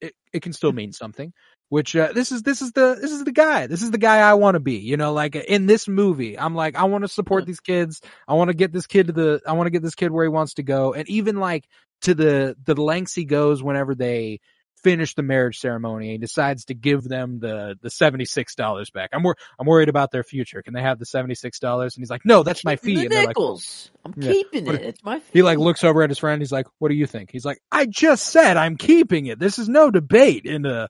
[0.00, 1.32] it, it, can still mean something.
[1.68, 3.66] Which uh, this is this is the this is the guy.
[3.66, 4.76] This is the guy I want to be.
[4.76, 8.00] You know, like in this movie, I'm like I want to support these kids.
[8.28, 10.24] I want to get this kid to the I want to get this kid where
[10.24, 10.94] he wants to go.
[10.94, 11.66] And even like
[12.02, 14.40] to the the lengths he goes whenever they
[14.86, 19.10] finish the marriage ceremony he decides to give them the the $76 back.
[19.12, 20.62] I'm wor- I'm worried about their future.
[20.62, 21.80] Can they have the $76?
[21.80, 23.90] And he's like, "No, that's my fee." The And they're like, nickels.
[24.04, 24.30] I'm Yeah.
[24.32, 24.82] keeping it.
[24.82, 25.20] It's my.
[25.32, 26.40] he like looks over at his friend.
[26.40, 29.38] He's like, "What do you think?" He's like, "I just said I'm keeping it.
[29.40, 30.86] This is no debate." And uh,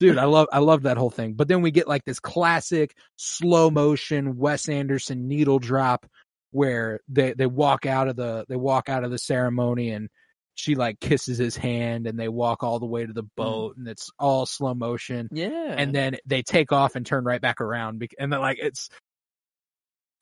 [0.00, 1.34] dude, I love I love that whole thing.
[1.34, 6.06] But then we get like this classic slow motion Wes Anderson needle drop
[6.50, 10.08] where they they walk out of the they walk out of the ceremony and
[10.56, 13.86] she like kisses his hand and they walk all the way to the boat and
[13.86, 15.28] it's all slow motion.
[15.30, 15.74] Yeah.
[15.78, 18.88] and then they take off and turn right back around and then like it's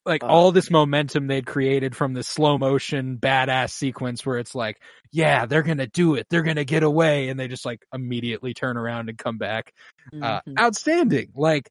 [0.05, 4.55] like Uh, all this momentum they'd created from this slow motion badass sequence where it's
[4.55, 4.79] like
[5.13, 6.27] yeah they're gonna do it.
[6.29, 7.29] They're gonna get away.
[7.31, 9.73] And they just like immediately turn around and come back.
[10.13, 10.59] Uh Mhm.
[10.59, 11.31] outstanding.
[11.35, 11.71] Like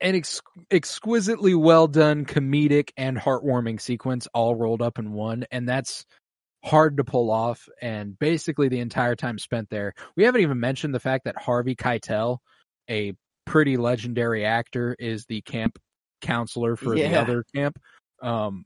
[0.00, 5.44] an ex- exquisitely well done comedic and heartwarming sequence all rolled up in one.
[5.50, 6.06] And that's
[6.62, 10.94] hard to pull off and basically the entire time spent there we haven't even mentioned
[10.94, 12.38] the fact that harvey keitel
[12.88, 13.14] a
[13.46, 15.78] pretty legendary actor is the camp
[16.20, 17.78] counselor for the other camp
[18.22, 18.64] um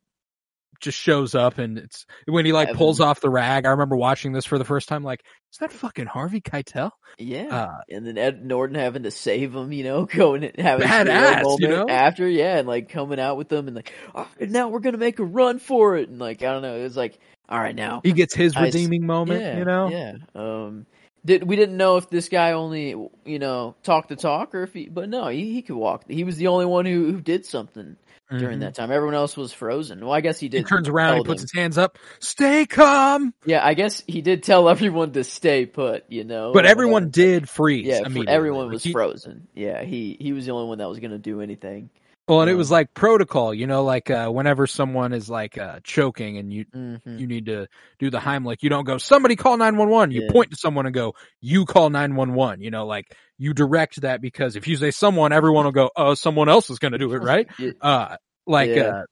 [0.80, 4.32] just shows up and it's when he like pulls off the rag i remember watching
[4.32, 5.22] this for the first time like
[5.52, 7.46] is that fucking harvey keitel yeah.
[7.46, 10.88] uh and then Ed Norton having to save him, you know, going and having a
[10.88, 11.86] hero Badass, you know?
[11.88, 15.20] after, yeah, and like coming out with them and like, oh, now we're gonna make
[15.20, 17.18] a run for it, and like I don't know, it was like,
[17.48, 20.12] all right, now, he gets his I redeeming moment yeah, you know yeah.
[20.34, 20.86] Um,
[21.24, 22.90] did we didn't know if this guy only,
[23.24, 26.04] you know, talked the talk or if he, but no, he he could walk.
[26.08, 27.96] He was the only one who who did something
[28.30, 28.60] during Mhm.
[28.62, 28.90] that time.
[28.90, 30.00] Everyone else was frozen.
[30.00, 31.44] Well, I guess he did he turns around he puts them.
[31.44, 36.04] his hands up stay calm Yeah, I guess he did tell everyone to stay put.
[36.08, 39.48] You know, but everyone did freeze Yeah, everyone was he- frozen.
[39.54, 41.88] Yeah, he he was the only one that was going to do anything.
[42.28, 45.78] Well and it was like protocol you know like uh whenever someone is like uh
[45.84, 47.68] choking and you hmm you need to
[47.98, 48.62] do the Heimlich.
[48.62, 50.10] You don't go, somebody call 911.
[50.10, 50.32] You Yeah.
[50.32, 52.60] point to someone and go, you call 911.
[52.60, 53.06] You know, like
[53.38, 56.78] you direct that because if you say someone, everyone will go, oh, someone else is
[56.80, 57.46] going to do it, right?
[57.58, 58.90] Yeah, Uh, like, Yeah.
[58.90, 59.02] uh,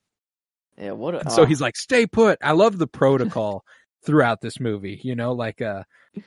[0.77, 1.15] yeah, what?
[1.15, 2.39] A, so ah, he's like, stay put.
[2.43, 3.63] I love the protocol
[4.05, 5.85] throughout this movie, you know, like, uh,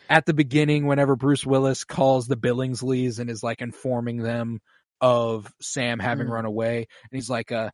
[0.07, 4.61] at the beginning, whenever Bruce Willis calls the Billingsleys and is like informing them
[5.01, 6.31] of Sam having Mm.
[6.31, 7.69] run away, and he's like, uh,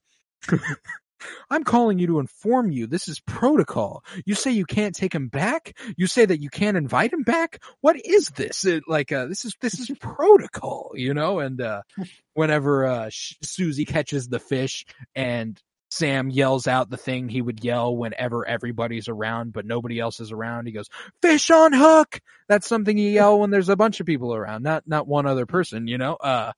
[1.52, 4.04] I'm calling you to inform you this is protocol.
[4.26, 5.78] You say you can't take him back?
[5.96, 7.62] You say that you can't invite him back?
[7.82, 8.66] What is this?
[8.66, 11.38] It, like, uh, this is, this is protocol, you know?
[11.40, 11.84] And, uh,
[12.34, 14.86] whenever, uh, Sh- Susie catches the fish
[15.16, 15.62] and
[15.92, 20.32] Sam yells out the thing he would yell whenever everybody's around, but nobody else is
[20.32, 20.66] around.
[20.66, 20.88] He goes,
[21.22, 22.20] fish on hook.
[22.48, 25.46] That's something you yell when there's a bunch of people around, not, not one other
[25.46, 26.14] person, you know?
[26.16, 26.54] Uh,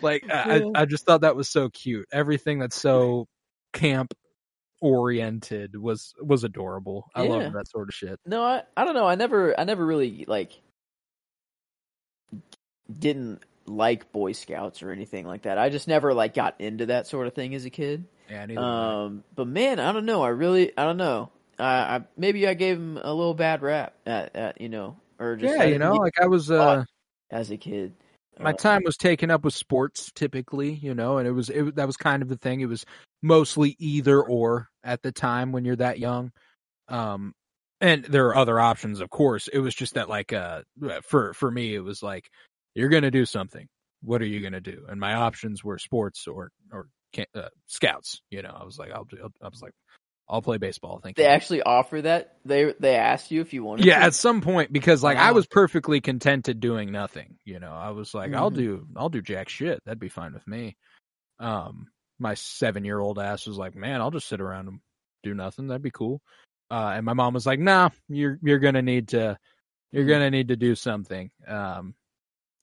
[0.00, 0.62] like, I.
[0.74, 2.08] I, just thought that was so cute.
[2.12, 3.28] Everything that's so
[3.72, 4.14] camp
[4.80, 7.08] oriented was, was adorable.
[7.14, 7.30] I Yeah.
[7.30, 8.18] love that sort of shit.
[8.26, 9.06] no, I I don't know.
[9.06, 10.52] I never I never really like
[12.98, 15.58] didn't like Boy Scouts or anything like that.
[15.58, 18.04] I just never like got into that sort of thing as a kid.
[18.28, 19.04] Yeah, neither did I.
[19.04, 20.22] Um, but man, I don't know.
[20.22, 21.30] I really I don't know.
[21.58, 25.36] I, I maybe I gave him a little bad rap at, at you know or
[25.36, 26.84] just yeah, you know, like I was, uh,
[27.30, 27.94] as a kid.
[28.40, 31.74] My Uh, time was taken up with sports typically, you know, and it was it
[31.76, 32.60] that was kind of the thing.
[32.60, 32.84] It was
[33.22, 36.32] mostly either or at the time when you're that young.
[36.88, 37.34] Um
[37.80, 39.48] and there are other options, of course.
[39.48, 40.62] It was just that like uh
[41.02, 42.30] for for me it was like
[42.74, 43.68] you're to do something.
[44.02, 44.86] What are you to do?
[44.88, 46.88] And my options were sports or or
[47.34, 48.56] uh, scouts, you know.
[48.58, 49.72] I was like I'll do I was like
[50.28, 51.24] I'll play baseball, thank you.
[51.24, 51.34] They you.
[51.34, 52.36] actually offer that.
[52.44, 53.82] They they asked you if you wanted.
[53.82, 53.88] To.
[53.88, 54.04] Yeah, to?
[54.06, 57.36] at some point because like I was perfectly contented doing nothing.
[57.44, 58.56] You know, I was like, I'll Mhm.
[58.56, 59.80] do, I'll do jack shit.
[59.84, 60.76] That'd be fine with me.
[61.38, 61.88] Um,
[62.18, 64.78] my seven year old ass was like, man, I'll just sit around and
[65.22, 65.66] do nothing.
[65.66, 66.20] That'd be cool.
[66.70, 69.38] Uh, and my mom was like, nah, you're you're gonna need to
[69.90, 70.08] You're Mm.
[70.08, 71.30] gonna need to do something.
[71.46, 71.94] Um,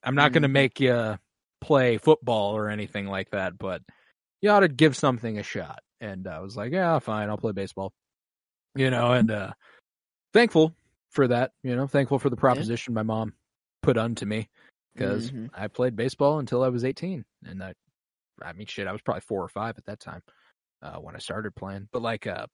[0.04, 0.52] I'm not gonna Mhm.
[0.54, 1.20] make you
[1.62, 3.84] play football or anything like that, but
[4.42, 5.80] you ought to give something a shot.
[6.02, 7.92] And I was like, yeah, fine, I'll play baseball.
[8.76, 9.52] You know, and uh,
[10.34, 10.76] thankful
[11.10, 11.52] for that.
[11.64, 13.34] You know, thankful for the proposition my mom
[13.82, 14.50] put unto me
[14.94, 15.50] because Mhm.
[15.54, 17.74] I played baseball until I was 18, and I,
[18.44, 20.22] I mean, shit, I was probably four or five at that time
[20.82, 21.90] uh, when I started playing.
[21.92, 22.46] But like, uh,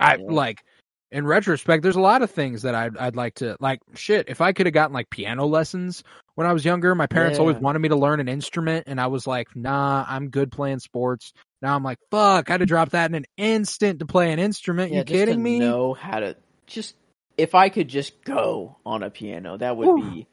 [0.00, 0.24] I Yeah.
[0.28, 0.62] like
[1.10, 3.80] in retrospect, there's a lot of things that I'd I'd like to like.
[3.94, 6.04] Shit, if I could have gotten like piano lessons
[6.34, 9.06] when I was younger, my parents always wanted me to learn an instrument, and I
[9.06, 11.32] was like, nah, I'm good playing sports.
[11.60, 14.38] Now I'm like, fuck, I had to drop that in an instant to play an
[14.38, 14.92] instrument.
[14.92, 15.58] Yeah, you just kidding me?
[15.58, 16.36] Know how to
[16.66, 16.94] just
[17.36, 20.10] if I could just go on a piano, that would Whew.
[20.10, 20.26] be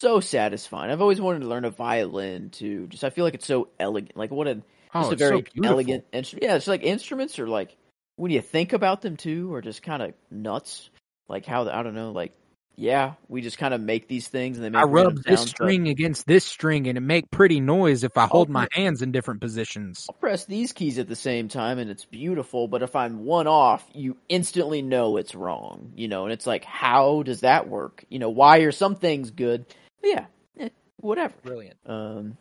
[0.00, 0.90] so satisfying.
[0.90, 2.86] I've always wanted to learn a violin too.
[2.88, 4.16] Just I feel like it's so elegant.
[4.16, 4.62] Like what a
[4.94, 6.44] oh, just Oh, a it's so very elegant instrument.
[6.44, 7.76] Yeah, it's like instruments are like
[8.16, 10.90] when you think about them too, are just kind of nuts.
[11.28, 12.32] Like how the, I don't know, like
[12.80, 15.88] yeah, we just kind of make these things and they make I rub this string
[15.88, 19.12] against this string, and it make pretty noise if I hold Oh, my hands in
[19.12, 20.06] different positions.
[20.08, 23.46] I'll press these keys at the same time and it's beautiful, but if I'm one
[23.46, 28.06] off, you instantly know it's wrong, you know, and it's like, how does that work?
[28.08, 29.66] You know, why are some things good?
[30.00, 30.24] But yeah,
[30.58, 31.34] eh, whatever.
[31.42, 31.76] Brilliant.
[31.84, 32.38] Um,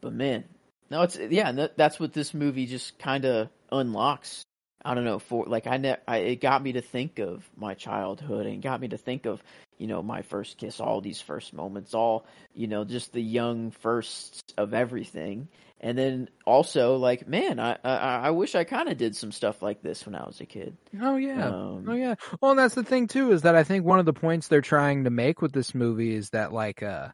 [0.00, 0.44] but man,
[0.90, 4.46] no, it's, yeah, that's what this movie just kind of unlocks.
[4.84, 7.74] I don't know, for, like, I, ne- I, it got me to think of my
[7.74, 9.42] childhood and got me to think of,
[9.78, 13.70] you know, my first kiss, all these first moments, all, you know, just the young
[13.70, 15.48] firsts of everything.
[15.80, 17.96] And then also, like, man, I I,
[18.26, 20.76] I wish I kind of did some stuff like this when I was a kid.
[21.00, 21.48] Oh yeah.
[21.48, 22.14] Um, Oh yeah.
[22.40, 24.60] Well, and that's the thing too is that I think one of the points they're
[24.60, 27.08] trying to make with this movie is that like uh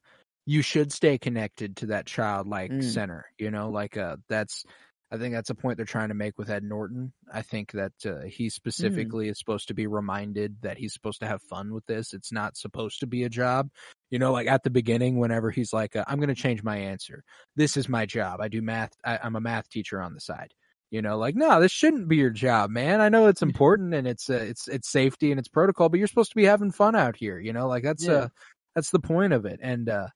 [0.47, 2.83] you should stay connected to that childlike Mm.
[2.83, 4.65] center, you know, like uh that's
[5.11, 7.13] I think that's a point they're trying to make with Ed Norton.
[7.33, 11.27] I think that uh, he specifically is supposed to be reminded that he's supposed to
[11.27, 12.13] have fun with this.
[12.13, 13.71] It's not supposed to be a job.
[14.11, 16.77] You know, like at the beginning, whenever he's like, uh, "I'm going to change my
[16.77, 17.23] answer.
[17.57, 18.41] This is my job.
[18.41, 18.93] I do math.
[19.05, 20.53] I, I'm a math teacher on the side."
[20.91, 23.01] You know, like, no, this shouldn't be your job, man.
[23.01, 26.09] I know it's important and it's uh, it's it's safety and it's protocol, but you're
[26.09, 27.39] supposed to be having fun out here.
[27.39, 28.13] You know, like that's Yeah.
[28.13, 28.29] uh
[28.75, 29.61] that's the point of it.
[29.63, 30.09] And uh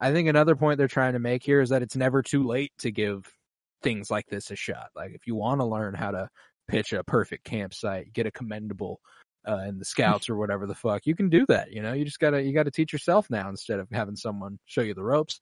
[0.00, 2.72] I think another point they're trying to make here is that it's never too late
[2.80, 3.32] to give
[3.82, 4.88] things like this a shot.
[4.94, 6.28] Like if you want to learn how to
[6.68, 9.00] pitch a perfect campsite, get a commendable
[9.48, 11.72] uh, in the scouts or whatever the fuck, you can do that.
[11.72, 14.82] You know, you just gotta you gotta teach yourself now instead of having someone show
[14.82, 15.40] you the ropes.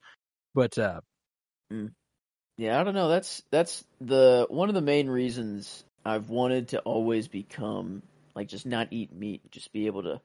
[0.55, 1.01] But uh,
[2.56, 3.09] Yeah, I don't know.
[3.09, 8.02] That's that's the one of the main reasons I've wanted to always become
[8.35, 10.20] like just not eat meat, just be able to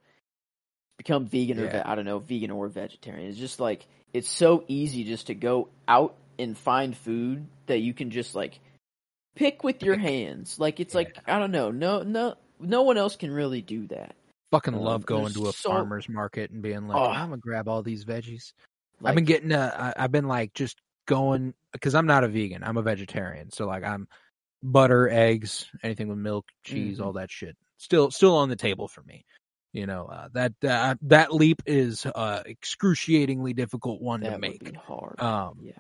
[0.98, 1.72] become vegan or Yeah.
[1.72, 3.30] ve- I don't know, vegan or vegetarian.
[3.30, 7.94] It's just like it's so easy just to go out and find food that you
[7.94, 8.60] can just like
[9.36, 10.60] pick with your hands.
[10.60, 11.00] Like it's Yeah.
[11.00, 14.16] like I don't know, no no no one else can really do that.
[14.52, 17.06] fucking Um, love going to a so- farmer's market and being like, Oh.
[17.06, 18.54] I'm gonna grab all these veggies.
[19.00, 22.28] Like, I've been getting uh, I- I've been like just going because I'm not a
[22.28, 22.64] vegan.
[22.64, 23.52] I'm a vegetarian.
[23.52, 24.08] So like I'm
[24.64, 27.06] butter, eggs, anything with milk, cheese, Mhm.
[27.06, 27.56] all that shit.
[27.78, 29.24] Still still on the table for me.
[29.72, 34.42] You know, uh, that uh, that leap is uh excruciatingly difficult one that to would
[34.42, 34.64] make.
[34.64, 35.22] be hard.
[35.22, 35.74] Um yeah.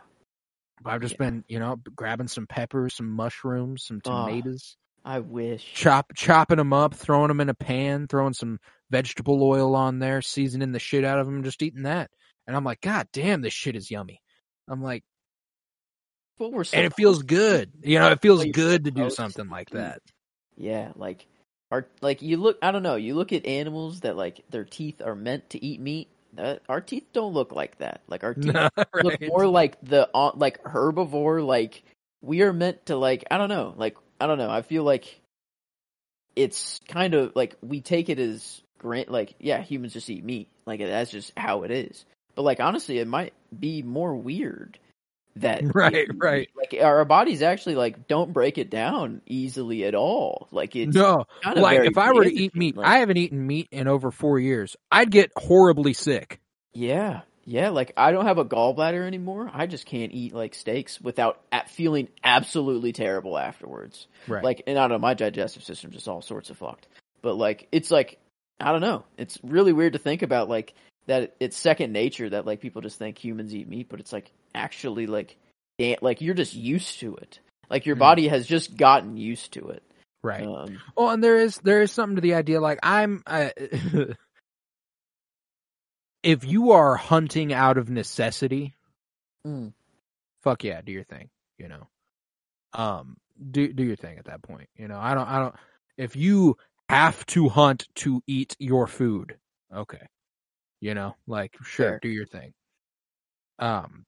[0.86, 1.18] I've just Yeah.
[1.18, 4.46] been, you know, grabbing some peppers, some mushrooms, some Oh.
[4.46, 5.68] tomatoes, I wish.
[5.74, 8.60] chop chopping them up, throwing them in a pan, throwing some
[8.92, 12.12] vegetable oil on there, seasoning the shit out of them, just eating that.
[12.48, 14.22] And I'm like, God damn, this shit is yummy.
[14.70, 15.04] I'm like,
[16.40, 17.72] But we're and it feels good.
[17.84, 20.00] You know, it feels good to do oh, something like that.
[20.58, 21.28] Yeah, like
[21.72, 25.02] our like you look I don't know, you look at animals that like their teeth
[25.04, 26.10] are meant to eat meat.
[26.34, 28.02] That our teeth don't look like that.
[28.08, 28.70] Like our teeth No,
[29.02, 31.84] look more like the uh, like herbivore like
[32.22, 34.50] we are meant to like I don't know, like I don't know.
[34.50, 35.22] I feel like
[36.36, 40.50] it's kind of like we take it as grant like yeah, humans just eat meat.
[40.66, 42.06] Like that's just how it is.
[42.36, 44.80] But like honestly, it might be more weird
[45.42, 46.50] that Right, eat right.
[46.56, 50.48] Like our bodies actually like don't break it down easily at all.
[50.52, 53.68] Like it's no, like if I were to eat meat, like- I haven't eaten meat
[53.72, 54.76] in over four years.
[54.92, 56.40] I'd get horribly sick.
[56.74, 57.70] Yeah, yeah.
[57.70, 59.50] Like I don't have a gallbladder anymore.
[59.54, 64.08] I just can't eat like steaks without at feeling absolutely terrible afterwards.
[64.28, 64.44] Right.
[64.44, 66.88] Like, and I don't know, my digestive system just all sorts of fucked.
[67.22, 68.20] But like, it's like
[68.60, 69.06] I don't know.
[69.18, 70.74] It's really weird to think about like
[71.08, 71.36] that.
[71.40, 75.08] It's second nature that like people just think humans eat meat, but it's like actually
[75.08, 75.36] like
[76.02, 77.40] like you're just used to it.
[77.70, 78.00] Like your Mm.
[78.00, 79.84] body has just gotten used to it.
[80.24, 80.44] right.
[80.46, 82.60] Um, Well, and there is there is something to the idea.
[82.60, 83.54] Like I'm, I,
[86.24, 88.76] if you are hunting out of necessity,
[89.48, 89.74] Mm.
[90.44, 91.30] fuck yeah, do your thing.
[91.58, 91.88] You know,
[92.74, 93.16] um,
[93.52, 94.68] do do your thing at that point.
[94.76, 95.56] You know, I don't, I don't.
[95.98, 96.58] If you
[96.90, 99.38] have to hunt to eat your food,
[99.74, 100.06] okay.
[100.82, 102.00] You know, like sure, Fair.
[102.02, 102.54] do your thing.
[103.60, 104.06] Um,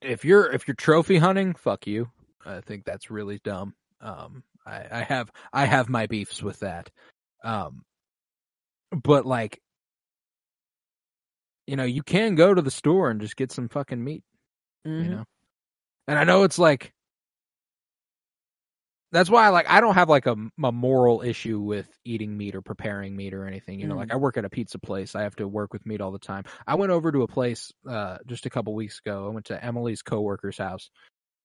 [0.00, 2.10] if you're if you're trophy hunting, fuck you.
[2.44, 3.74] I think that's really dumb.
[4.00, 6.90] Um, I, I have I have my beefs with that.
[7.44, 7.82] Um,
[8.92, 9.60] but like,
[11.66, 14.22] you know, you can go to the store and just get some fucking meat.
[14.84, 15.10] You Mhm.
[15.10, 15.24] know,
[16.06, 16.92] and I know it's like
[19.12, 22.62] that's why like I don't have like a, a moral issue with eating meat or
[22.62, 23.80] preparing meat or anything.
[23.80, 25.14] You know, like I work at a pizza place.
[25.14, 26.44] I have to work with meat all the time.
[26.66, 29.26] I went over to a place uh just a couple weeks ago.
[29.26, 30.90] I went to Emily's coworker's house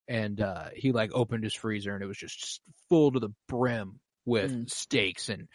[0.08, 4.00] and uh he like opened his freezer and it was just full to the brim
[4.24, 4.70] with Mm.
[4.70, 5.48] steaks and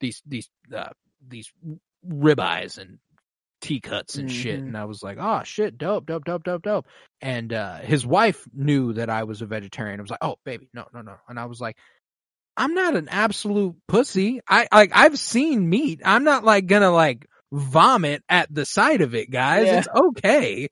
[0.00, 0.90] these these uh
[1.26, 1.50] these
[2.06, 2.98] ribeyes and
[3.64, 4.66] tea cuts and shit Mhm.
[4.68, 6.86] and I was like, "Oh shit, dope, dope, dope, dope, dope."
[7.20, 9.98] And uh his wife knew that I was a vegetarian.
[9.98, 11.76] I was like, "Oh, baby, no, no, no." And I was like,
[12.56, 14.40] "I'm not an absolute pussy.
[14.48, 16.00] I like I've seen meat.
[16.04, 19.66] I'm not like going to like vomit at the sight of it, guys.
[19.66, 19.78] Yeah.
[19.78, 20.68] It's okay."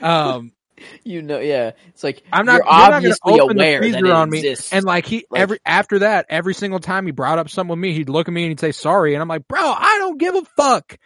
[0.00, 0.52] Um
[1.04, 1.70] You know, yeah.
[1.90, 4.38] It's like I'm not you're you're not gonna obviously the aware that on me.
[4.38, 4.72] exists.
[4.72, 7.78] And like he Like- every after that, every single time he brought up something with
[7.78, 10.18] me, he'd look at me and he'd say sorry, and I'm like, bro, I don't
[10.18, 10.96] give a fuck.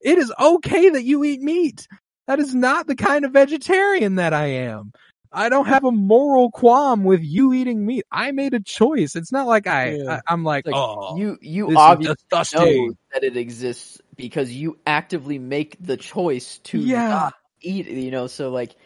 [0.00, 1.86] It is okay that you eat meat.
[2.26, 4.92] That is not the kind of vegetarian that I am.
[5.32, 8.04] I don't have a moral qualm with you eating meat.
[8.10, 9.16] I made a choice.
[9.16, 10.20] It's not like I, Yeah.
[10.26, 12.16] I am like, Like, oh, you you obviously
[12.54, 17.08] know that it exists because you actively make the choice to Yeah.
[17.08, 18.76] not eat you know, so like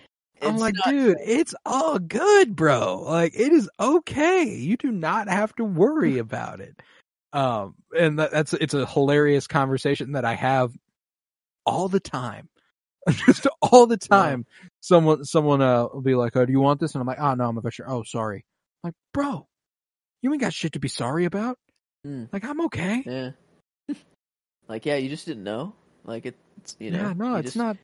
[0.43, 3.03] I'm like, not- dude, it's all good, bro.
[3.03, 4.45] Like, it is okay.
[4.45, 6.81] You do not have to worry about it.
[7.33, 10.73] Um, and that, that's it's a hilarious conversation that I have
[11.67, 12.49] all the time,
[13.27, 14.47] just all the time.
[14.81, 17.35] Someone, someone, uh, will be like, "Oh, do you want this?" And I'm like, "Oh
[17.35, 18.45] no, I'm a vegetarian." Oh, sorry.
[18.83, 19.47] I'm like, bro,
[20.23, 21.59] you ain't got shit to be sorry about.
[22.07, 22.29] Mm.
[22.33, 23.03] Like, I'm okay.
[23.05, 23.95] Yeah.
[24.69, 25.75] like yeah, you just didn't know.
[26.05, 26.99] Like it's you know.
[26.99, 27.77] yeah, no, it's just- not.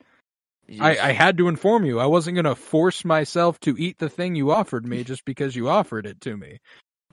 [0.81, 2.01] I, I had to inform you.
[2.01, 5.69] I wasn't gonna force myself to eat the thing you offered me just because you
[5.69, 6.59] offered it to me.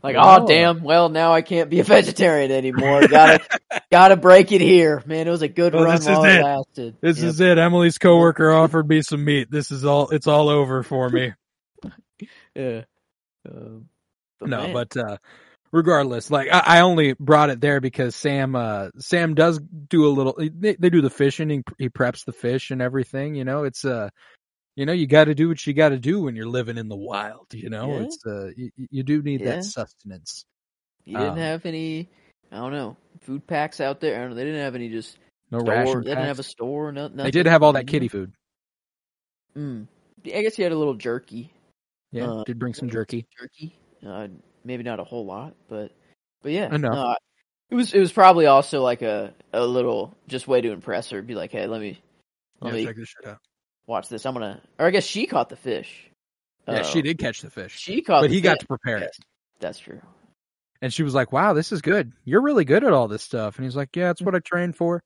[0.03, 0.43] Like Wow.
[0.43, 3.07] oh damn, well now I can't be a vegetarian anymore.
[3.07, 3.39] gotta
[3.91, 5.27] gotta break it here, man.
[5.27, 6.41] It was a good Well, run this while is it it.
[6.41, 6.95] lasted.
[7.01, 7.25] This Yep.
[7.25, 7.57] is it.
[7.57, 9.49] Emily's coworker offered me some meat.
[9.51, 10.09] This is all.
[10.09, 11.33] It's all over for me.
[12.55, 12.83] yeah.
[13.49, 13.89] Um,
[14.39, 15.17] but no, man, but uh,
[15.71, 18.55] regardless, like I, I only brought it there because Sam.
[18.55, 20.35] Uh, Sam does do a little.
[20.37, 21.49] They, they do the fishing.
[21.49, 23.35] He, he preps the fish and everything.
[23.35, 24.09] You know, it's uh,
[24.75, 26.87] you know, you got to do what you got to do when you're living in
[26.89, 27.47] the wild.
[27.53, 28.03] You know, Yeah.
[28.05, 29.55] it's uh, you, you do need Yeah.
[29.55, 30.45] that sustenance.
[31.05, 32.09] you didn't um, have any.
[32.51, 34.15] I don't know food packs out there.
[34.15, 35.17] I don't know, they didn't have any just
[35.51, 35.71] No store.
[35.73, 36.01] ration.
[36.01, 36.91] They didn't have a store.
[36.91, 37.17] No, nothing.
[37.23, 38.33] They did have all that kitty food.
[39.57, 39.87] Mm.
[40.25, 41.51] I guess you had a little jerky.
[42.11, 43.25] Yeah, Uh, did bring some jerky.
[43.39, 43.75] Jerky.
[44.05, 44.27] Uh,
[44.63, 45.91] maybe not a whole lot, but
[46.41, 46.73] but yeah.
[46.73, 46.93] Enough.
[46.93, 47.17] no, I-
[47.69, 51.21] it was it was probably also like a a little just way to impress her.
[51.21, 51.99] Be like, hey, let me
[52.61, 53.39] Yeah, let me check this shit out.
[53.87, 54.25] Watch this.
[54.25, 54.61] I'm gonna.
[54.79, 56.09] Or I guess she caught the fish.
[56.67, 59.15] Yeah, Uh, she did catch the fish, She caught, but he got to prepare it.
[59.59, 60.01] That's true.
[60.81, 62.11] And she was like, "Wow, this is good.
[62.25, 64.75] You're really good at all this stuff." And he's like, "Yeah, it's what I trained
[64.75, 65.01] for."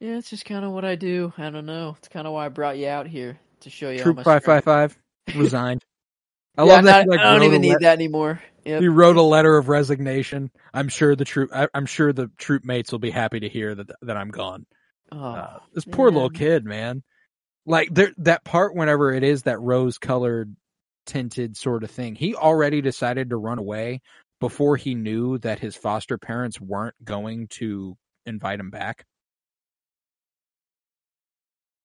[0.00, 1.32] Yeah, it's just kind of what I do.
[1.38, 1.94] I don't know.
[1.98, 4.00] It's kind of why I brought you out here to show you.
[4.00, 4.98] Troop how five five five
[5.36, 5.84] resigned.
[6.58, 7.06] I yeah, love that.
[7.06, 8.42] not- like, I don't even need let- that anymore.
[8.64, 8.80] Yep.
[8.82, 10.50] He wrote a letter of resignation.
[10.72, 11.50] I'm sure the troop.
[11.52, 14.66] I, I'm sure the troop mates will be happy to hear that that I'm gone.
[15.10, 17.02] Oh, Uh, this poor little kid, man.
[17.64, 20.56] Like there, that part whenever it is that rose colored
[21.06, 24.00] tinted sort of thing, he already decided to run away
[24.40, 29.04] before he knew that his foster parents weren't going to invite him back.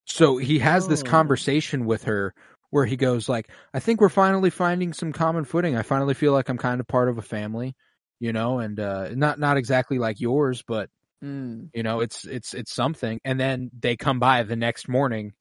[0.05, 1.03] So he has this Oh.
[1.03, 2.33] conversation with her
[2.69, 5.75] where he goes like, "I think we're finally finding some common footing.
[5.75, 7.75] I finally feel like I'm kind of part of a family,
[8.19, 10.89] you know, and uh not not exactly like yours, but
[11.23, 11.71] Mm.
[11.73, 15.33] you know it's it's it's something and then they come by the next morning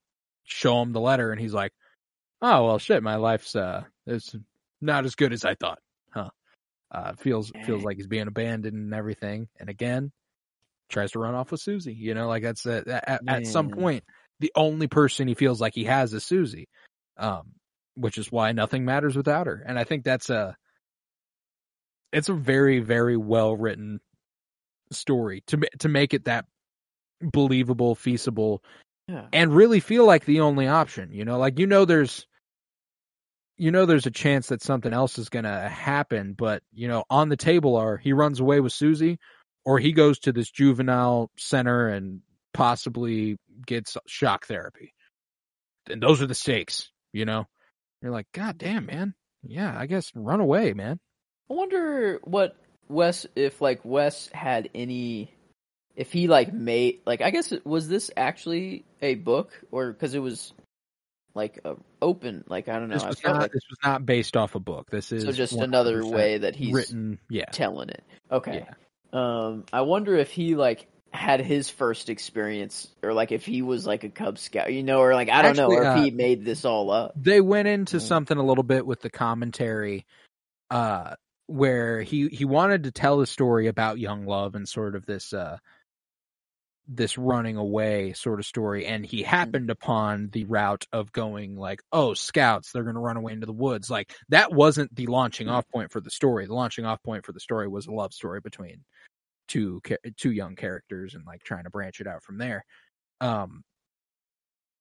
[0.46, 1.72] show him the letter and he's like
[2.42, 4.34] oh well shit my life's uh it's
[4.80, 5.78] not as good as i thought
[6.10, 6.30] huh?
[6.90, 9.48] Uh feels feels like he's being abandoned and everything.
[9.58, 10.12] And again
[10.88, 14.04] tries to run off with susie you know like that's at, at, at some point
[14.38, 16.68] the only person he feels like he has is susie
[17.16, 17.52] um
[17.96, 19.64] which is why nothing matters without her.
[19.66, 20.56] And i think that's a
[22.12, 24.00] it's a very very well written
[24.92, 26.44] story to to make it that
[27.20, 28.62] believable, feasible,
[29.08, 29.26] Yeah.
[29.32, 31.12] and really feel like the only option.
[31.12, 32.26] You know, like you know, there's
[33.58, 37.28] you know, there's a chance that something else is gonna happen, but you know, on
[37.28, 39.18] the table are he runs away with Susie,
[39.64, 42.20] or he goes to this juvenile center and
[42.52, 44.92] possibly gets shock therapy.
[45.88, 46.90] And those are the stakes.
[47.12, 47.46] You know,
[48.02, 49.14] you're like, God damn, man.
[49.42, 50.98] Yeah, I guess run away, man.
[51.48, 52.56] I wonder what
[52.88, 55.32] Wes, if like Wes had any
[55.96, 60.20] if he like made like I guess was this actually a book or because it
[60.20, 60.52] was
[61.34, 62.96] like a open like I don't know.
[62.96, 64.90] This was not like this was not based off a book.
[64.90, 67.18] This is so just another way that he's written.
[67.28, 68.04] Yeah, telling it.
[68.30, 68.66] Okay.
[69.12, 73.86] Um, I wonder if he like had his first experience, or like if he was
[73.86, 76.02] like a Cub Scout, you know, or like I don't know, Actually, or if uh,
[76.02, 77.14] he made this all up.
[77.16, 78.02] they went into Mm.
[78.02, 80.04] something a little bit with the commentary
[80.70, 81.14] uh
[81.46, 85.32] where he he wanted to tell a story about young love and sort of this
[85.32, 85.56] uh
[86.88, 91.82] this running away sort of story and he happened upon the route of going like
[91.92, 93.90] oh scouts they're going to run away into the woods.
[93.90, 96.46] Like that wasn't the launching off point for the story.
[96.46, 98.84] The launching off point for the story was a love story between
[99.48, 99.80] two
[100.16, 102.64] two young characters and like trying to branch it out from there.
[103.20, 103.64] Um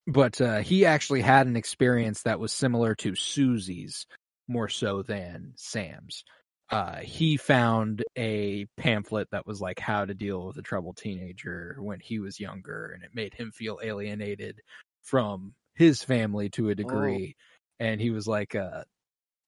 [0.07, 4.05] but uh, he actually had an experience that was similar to Susie's
[4.47, 6.23] more so than Sam's.
[6.71, 11.77] Uh, he found a pamphlet that was like how to deal with a troubled teenager
[11.79, 14.61] when he was younger, and it made him feel alienated
[15.03, 17.35] from his family to a degree.
[17.79, 18.83] And he was like, uh,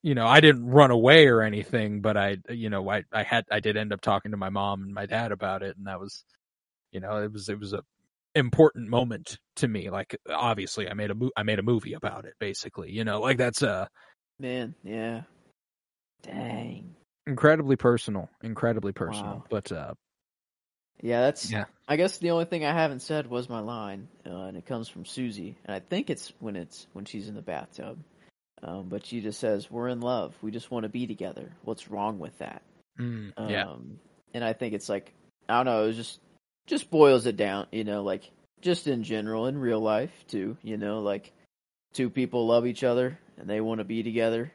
[0.03, 3.45] you know, I didn't run away or anything, but I, you know, I, I had,
[3.49, 5.99] I did end up talking to my mom and my dad about it, and that
[5.99, 6.23] was,
[6.91, 7.81] you know, it was, it was a
[8.35, 9.89] important moment to me.
[9.89, 12.91] Like, obviously, I made a, mo- I made a movie about it, basically.
[12.91, 13.89] You know, like that's a
[14.39, 15.23] Man, yeah.
[16.21, 16.96] Dang.
[17.27, 19.33] Incredibly personal, incredibly personal.
[19.33, 19.43] Wow.
[19.49, 19.93] But uh,
[21.01, 21.51] Yeah, that's.
[21.51, 21.65] Yeah.
[21.87, 24.89] I guess the only thing I haven't said was my line, uh, and it comes
[24.89, 27.99] from Susie, and I think it's when it's when she's in the bathtub.
[28.63, 30.33] Um, but she just says, "We're in love.
[30.41, 31.51] We just want to be together.
[31.63, 32.63] What's wrong with that?"
[32.99, 33.75] mm, Um, yeah,
[34.33, 35.13] And I think it's like
[35.47, 35.87] I don't know.
[35.87, 36.19] It just
[36.65, 37.67] just boils it down.
[37.71, 38.31] You know, like
[38.61, 40.57] just in general in real life too.
[40.63, 41.31] You know, like
[41.93, 44.51] two people love each other and they want to be together.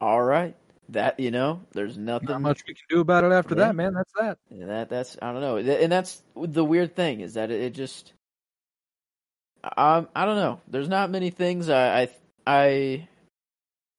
[0.00, 0.56] All right,
[0.90, 3.66] that you know, there's nothing not much we can do about it after Yeah.
[3.66, 3.94] that, man.
[3.94, 4.38] That's that.
[4.50, 7.70] and that that's I don't know, and that's the weird thing is that it, it
[7.74, 8.12] just
[9.64, 10.60] I I don't know.
[10.68, 12.08] There's not many things I I
[12.46, 13.08] I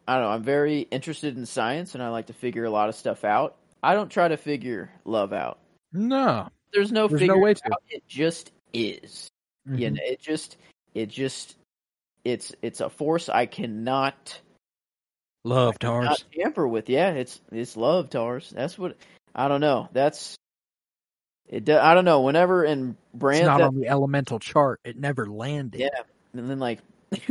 [0.08, 0.30] I don't know.
[0.30, 3.58] I'm very interested in science and I like to figure a lot of stuff out.
[3.84, 5.60] I don't try to figure love out.
[5.92, 7.74] No, There's no There's no way to.
[7.74, 7.84] out.
[7.90, 9.28] It just is.
[9.66, 9.96] You Mhm.
[9.96, 10.58] know, it just
[10.94, 11.58] it just
[12.24, 14.40] it's it's a force I cannot
[15.48, 16.26] love Tars.
[16.36, 16.90] tamper with.
[16.90, 18.52] Yeah, it's it's love, Tars.
[18.56, 18.98] That's what
[19.34, 19.90] I don't know.
[19.94, 20.36] That's
[21.48, 21.66] it.
[21.66, 22.22] do- I don't know.
[22.22, 24.80] Whenever in It's brand, not that, on the elemental chart.
[24.84, 25.82] It never landed.
[25.82, 26.02] yeah,
[26.34, 26.80] and then like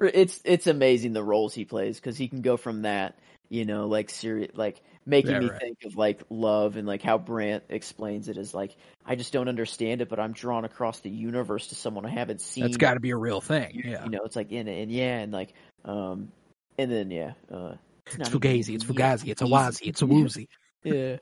[0.00, 3.16] it's it's amazing the roles he plays because he can go from that,
[3.48, 5.60] you know, like serious, like making Yeah, me right.
[5.60, 9.48] think of like love and like how Brand explains it is like I just don't
[9.48, 12.64] understand it, but I'm drawn across the universe to someone I haven't seen.
[12.64, 13.70] That's got to be a real thing.
[13.74, 15.52] you, Yeah, you know, it's like in and yeah, and like
[15.84, 16.30] um,
[16.78, 17.74] and then yeah, uh,
[18.06, 19.46] it's not Fugazi, it's yeah, Fugazi, it's a.
[19.46, 20.48] Wazi, it's a Woozy.
[20.84, 21.16] yeah,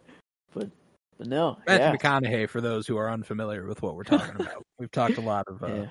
[0.52, 0.70] but
[1.18, 4.64] but no, Matthew yeah, McConaughey, for those who are unfamiliar with what we're talking about,
[4.78, 5.86] we've talked a lot of uh, Yeah.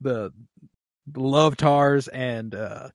[0.00, 0.32] the,
[1.12, 2.88] the love tars and uh,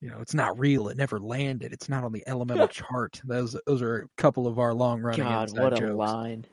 [0.00, 0.88] you know it's not real.
[0.88, 1.72] It never landed.
[1.72, 3.20] It's not on the elemental chart.
[3.24, 5.94] Those those are a couple of our long running God, what a jokes.
[5.94, 6.44] line,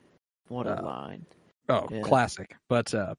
[0.48, 1.26] what a Uh, line.
[1.70, 2.02] Oh, Yeah.
[2.04, 2.56] classic.
[2.70, 3.16] But uh,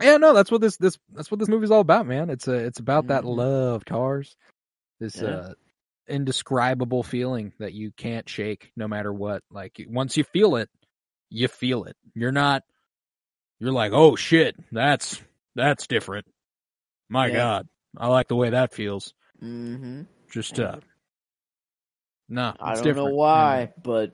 [0.00, 2.30] yeah, no, that's what this this that's what this movie's all about, man.
[2.30, 3.36] It's a it's about that Mhm.
[3.36, 4.36] love tars.
[5.00, 5.28] This Yeah.
[5.28, 5.54] uh
[6.08, 9.42] indescribable feeling that you can't shake no matter what.
[9.50, 10.70] Like once you feel it,
[11.30, 11.96] you feel it.
[12.14, 12.62] You're not
[13.58, 15.20] you're like, "Oh shit, that's
[15.54, 16.26] that's different."
[17.08, 17.36] My Yeah.
[17.36, 17.68] god.
[17.96, 19.14] I like the way that feels.
[19.42, 20.02] Mm-hmm.
[20.30, 20.76] Just uh
[22.28, 23.08] no, I don't different.
[23.08, 24.12] know why, but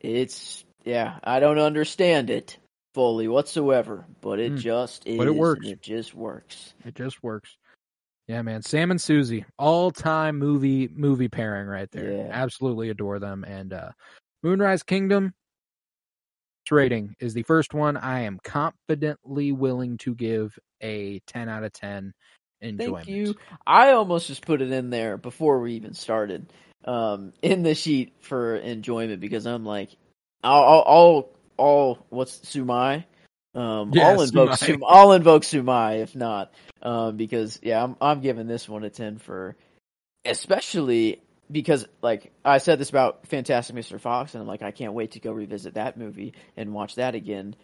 [0.00, 2.58] it's yeah, I don't understand it
[2.94, 4.58] fully whatsoever, but it Mm.
[4.58, 5.18] just is.
[5.18, 5.66] But it works.
[5.66, 6.74] It just works.
[6.84, 7.56] It just works.
[8.28, 8.62] Yeah, man.
[8.62, 12.12] Sam and Susie, all time movie movie pairing right there.
[12.12, 12.28] Yeah.
[12.30, 13.44] Absolutely adore them.
[13.44, 13.90] And uh
[14.42, 15.34] Moonrise Kingdom
[16.70, 21.72] rating is the first one I am confidently willing to give a ten out of
[21.72, 22.14] ten
[22.60, 23.06] enjoyment.
[23.06, 23.34] Thank you.
[23.66, 26.52] I almost just put it in there before we even started,
[26.84, 29.90] um, in the sheet for enjoyment because I'm like,
[30.42, 31.28] I'll, I'll, I'll,
[31.62, 33.04] I'll what's Sumai?
[33.54, 34.66] Um, Yeah, I'll invoke Sumai.
[34.66, 36.52] Sum, I'll invoke Sumai if not,
[36.82, 39.56] um, because yeah, I'm, I'm giving this one a ten for,
[40.24, 44.00] especially because like I said this about Fantastic Mr.
[44.00, 47.14] Fox, and I'm like, I can't wait to go revisit that movie and watch that
[47.14, 47.54] again.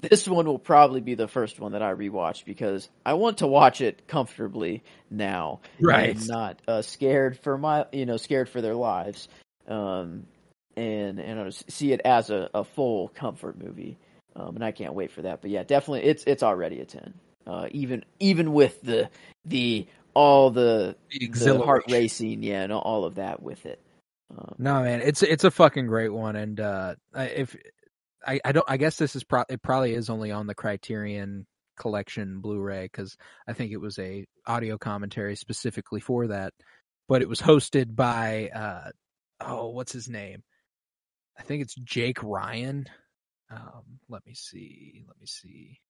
[0.00, 3.46] This one will probably be the first one that I rewatch because I want to
[3.46, 6.16] watch it comfortably now, Right.
[6.16, 9.28] And not uh, scared for my, you know, scared for their lives,
[9.68, 10.26] um,
[10.76, 13.96] and and uh, see it as a, a full comfort movie.
[14.36, 15.42] Um, and I can't wait for that.
[15.42, 17.14] But yeah, definitely, it's it's already a ten.
[17.46, 19.10] Uh, even even with the
[19.44, 21.28] the all the The
[21.58, 23.80] the heart racing, yeah, and all of that with it.
[24.36, 27.56] Um, No, man, it's it's a fucking great one, and uh, I- if
[28.26, 28.66] I, I don't.
[28.68, 29.62] I guess this is pro- it.
[29.62, 31.46] Probably is only on the Criterion
[31.78, 33.16] Collection Blu-ray because
[33.48, 36.52] I think it was a audio commentary specifically for that.
[37.08, 38.90] But it was hosted by uh
[39.40, 40.42] oh, what's his name?
[41.40, 42.86] I think it's Jake Ryan.
[43.50, 45.04] Um, let me see.
[45.08, 45.80] Let me see.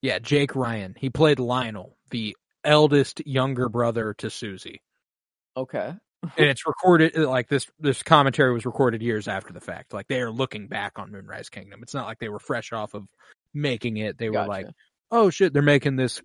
[0.00, 0.94] Yeah, Jake Ryan.
[0.98, 4.80] He played Lionel, the eldest younger brother to Susie.
[5.56, 5.92] Okay.
[6.22, 9.92] and it's recorded like this this commentary was recorded years after the fact.
[9.92, 11.80] Like they are looking back on Moonrise Kingdom.
[11.82, 13.04] It's not like they were fresh off of
[13.52, 14.16] making it.
[14.16, 14.40] They Gotcha.
[14.40, 14.66] were like,
[15.10, 16.22] "Oh shit, they're making this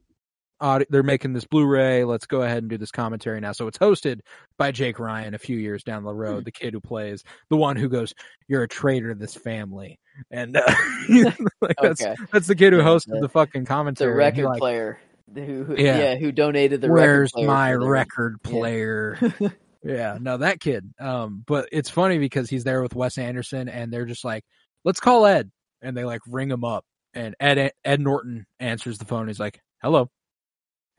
[0.89, 2.03] they're making this Blu-ray.
[2.03, 4.19] Let's go ahead and do this commentary now." So it's hosted
[4.57, 6.43] by Jake Ryan a few years down the road, Hmm.
[6.43, 8.13] the kid who plays the one who goes,
[8.47, 9.99] "You're a traitor to this family."
[10.31, 10.63] And uh,
[11.61, 12.15] like, that's okay.
[12.31, 14.11] that's the kid who hosted the- the fucking commentary.
[14.11, 14.99] and he, record like, player
[15.33, 15.97] who, who Yeah.
[15.97, 16.15] yeah.
[16.15, 18.49] who donated the Where's record player my record Yeah.
[18.51, 19.17] player?
[19.81, 20.93] Yeah, no, that kid.
[20.99, 24.43] Um, but it's funny because he's there with Wes Anderson, and they're just like,
[24.83, 26.83] "Let's call Ed," and they like ring him up,
[27.13, 29.29] and Ed Ed Norton answers the phone.
[29.29, 30.09] He's like, "Hello,"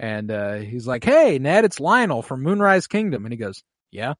[0.01, 3.63] and uh, he's like, "Hey, Ned, it's Lionel from Moonrise Kingdom," and he goes,
[3.93, 4.15] "Yeah."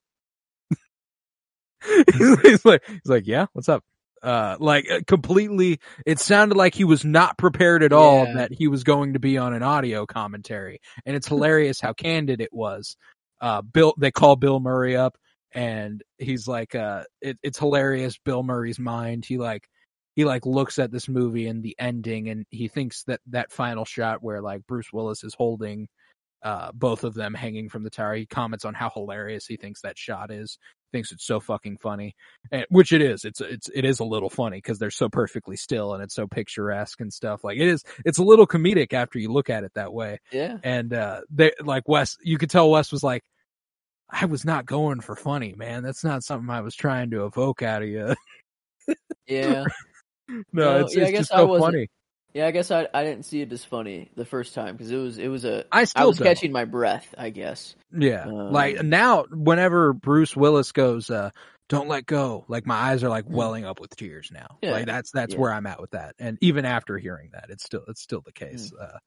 [2.43, 3.83] he's like, he's like, "Yeah, what's up?"
[4.23, 8.35] Uh, like uh, completely, it sounded like he was not prepared at all Yeah.
[8.35, 12.41] that he was going to be on an audio commentary, and it's hilarious how candid
[12.41, 12.97] it was
[13.41, 15.17] uh Bill they call Bill Murray up
[15.53, 19.67] and he's like uh it, it's hilarious Bill Murray's mind he like
[20.17, 23.85] he like looks at this movie and the ending and he thinks that that final
[23.85, 25.89] shot where like Bruce Willis is holding
[26.43, 29.83] uh both of them hanging from the tower he comments on how hilarious he thinks
[29.83, 30.59] that shot is
[30.91, 32.15] thinks it's so fucking funny
[32.51, 35.55] and, which it is it's it's it is a little funny because they're so perfectly
[35.55, 39.19] still and it's so picturesque and stuff like it is it's a little comedic after
[39.19, 40.57] you look at it that way Yeah.
[40.65, 43.23] and uh they like Wes you could tell Wes was like
[44.13, 45.85] I was not going for funny, man.
[45.85, 48.15] That's not something I was trying to evoke out of you.
[49.29, 49.65] Yeah.
[50.53, 51.89] no, it's, yeah, I guess just I so wasn't- funny.
[52.33, 54.97] Yeah, I guess I I didn't see it as funny the first time because it
[54.97, 56.29] was it was a I I still was don't.
[56.29, 57.75] catching my breath, I guess.
[57.93, 58.23] Yeah.
[58.27, 61.31] Um, like now whenever Bruce Willis goes uh
[61.69, 63.31] don't let go, like my eyes are like Mm.
[63.33, 64.59] welling up with tears now.
[64.63, 65.41] Yeah, Like that's that's yeah.
[65.41, 66.15] where I'm at with that.
[66.21, 68.73] And even after hearing that, it's still it's still the case.
[68.81, 68.99] Uh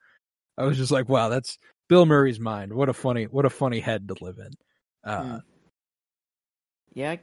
[0.58, 2.74] I was just like, wow, that's Bill Murray's mind.
[2.74, 4.52] What a funny what a funny head to live in.
[5.10, 5.42] Uh Mm.
[6.94, 7.16] Yeah,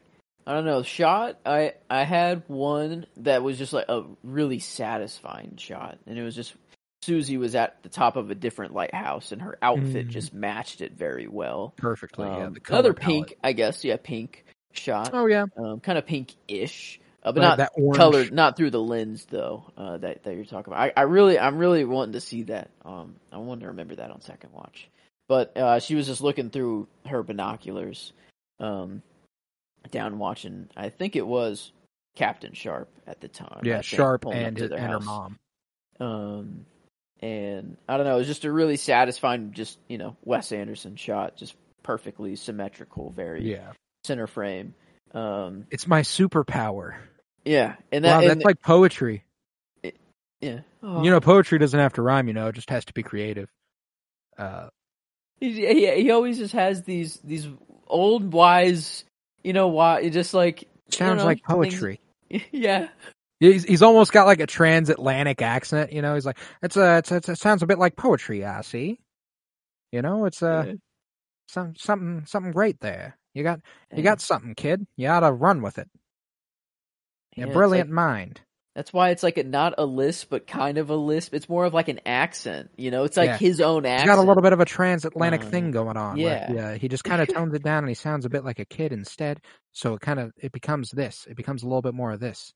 [0.47, 0.83] I, don't know.
[0.83, 6.23] Shot, I I had one that was just like a really satisfying shot, and it
[6.23, 6.55] was just
[7.03, 10.11] Suzy was at the top of a different lighthouse, and her outfit Mm.
[10.11, 11.73] just matched it very well.
[11.77, 12.27] perfectly.
[12.27, 13.27] yeah, Um, the color another palette.
[13.29, 13.85] pink, I guess.
[13.85, 15.11] Yeah, pink shot.
[15.15, 15.47] Oh yeah.
[15.57, 19.65] Um, kind of pink-ish, uh, but not that colored, not through the lens though.
[19.79, 20.81] Uh, that that you're talking about.
[20.83, 22.71] I, I really, I'm really wanting to see that.
[22.85, 24.89] Um, I want to remember that on second watch.
[25.27, 28.12] But uh, she was just looking through her binoculars,
[28.59, 29.01] um,
[29.90, 30.69] down watching.
[30.77, 31.73] I think it was
[32.16, 33.61] Captain Sharp at the time.
[33.62, 35.39] Yeah, Sharp and his, and her mom.
[35.98, 36.66] Um,
[37.20, 40.97] and I don't know, it was just a really satisfying, just you know, Wes Anderson
[40.97, 43.73] shot, just perfectly symmetrical, very Yeah.
[44.05, 44.74] center frame.
[45.12, 46.94] Um, It's my superpower.
[47.44, 49.24] yeah, and that wow, and that's like poetry.
[50.40, 52.28] yeah, You know, poetry doesn't have to rhyme.
[52.28, 53.48] You know, it just has to be creative.
[54.39, 54.69] Uh,
[55.40, 57.47] he, he he always just has these these
[57.86, 59.05] old wise,
[59.45, 62.01] you know, why It just like sounds know, like things- poetry.
[62.53, 62.89] Yeah,
[63.41, 65.93] He's he's almost got like a transatlantic accent.
[65.93, 68.45] You know, he's like it's a it's, it's, it sounds a bit like poetry.
[68.45, 69.01] I see.
[69.93, 70.73] You know, it's uh Yeah.
[71.49, 73.17] some something something great there.
[73.35, 73.61] You got
[73.91, 74.03] you Yeah.
[74.05, 74.87] got something, kid.
[74.97, 75.89] You ought to run with it.
[77.37, 78.41] Yeah, A brilliant like- mind.
[78.81, 81.35] That's why it's like a, not a lisp, but kind of a lisp.
[81.35, 82.70] It's more of like an accent.
[82.78, 83.36] You know, it's like Yeah.
[83.36, 84.09] his own accent.
[84.09, 86.16] He's got a little bit of a transatlantic Uh, thing going on.
[86.19, 86.74] where yeah.
[86.77, 88.93] he, just kind of tones it down, and he sounds a bit like a kid
[88.93, 89.43] instead.
[89.73, 91.27] So it kind of it becomes this.
[91.28, 92.55] It becomes a little bit more of this.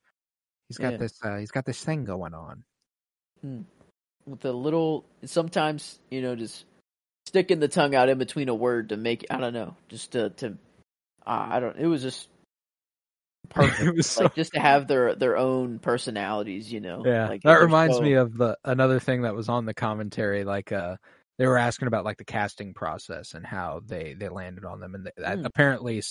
[0.71, 0.97] He's got Yeah.
[0.97, 1.13] this.
[1.23, 2.65] Uh, he's got this thing going on.
[4.27, 6.65] with a little sometimes you know just
[7.27, 10.31] sticking the tongue out in between a word to make I don't know just to
[10.31, 10.47] to
[11.27, 12.29] uh, I don't it was just
[13.49, 17.61] perfect so like just to have their their own personalities you know Yeah, like that
[17.61, 20.45] reminds so- me of the another thing that was on the commentary.
[20.45, 20.97] Like, uh,
[21.39, 24.95] they were asking about like the casting process and how they they landed on them,
[24.95, 25.45] and they, Hmm.
[25.45, 26.03] apparently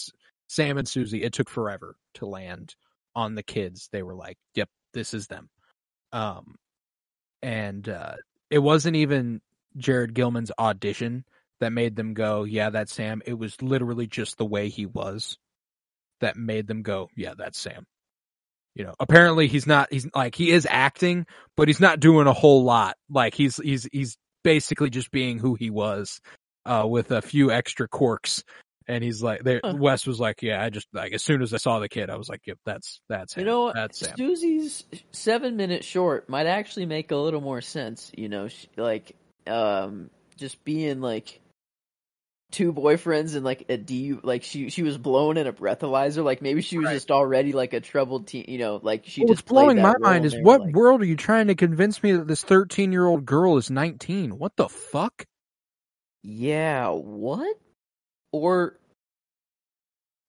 [0.49, 2.76] Sam and Suzy, it took forever to land
[3.15, 3.89] on the kids.
[3.91, 5.49] They were like, "Yep, this is them,"
[6.11, 6.55] um,
[7.41, 8.15] and uh,
[8.49, 9.41] it wasn't even
[9.77, 11.26] Jared Gilman's audition
[11.60, 15.38] that made them go, "Yeah, that's Sam." It was literally just the way he was
[16.24, 17.86] that made them go, "Yeah, that's Sam."
[18.76, 21.26] you know apparently he's not he's like he is acting
[21.56, 25.54] but he's not doing a whole lot like he's he's he's basically just being who
[25.56, 26.20] he was
[26.66, 28.44] uh with a few extra quirks
[28.88, 29.76] And he's like, there, Huh.
[29.78, 32.18] Wes was like, yeah, I just like as soon as I saw the kid, I
[32.18, 33.41] was like, yep, that's that's him.
[33.41, 33.72] You know?
[33.74, 34.18] That's Sam.
[34.18, 38.12] Suzy's seven minute short might actually make a little more sense.
[38.18, 39.16] You know, she, like
[39.48, 41.40] um, just being like
[42.53, 44.13] two boyfriends and like a D.
[44.23, 46.23] Like she she was blown in a breathalyzer.
[46.23, 46.91] Like maybe she was Right.
[46.91, 48.45] just already like a troubled teen.
[48.47, 50.63] You know, like she What's just played blowing that my role mind is they what
[50.63, 53.71] like, world are you trying to convince me that this 13 year old girl is
[53.71, 54.38] 19?
[54.38, 55.25] What the fuck?
[56.23, 57.57] Yeah, what?
[58.31, 58.80] Or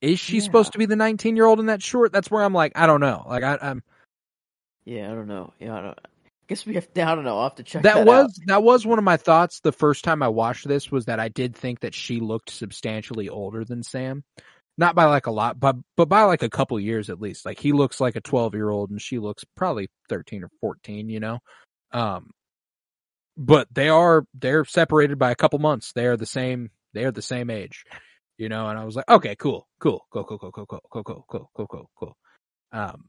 [0.01, 0.40] Is she Yeah.
[0.40, 2.12] supposed to be the 19 year old in that short?
[2.12, 3.24] That's where I'm like, I don't know.
[3.28, 3.82] Like I, I'm
[4.84, 5.52] yeah, I don't know.
[5.59, 5.98] Yeah, I don't.
[6.45, 6.89] I guess we have.
[6.95, 7.39] I don't know.
[7.39, 8.47] I'll have to check that, that, was out.
[8.49, 11.29] that was one of my thoughts the first time I watched this was that I
[11.31, 14.25] did think that she looked substantially older than Sam.
[14.77, 17.47] Not by like a lot, but but by like a couple years at least.
[17.47, 21.09] Like he looks like a 12 year old and she looks probably 13 or 14,
[21.09, 21.39] you know.
[21.93, 22.31] Um
[23.39, 25.93] but they are they're separated by a couple months.
[25.95, 27.85] They are the same they are the same age.
[28.37, 31.05] You know, and I was like, okay, cool, cool, cool, cool, cool, cool, cool, cool,
[31.05, 32.16] cool, cool, cool, cool, cool.
[32.71, 33.05] Um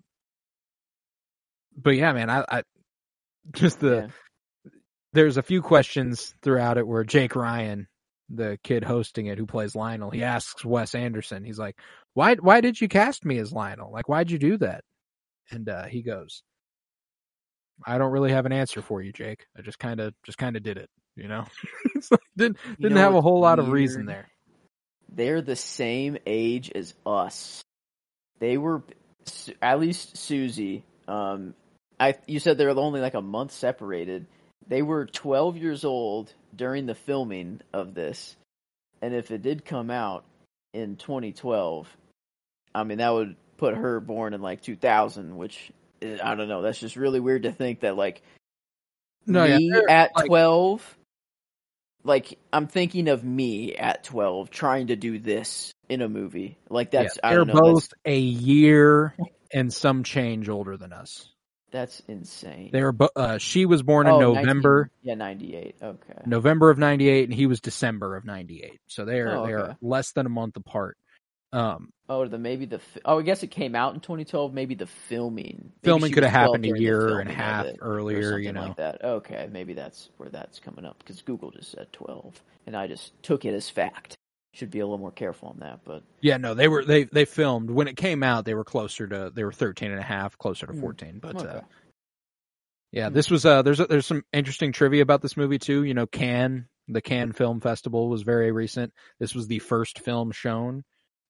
[1.78, 2.64] but yeah, man, I, I
[3.54, 4.08] just the Yeah.
[5.14, 7.88] there's a few questions throughout it where Jake Ryan,
[8.30, 11.80] the kid hosting it who plays Lionel, he asks Wes Anderson, he's like,
[12.14, 13.92] "Why why did you cast me as Lionel?
[13.92, 14.84] Like why'd you do that?"
[15.52, 16.44] And uh he goes,
[17.86, 19.46] "I don't really have an answer for you, Jake.
[19.58, 21.46] I just kind of just kind of did it, you know."
[21.96, 24.28] it's like, didn't You didn't know have a whole lot of reason there.
[25.10, 27.62] they're the same age as us.
[28.40, 28.84] They were
[29.62, 30.84] at least Suzy.
[31.08, 31.54] Um,
[32.00, 34.26] I you said they were only like a month separated.
[34.68, 38.36] They were 12 years old during the filming of this,
[39.02, 40.26] and if it did come out
[40.74, 41.88] in 2012,
[42.74, 46.62] I mean that would put her born in like 2000, which eh, I don't know.
[46.62, 48.22] That's just really weird to think that like
[49.26, 50.98] No, me they're, at like- 12
[52.04, 56.92] like i'm thinking of me at 12 trying to do this in a movie like
[56.92, 59.16] that's yeah, i they're don't know both a year
[59.52, 61.30] and some change older than us.
[61.76, 62.70] That's, insane.
[62.72, 64.90] They were bo- uh she was born in Oh, November.
[65.04, 66.22] 19 yeah 98 okay.
[66.26, 68.80] November of 98 and he was December of 98.
[68.88, 70.98] So they are Oh, they are less than a month apart.
[71.54, 74.88] Um oh the maybe the oh i guess it came out in 2012 maybe the
[74.88, 75.72] filming.
[75.84, 78.68] Maybe filming could have happened a year and a half earlier, you know.
[78.68, 79.04] like that.
[79.04, 83.12] Okay maybe that's where that's coming up because google just said 12 and i just
[83.24, 84.18] took it as fact
[84.56, 87.26] should be a little more careful on that but Yeah, no, they were they they
[87.26, 90.38] filmed when it came out, they were closer to they were 13 and a half,
[90.38, 90.80] closer to Hmm.
[90.82, 91.48] 14, but okay.
[91.58, 91.62] uh
[92.92, 93.14] yeah, Hmm.
[93.14, 96.08] this was uh there's a, there's some interesting trivia about this movie too, you know,
[96.08, 98.94] can the Cannes Film Festival was very recent.
[99.20, 100.84] This was the first film shown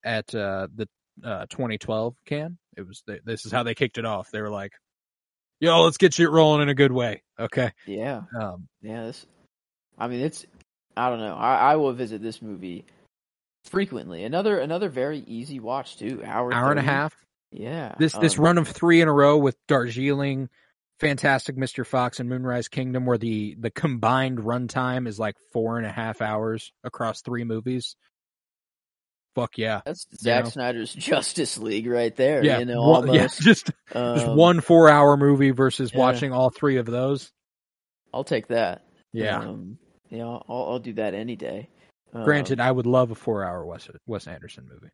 [0.04, 0.88] at uh the
[1.24, 2.58] uh 2012 Cannes.
[2.76, 4.30] It was th- this is how they kicked it off.
[4.30, 4.72] They were like,
[5.60, 7.72] "Yo, let's get shit rolling in a good way." Okay.
[7.86, 9.26] yeah Um Yeah, this.
[9.98, 10.44] I mean, it's.
[10.94, 11.34] I don't know.
[11.34, 12.84] I, I will visit this movie
[13.68, 14.24] frequently.
[14.24, 16.22] Another another very easy watch too.
[16.24, 17.14] Hour hour and a half.
[17.50, 17.94] Yeah.
[17.98, 20.48] This this um, run of three in a row with Darjeeling,
[21.00, 21.86] Fantastic Mr.
[21.86, 26.20] Fox, and Moonrise Kingdom, where the the combined runtime is like four and a half
[26.20, 27.96] hours across three movies.
[29.34, 30.50] Fuck yeah, That's Zack know.
[30.50, 32.42] Snyder's Justice League right there.
[32.42, 33.40] yeah, you know, one, yeah, almost.
[33.42, 35.98] just just Um, one four hour movie versus yeah.
[35.98, 37.30] watching all three of those.
[38.14, 38.86] I'll take that.
[39.12, 39.78] Yeah, Um,
[40.08, 41.68] yeah, I'll, I'll do that any day.
[42.16, 44.92] Um, granted, I would love a four hour Wes Wes Anderson movie.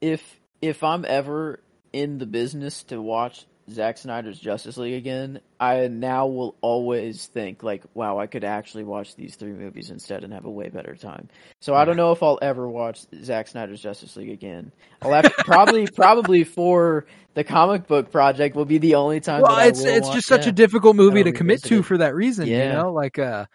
[0.00, 1.60] if if I'm ever
[1.92, 7.62] in the business to watch Zack Snyder's Justice League again, I now will always think
[7.62, 10.94] like, wow, I could actually watch these three movies instead and have a way better
[10.94, 11.28] time.
[11.60, 14.72] So I don't know if I'll ever watch Zack Snyder's Justice League again.
[15.02, 19.42] I'll have to, probably probably for the comic book project will be the only time.
[19.42, 21.82] Well, it's it's just such a difficult movie to commit to it.
[21.84, 22.46] for that reason.
[22.46, 22.74] You Yeah.
[22.82, 23.46] know, like uh,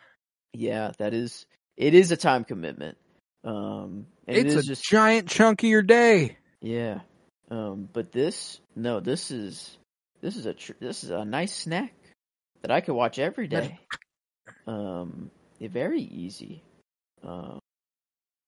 [0.53, 1.45] Yeah, that is
[1.75, 2.97] it is a time commitment.
[3.43, 6.37] Um, and it it's a just giant chunk of your day.
[6.61, 7.01] Yeah.
[7.51, 9.77] Um, but this, no, this is
[10.21, 11.93] this is a tr- this is a nice snack
[12.61, 13.79] that I could watch every day.
[14.65, 15.29] Um,
[15.59, 16.61] very easy.
[17.23, 17.59] Um,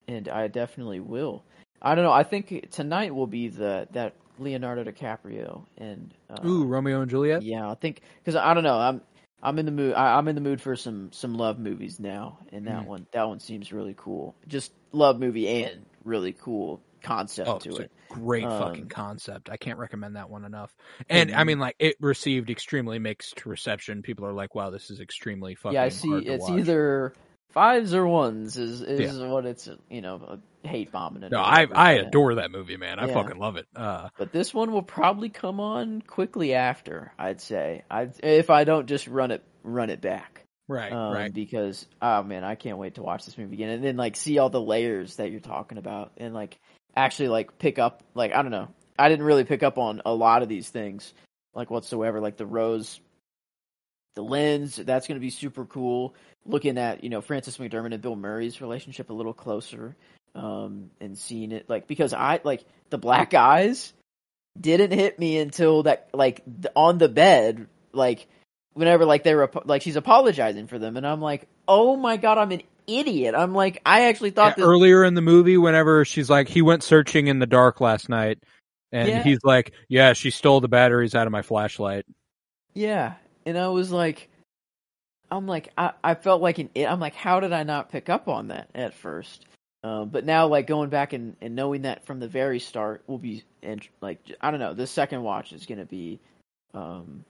[0.08, 1.44] and I definitely will.
[1.82, 2.12] I don't know.
[2.12, 7.42] I think tonight will be the that Leonardo DiCaprio and uh, Ooh, Romeo and Juliet.
[7.42, 8.78] yeah, I think because I don't know.
[8.78, 9.02] I'm
[9.42, 9.94] I'm in the mood.
[9.94, 12.88] I, I'm in the mood for some some love movies now, and that Mm.
[12.88, 14.38] one that one seems really cool.
[14.48, 17.92] Just love movie and really cool concept Oh, to it's a it.
[18.10, 19.50] great Um, fucking concept.
[19.52, 20.76] I can't recommend that one enough.
[21.10, 21.46] And I Mhm.
[21.46, 24.02] mean, like, it received extremely mixed reception.
[24.02, 26.20] People are like, "Wow, this is extremely fucking." yeah, I see.
[26.20, 27.14] It's watch." either
[27.56, 31.32] fives or ones is is what it's you know hate bombing it.
[31.32, 32.02] No, I I yeah.
[32.02, 33.00] adore that movie, man.
[33.00, 33.14] I Yeah.
[33.16, 33.66] fucking love it.
[33.76, 37.12] Uh, But this one will probably come on quickly after.
[37.18, 37.84] I'd say.
[37.90, 40.44] I if I don't just run it run it back.
[40.68, 41.34] Right, um, right.
[41.34, 44.38] Because oh man, I can't wait to watch this movie again, and then like see
[44.38, 46.60] all the layers that you're talking about, and like
[46.96, 48.68] actually like pick up like I don't know,
[48.98, 51.14] I didn't really pick up on a lot of these things
[51.54, 53.00] like whatsoever, like the rose,
[54.16, 54.78] the lens.
[54.78, 56.16] That's going to be super cool.
[56.46, 59.96] Looking at you know Frances McDormand and Bill Murray's relationship a little closer,
[60.36, 63.94] um, and seeing it like because I like the black eyes
[64.60, 66.42] didn't hit me until that like
[66.76, 68.28] on the bed like
[68.74, 72.38] whenever like they were like she's apologizing for them and i'm like oh my god
[72.38, 76.30] i'm an idiot i'm like i actually thought this earlier in the movie, whenever she's
[76.30, 78.40] like, he went searching in the dark last night,
[78.92, 79.24] and Yeah.
[79.24, 82.06] he's like, yeah, she stole the batteries out of my flashlight.
[82.74, 83.16] yeah
[83.46, 84.30] and i was like
[85.32, 88.28] i'm like i, I felt like an i'm like how did i not pick up
[88.28, 89.46] on that at first?
[89.84, 93.20] Um, but now like going back and, and knowing that from the very start will
[93.20, 96.20] be and like i don't know the second watch is gonna be
[96.74, 97.24] um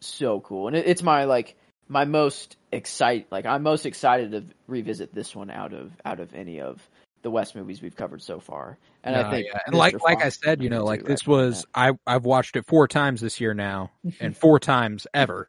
[0.00, 0.68] so cool.
[0.68, 1.56] And it, it's my like
[1.88, 6.34] my most excite like i'm most excited to revisit this one out of out of
[6.34, 6.86] any of
[7.22, 9.60] the Wes movies we've covered so far and No, i think yeah.
[9.66, 12.88] and like like I said, you know, like this was I I've watched it four
[12.88, 13.90] times this year now,
[14.20, 15.48] and four times ever.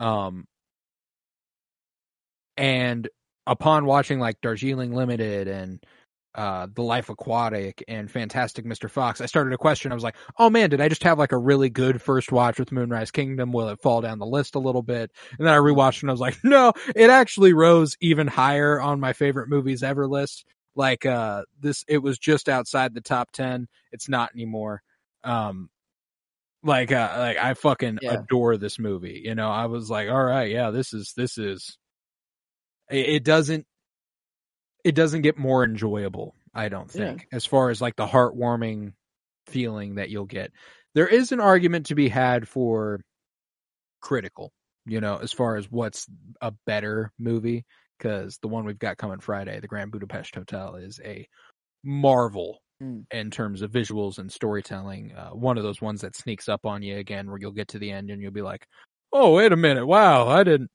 [0.00, 0.46] Um,
[2.56, 3.08] and
[3.46, 5.82] upon watching like Darjeeling Limited and
[6.34, 8.88] uh The Life Aquatic and Fantastic Mr.
[8.90, 9.92] Fox, I started to question.
[9.92, 12.58] I was like, oh man, did I just have like a really good first watch
[12.58, 13.52] with Moonrise Kingdom?
[13.52, 15.10] Will it fall down the list a little bit?
[15.38, 19.00] And then I rewatched and I was like, no, it actually rose even higher on
[19.00, 20.44] my favorite movies ever list.
[20.74, 23.68] Like uh this it was just outside the top 10.
[23.92, 24.82] It's not anymore.
[25.24, 25.70] Um
[26.62, 28.22] like uh like I fucking Yeah.
[28.26, 29.22] adore this movie.
[29.24, 31.78] You know, I was like, all right, yeah, this is this is
[32.90, 33.66] it, it doesn't
[34.84, 37.16] it doesn't get more enjoyable, I don't Yeah.
[37.16, 38.94] think, as far as like the heartwarming
[39.46, 40.52] feeling that you'll get.
[40.94, 43.00] There is an argument to be had for
[44.00, 44.52] critical,
[44.86, 46.06] you know, as far as what's
[46.40, 47.64] a better movie
[48.02, 51.26] because the one we've got coming Friday, the Grand Budapest Hotel, is a
[51.84, 53.04] marvel Mm.
[53.12, 55.12] in terms of visuals and storytelling.
[55.12, 57.78] Uh, one of those ones that sneaks up on you again, where you'll get to
[57.78, 58.66] the end and you'll be like,
[59.12, 59.86] "Oh, wait a minute!
[59.86, 60.70] Wow, I didn't.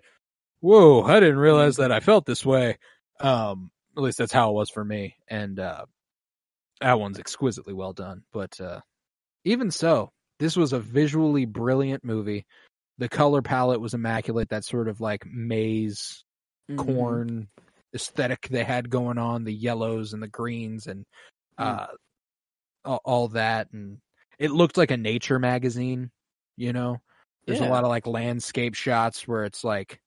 [0.62, 2.78] Whoa, I didn't realize that I felt this way."
[3.20, 5.84] Um, at least that's how it was for me, and uh,
[6.80, 8.24] that one's exquisitely well done.
[8.32, 8.80] But uh,
[9.44, 12.46] even so, this was a visually brilliant movie.
[13.00, 14.50] The color palette was immaculate.
[14.50, 16.24] That sort of like maze
[16.70, 16.78] Mhm.
[16.86, 17.48] corn
[17.96, 21.06] aesthetic they had going on, the yellows and the greens and
[21.58, 21.88] uh
[22.86, 23.98] all, all that and
[24.40, 26.12] it looked like a nature magazine,
[26.58, 27.02] you know.
[27.46, 30.00] There's a lot of like landscape shots where it's like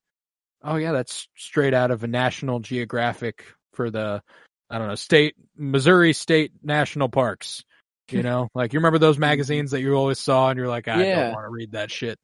[0.63, 4.23] oh yeah, that's straight out of a National Geographic for the
[4.69, 7.65] I don't know, state Missouri State National Parks.
[8.11, 11.05] You know, like you remember those magazines that you always saw and you're like, I
[11.05, 11.15] Yeah.
[11.23, 12.19] don't want to read that shit.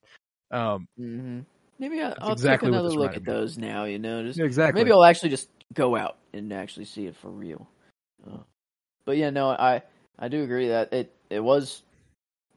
[0.51, 1.41] Um hmm
[1.79, 3.85] Maybe I, That's I'll exactly take another look at those now.
[3.85, 4.81] You know, just exactly.
[4.81, 7.69] maybe I'll actually just go out and actually see it for real.
[8.27, 8.39] Uh,
[9.05, 9.83] but yeah, no, I
[10.19, 11.83] I do agree that it it was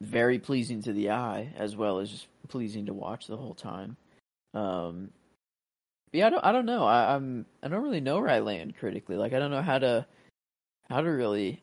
[0.01, 3.97] very pleasing to the eye as well as just pleasing to watch the whole time.
[4.53, 5.09] Um,
[6.11, 6.85] yeah, I don't I don't know.
[6.85, 9.17] I, I'm I don't really know where I land critically.
[9.17, 10.05] Like I don't know how to
[10.89, 11.61] how to really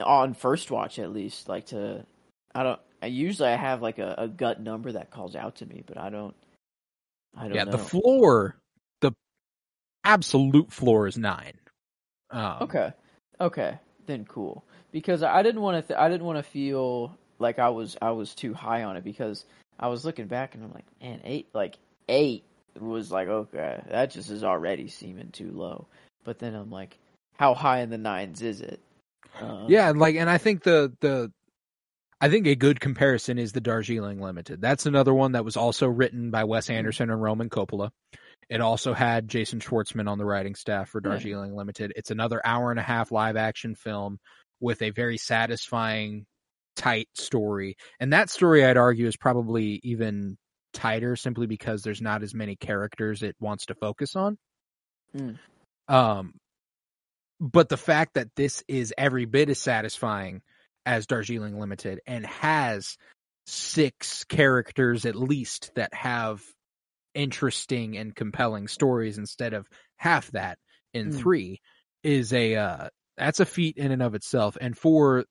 [0.00, 2.04] on first watch at least like to
[2.54, 5.66] I don't I usually I have like a, a gut number that calls out to
[5.66, 6.34] me, but I don't
[7.36, 7.72] I don't yeah, know.
[7.72, 8.56] the floor,
[9.00, 9.12] the
[10.04, 11.54] absolute floor is nine.
[12.30, 12.92] Um, Okay.
[13.40, 13.78] Okay.
[14.06, 14.64] Then cool.
[14.92, 15.88] Because I didn't want to.
[15.88, 17.96] Th- I didn't want to feel like I was.
[18.02, 19.44] I was too high on it because
[19.80, 21.48] I was looking back and I'm like, man, eight.
[21.54, 21.76] Like
[22.08, 22.44] eight
[22.78, 25.86] was like okay, that just is already seeming too low.
[26.24, 26.98] But then I'm like,
[27.38, 28.80] how high in the nines is it?
[29.40, 31.32] Uh, Yeah, and like, and I think the the,
[32.22, 34.60] I think a good comparison is the Darjeeling Limited.
[34.60, 37.90] That's another one that was also written by Wes Anderson and Roman Coppola.
[38.48, 41.10] It also had Jason Schwartzman on the writing staff for Yeah.
[41.10, 41.92] Darjeeling Limited.
[41.96, 44.20] It's another hour and a half live action film
[44.60, 46.26] with a very satisfying,
[46.76, 47.76] tight story.
[47.98, 50.38] And that story, I'd argue, is probably even
[50.72, 54.38] tighter simply because there's not as many characters it wants to focus on.
[55.16, 55.38] Mm.
[55.88, 56.34] Um,
[57.40, 60.42] but the fact that this is every bit as satisfying
[60.86, 62.96] as Darjeeling Limited and has
[63.46, 66.42] six characters at least that have
[67.14, 70.58] interesting and compelling stories instead of half that
[70.94, 71.12] in Mm.
[71.12, 71.60] three
[72.02, 72.88] is a uh
[73.18, 75.24] that's a feat in and of itself and for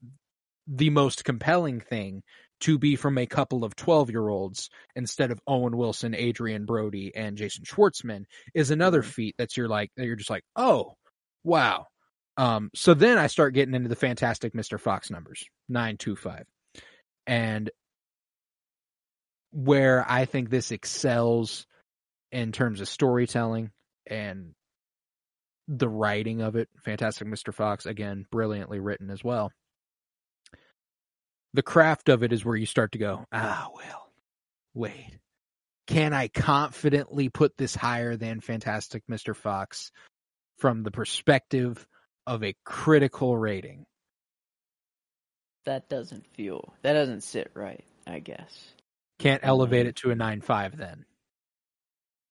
[0.67, 2.23] the most compelling thing
[2.61, 7.13] to be from a couple of 12 year olds instead of Owen Wilson, Adrien Brody,
[7.15, 9.03] and Jason Schwartzman is another Mhm.
[9.03, 10.93] feat that's you're like that you're just like, oh,
[11.43, 11.87] wow.
[12.41, 14.79] Um, so then I start getting into the fantastic Mr.
[14.79, 16.47] Fox numbers, nine two five.
[17.27, 17.69] And
[19.51, 21.67] where I think this excels
[22.31, 23.69] in terms of storytelling
[24.07, 24.55] and
[25.67, 26.67] the writing of it.
[26.83, 27.53] Fantastic Mr.
[27.53, 29.51] Fox, again, brilliantly written as well.
[31.53, 34.11] The craft of it is where you start to go, ah, well,
[34.73, 35.19] wait.
[35.85, 39.35] Can I confidently put this higher than Fantastic Mr.
[39.35, 39.91] Fox
[40.57, 41.85] from the perspective
[42.27, 43.85] of a critical rating?
[45.65, 48.73] That doesn't feel, that doesn't sit right, I guess.
[49.19, 51.05] Can't elevate it to a 9.5 then.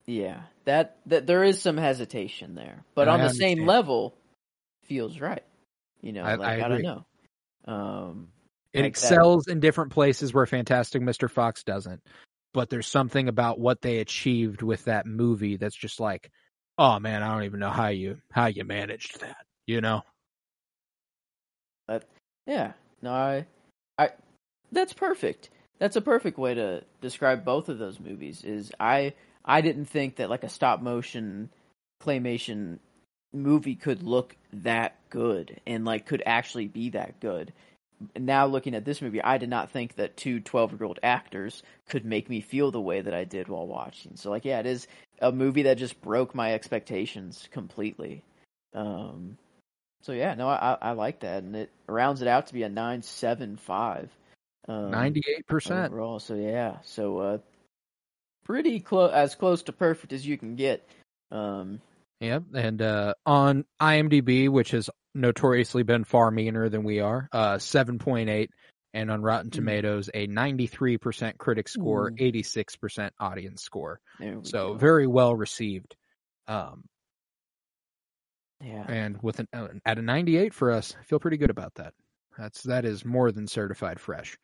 [0.06, 4.14] Yeah, that that there is some hesitation there, but I on the same level,
[4.86, 5.44] feels right.
[6.00, 7.04] You know, I- like I I, don't know.
[7.66, 8.28] Um,
[8.72, 8.86] It like that.
[8.88, 11.30] excels in different places where Fantastic Mr.
[11.30, 12.02] Fox doesn't.
[12.52, 16.30] But there's something about what they achieved with that movie that's just like,
[16.76, 19.36] oh man, I don't even know how you how you managed that.
[19.70, 20.02] You know?
[22.47, 22.72] Yeah,
[23.02, 23.47] no, I,
[23.97, 24.10] I,
[24.72, 25.51] that's perfect.
[25.78, 28.42] That's a perfect way to describe both of those movies.
[28.42, 29.14] Is I,
[29.44, 31.51] I didn't think that like a stop motion
[32.02, 32.80] claymation
[33.32, 37.52] movie could look that good and like could actually be that good.
[38.18, 41.62] Now looking at this movie, I did not think that two 12 year old actors
[41.88, 44.16] could make me feel the way that I did while watching.
[44.16, 44.88] So like, yeah, it is
[45.20, 48.24] a movie that just broke my expectations completely.
[48.74, 49.36] Um,
[50.02, 52.68] so yeah, no, I, I like that, and it rounds it out to be a
[52.68, 54.10] nine seven five.
[54.68, 55.93] Um, Ninety eight percent.
[55.93, 56.18] overall.
[56.20, 57.39] So yeah, so uh,
[58.44, 60.86] pretty close, as close to perfect as you can get.
[61.31, 61.81] Um,
[62.20, 62.43] Yep.
[62.55, 67.98] And uh on IMDB, which has notoriously been far meaner than we are, uh seven
[67.98, 68.51] point eight.
[68.93, 69.55] And on Rotten Mm.
[69.55, 74.01] Tomatoes, a ninety three percent critic score, eighty six percent audience score.
[74.43, 74.74] So go.
[74.74, 75.97] very well received.
[76.47, 76.85] Um
[78.62, 81.74] yeah, and with an uh, at a 98 for us i feel pretty good about
[81.77, 81.95] that
[82.39, 84.37] that's that is more than certified fresh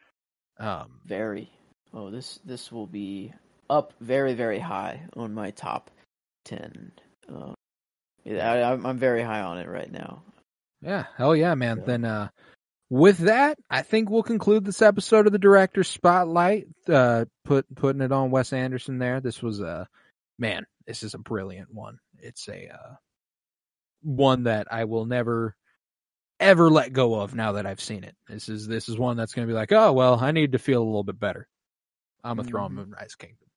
[0.58, 1.50] um very.
[1.94, 3.32] Oh, this this will be
[3.70, 5.90] up very very high on my top
[6.44, 6.92] ten.
[7.28, 7.54] Um,
[8.24, 10.22] yeah, I, I'm I'm very high on it right now.
[10.82, 11.84] yeah hell yeah man Yeah.
[11.86, 12.28] then uh
[12.90, 18.02] with that i think we'll conclude this episode of the director's spotlight uh put putting
[18.02, 19.86] it on wes anderson there this was a
[20.38, 22.94] man this is a brilliant one it's a uh
[24.06, 25.56] one that i will never
[26.38, 28.14] ever let go of now that i've seen it.
[28.28, 30.58] This is this is one that's going to be like oh well i need to
[30.58, 31.48] feel a little bit better.
[32.22, 32.74] I'm gonna throw on Mhm.
[32.76, 33.48] moonrise kingdom.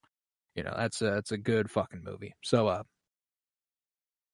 [0.55, 2.34] You know that's a that's a good fucking movie.
[2.41, 2.84] So uh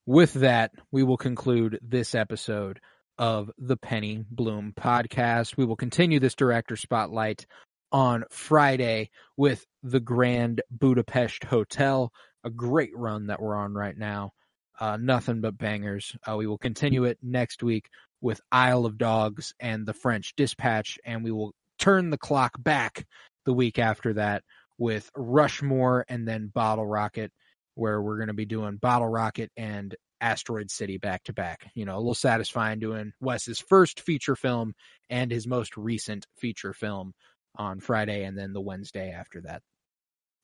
[0.06, 2.80] with that we will conclude this episode
[3.18, 5.58] of the penny bloom podcast.
[5.58, 7.46] We will continue this director spotlight
[7.92, 12.12] on friday with the grand budapest hotel
[12.44, 14.32] a great run that we're on right now
[14.80, 17.90] uh nothing but bangers uh, we will continue it next week
[18.22, 23.06] with isle of dogs and the french dispatch and we will turn the clock back
[23.46, 24.44] the week after that
[24.78, 27.32] with Rushmore and then Bottle Rocket,
[27.76, 31.70] where we're going to be doing Bottle Rocket and Asteroid City back to back.
[31.76, 34.74] You know, a little satisfying doing Wes's first feature film
[35.10, 37.14] and his most recent feature film
[37.58, 39.62] on Friday and then the Wednesday after that.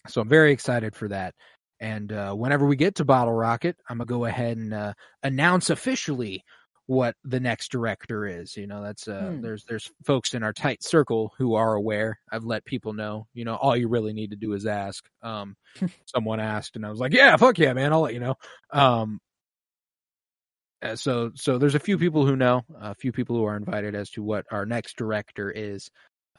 [0.07, 1.35] So I'm very excited for that.
[1.81, 4.93] And uh, whenever we get to Bottle Rocket, I'm going to go ahead and uh,
[5.23, 6.45] announce officially
[6.87, 8.57] what the next director is.
[8.57, 9.41] You know, that's uh Hmm.
[9.41, 12.19] there's there's folks in our tight circle who are aware.
[12.31, 13.27] I've let people know.
[13.33, 15.05] You know, all you really need to do is ask.
[15.23, 15.55] Um
[16.05, 18.35] someone asked and I was like, "Yeah, fuck yeah, man, I'll let you know."
[18.71, 19.19] Um
[20.81, 23.95] uh, so so there's a few people who know, a few people who are invited
[23.95, 25.89] as to what our next director is.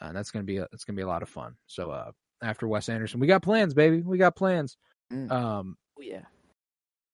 [0.01, 1.55] Uh, and that's going to be a, that's to be a lot of fun.
[1.67, 2.13] So uh
[2.43, 4.03] after Wes Anderson, we got plans, baby.
[4.03, 4.77] We got plans.
[5.13, 5.31] Mm.
[5.31, 6.23] Um Oh, yeah.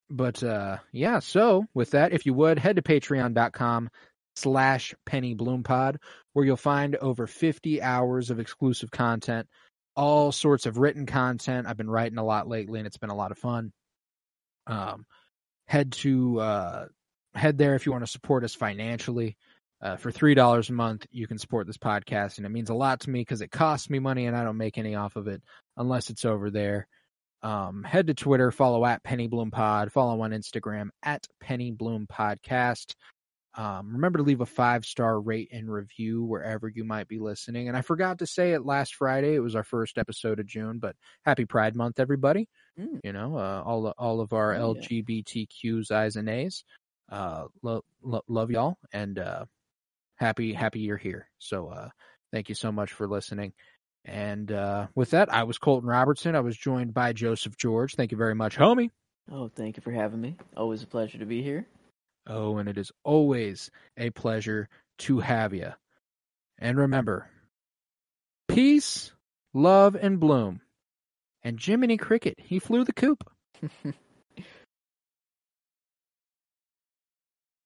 [0.08, 3.90] but uh yeah so with that if you would head to patreon.com
[4.36, 5.98] slash penny bloom pod
[6.32, 9.48] where you'll find over 50 hours of exclusive content
[9.96, 13.16] all sorts of written content i've been writing a lot lately and it's been a
[13.16, 13.72] lot of fun
[14.68, 15.04] um
[15.66, 16.86] head to uh
[17.34, 19.36] head there if you want to support us financially
[19.82, 22.74] uh, for three dollars a month you can support this podcast and it means a
[22.74, 25.26] lot to me because it costs me money and i don't make any off of
[25.28, 25.42] it
[25.76, 26.86] unless it's over there
[27.42, 32.06] um, head to Twitter, follow at Penny Bloom Pod, follow on Instagram at Penny Bloom
[32.06, 32.94] Podcast.
[33.54, 37.66] Um, remember to leave a five star rate and review wherever you might be listening.
[37.66, 39.34] And I forgot to say it last Friday.
[39.34, 40.94] It was our first episode of June, but
[41.24, 42.48] happy Pride Month, everybody.
[42.78, 43.00] Mm.
[43.02, 44.82] You know, uh, all all of our Oh, yeah.
[45.02, 46.62] LGBTQs, I's and A's.
[47.10, 49.44] Uh, lo- lo- love y'all and uh,
[50.16, 51.28] happy happy you're here.
[51.38, 51.88] So uh,
[52.32, 53.54] thank you so much for listening.
[54.08, 56.34] And uh, with that, I was Colton Robertson.
[56.34, 57.94] I was joined by Joseph George.
[57.94, 58.90] Thank you very much, homie.
[59.30, 60.36] Oh, thank you for having me.
[60.56, 61.66] Always a pleasure to be here.
[62.26, 64.68] Oh, and it is always a pleasure
[64.98, 65.72] to have you.
[66.58, 67.28] And remember,
[68.48, 69.12] peace,
[69.52, 70.62] love, and bloom.
[71.42, 73.30] And Jiminy Cricket, he flew the coop.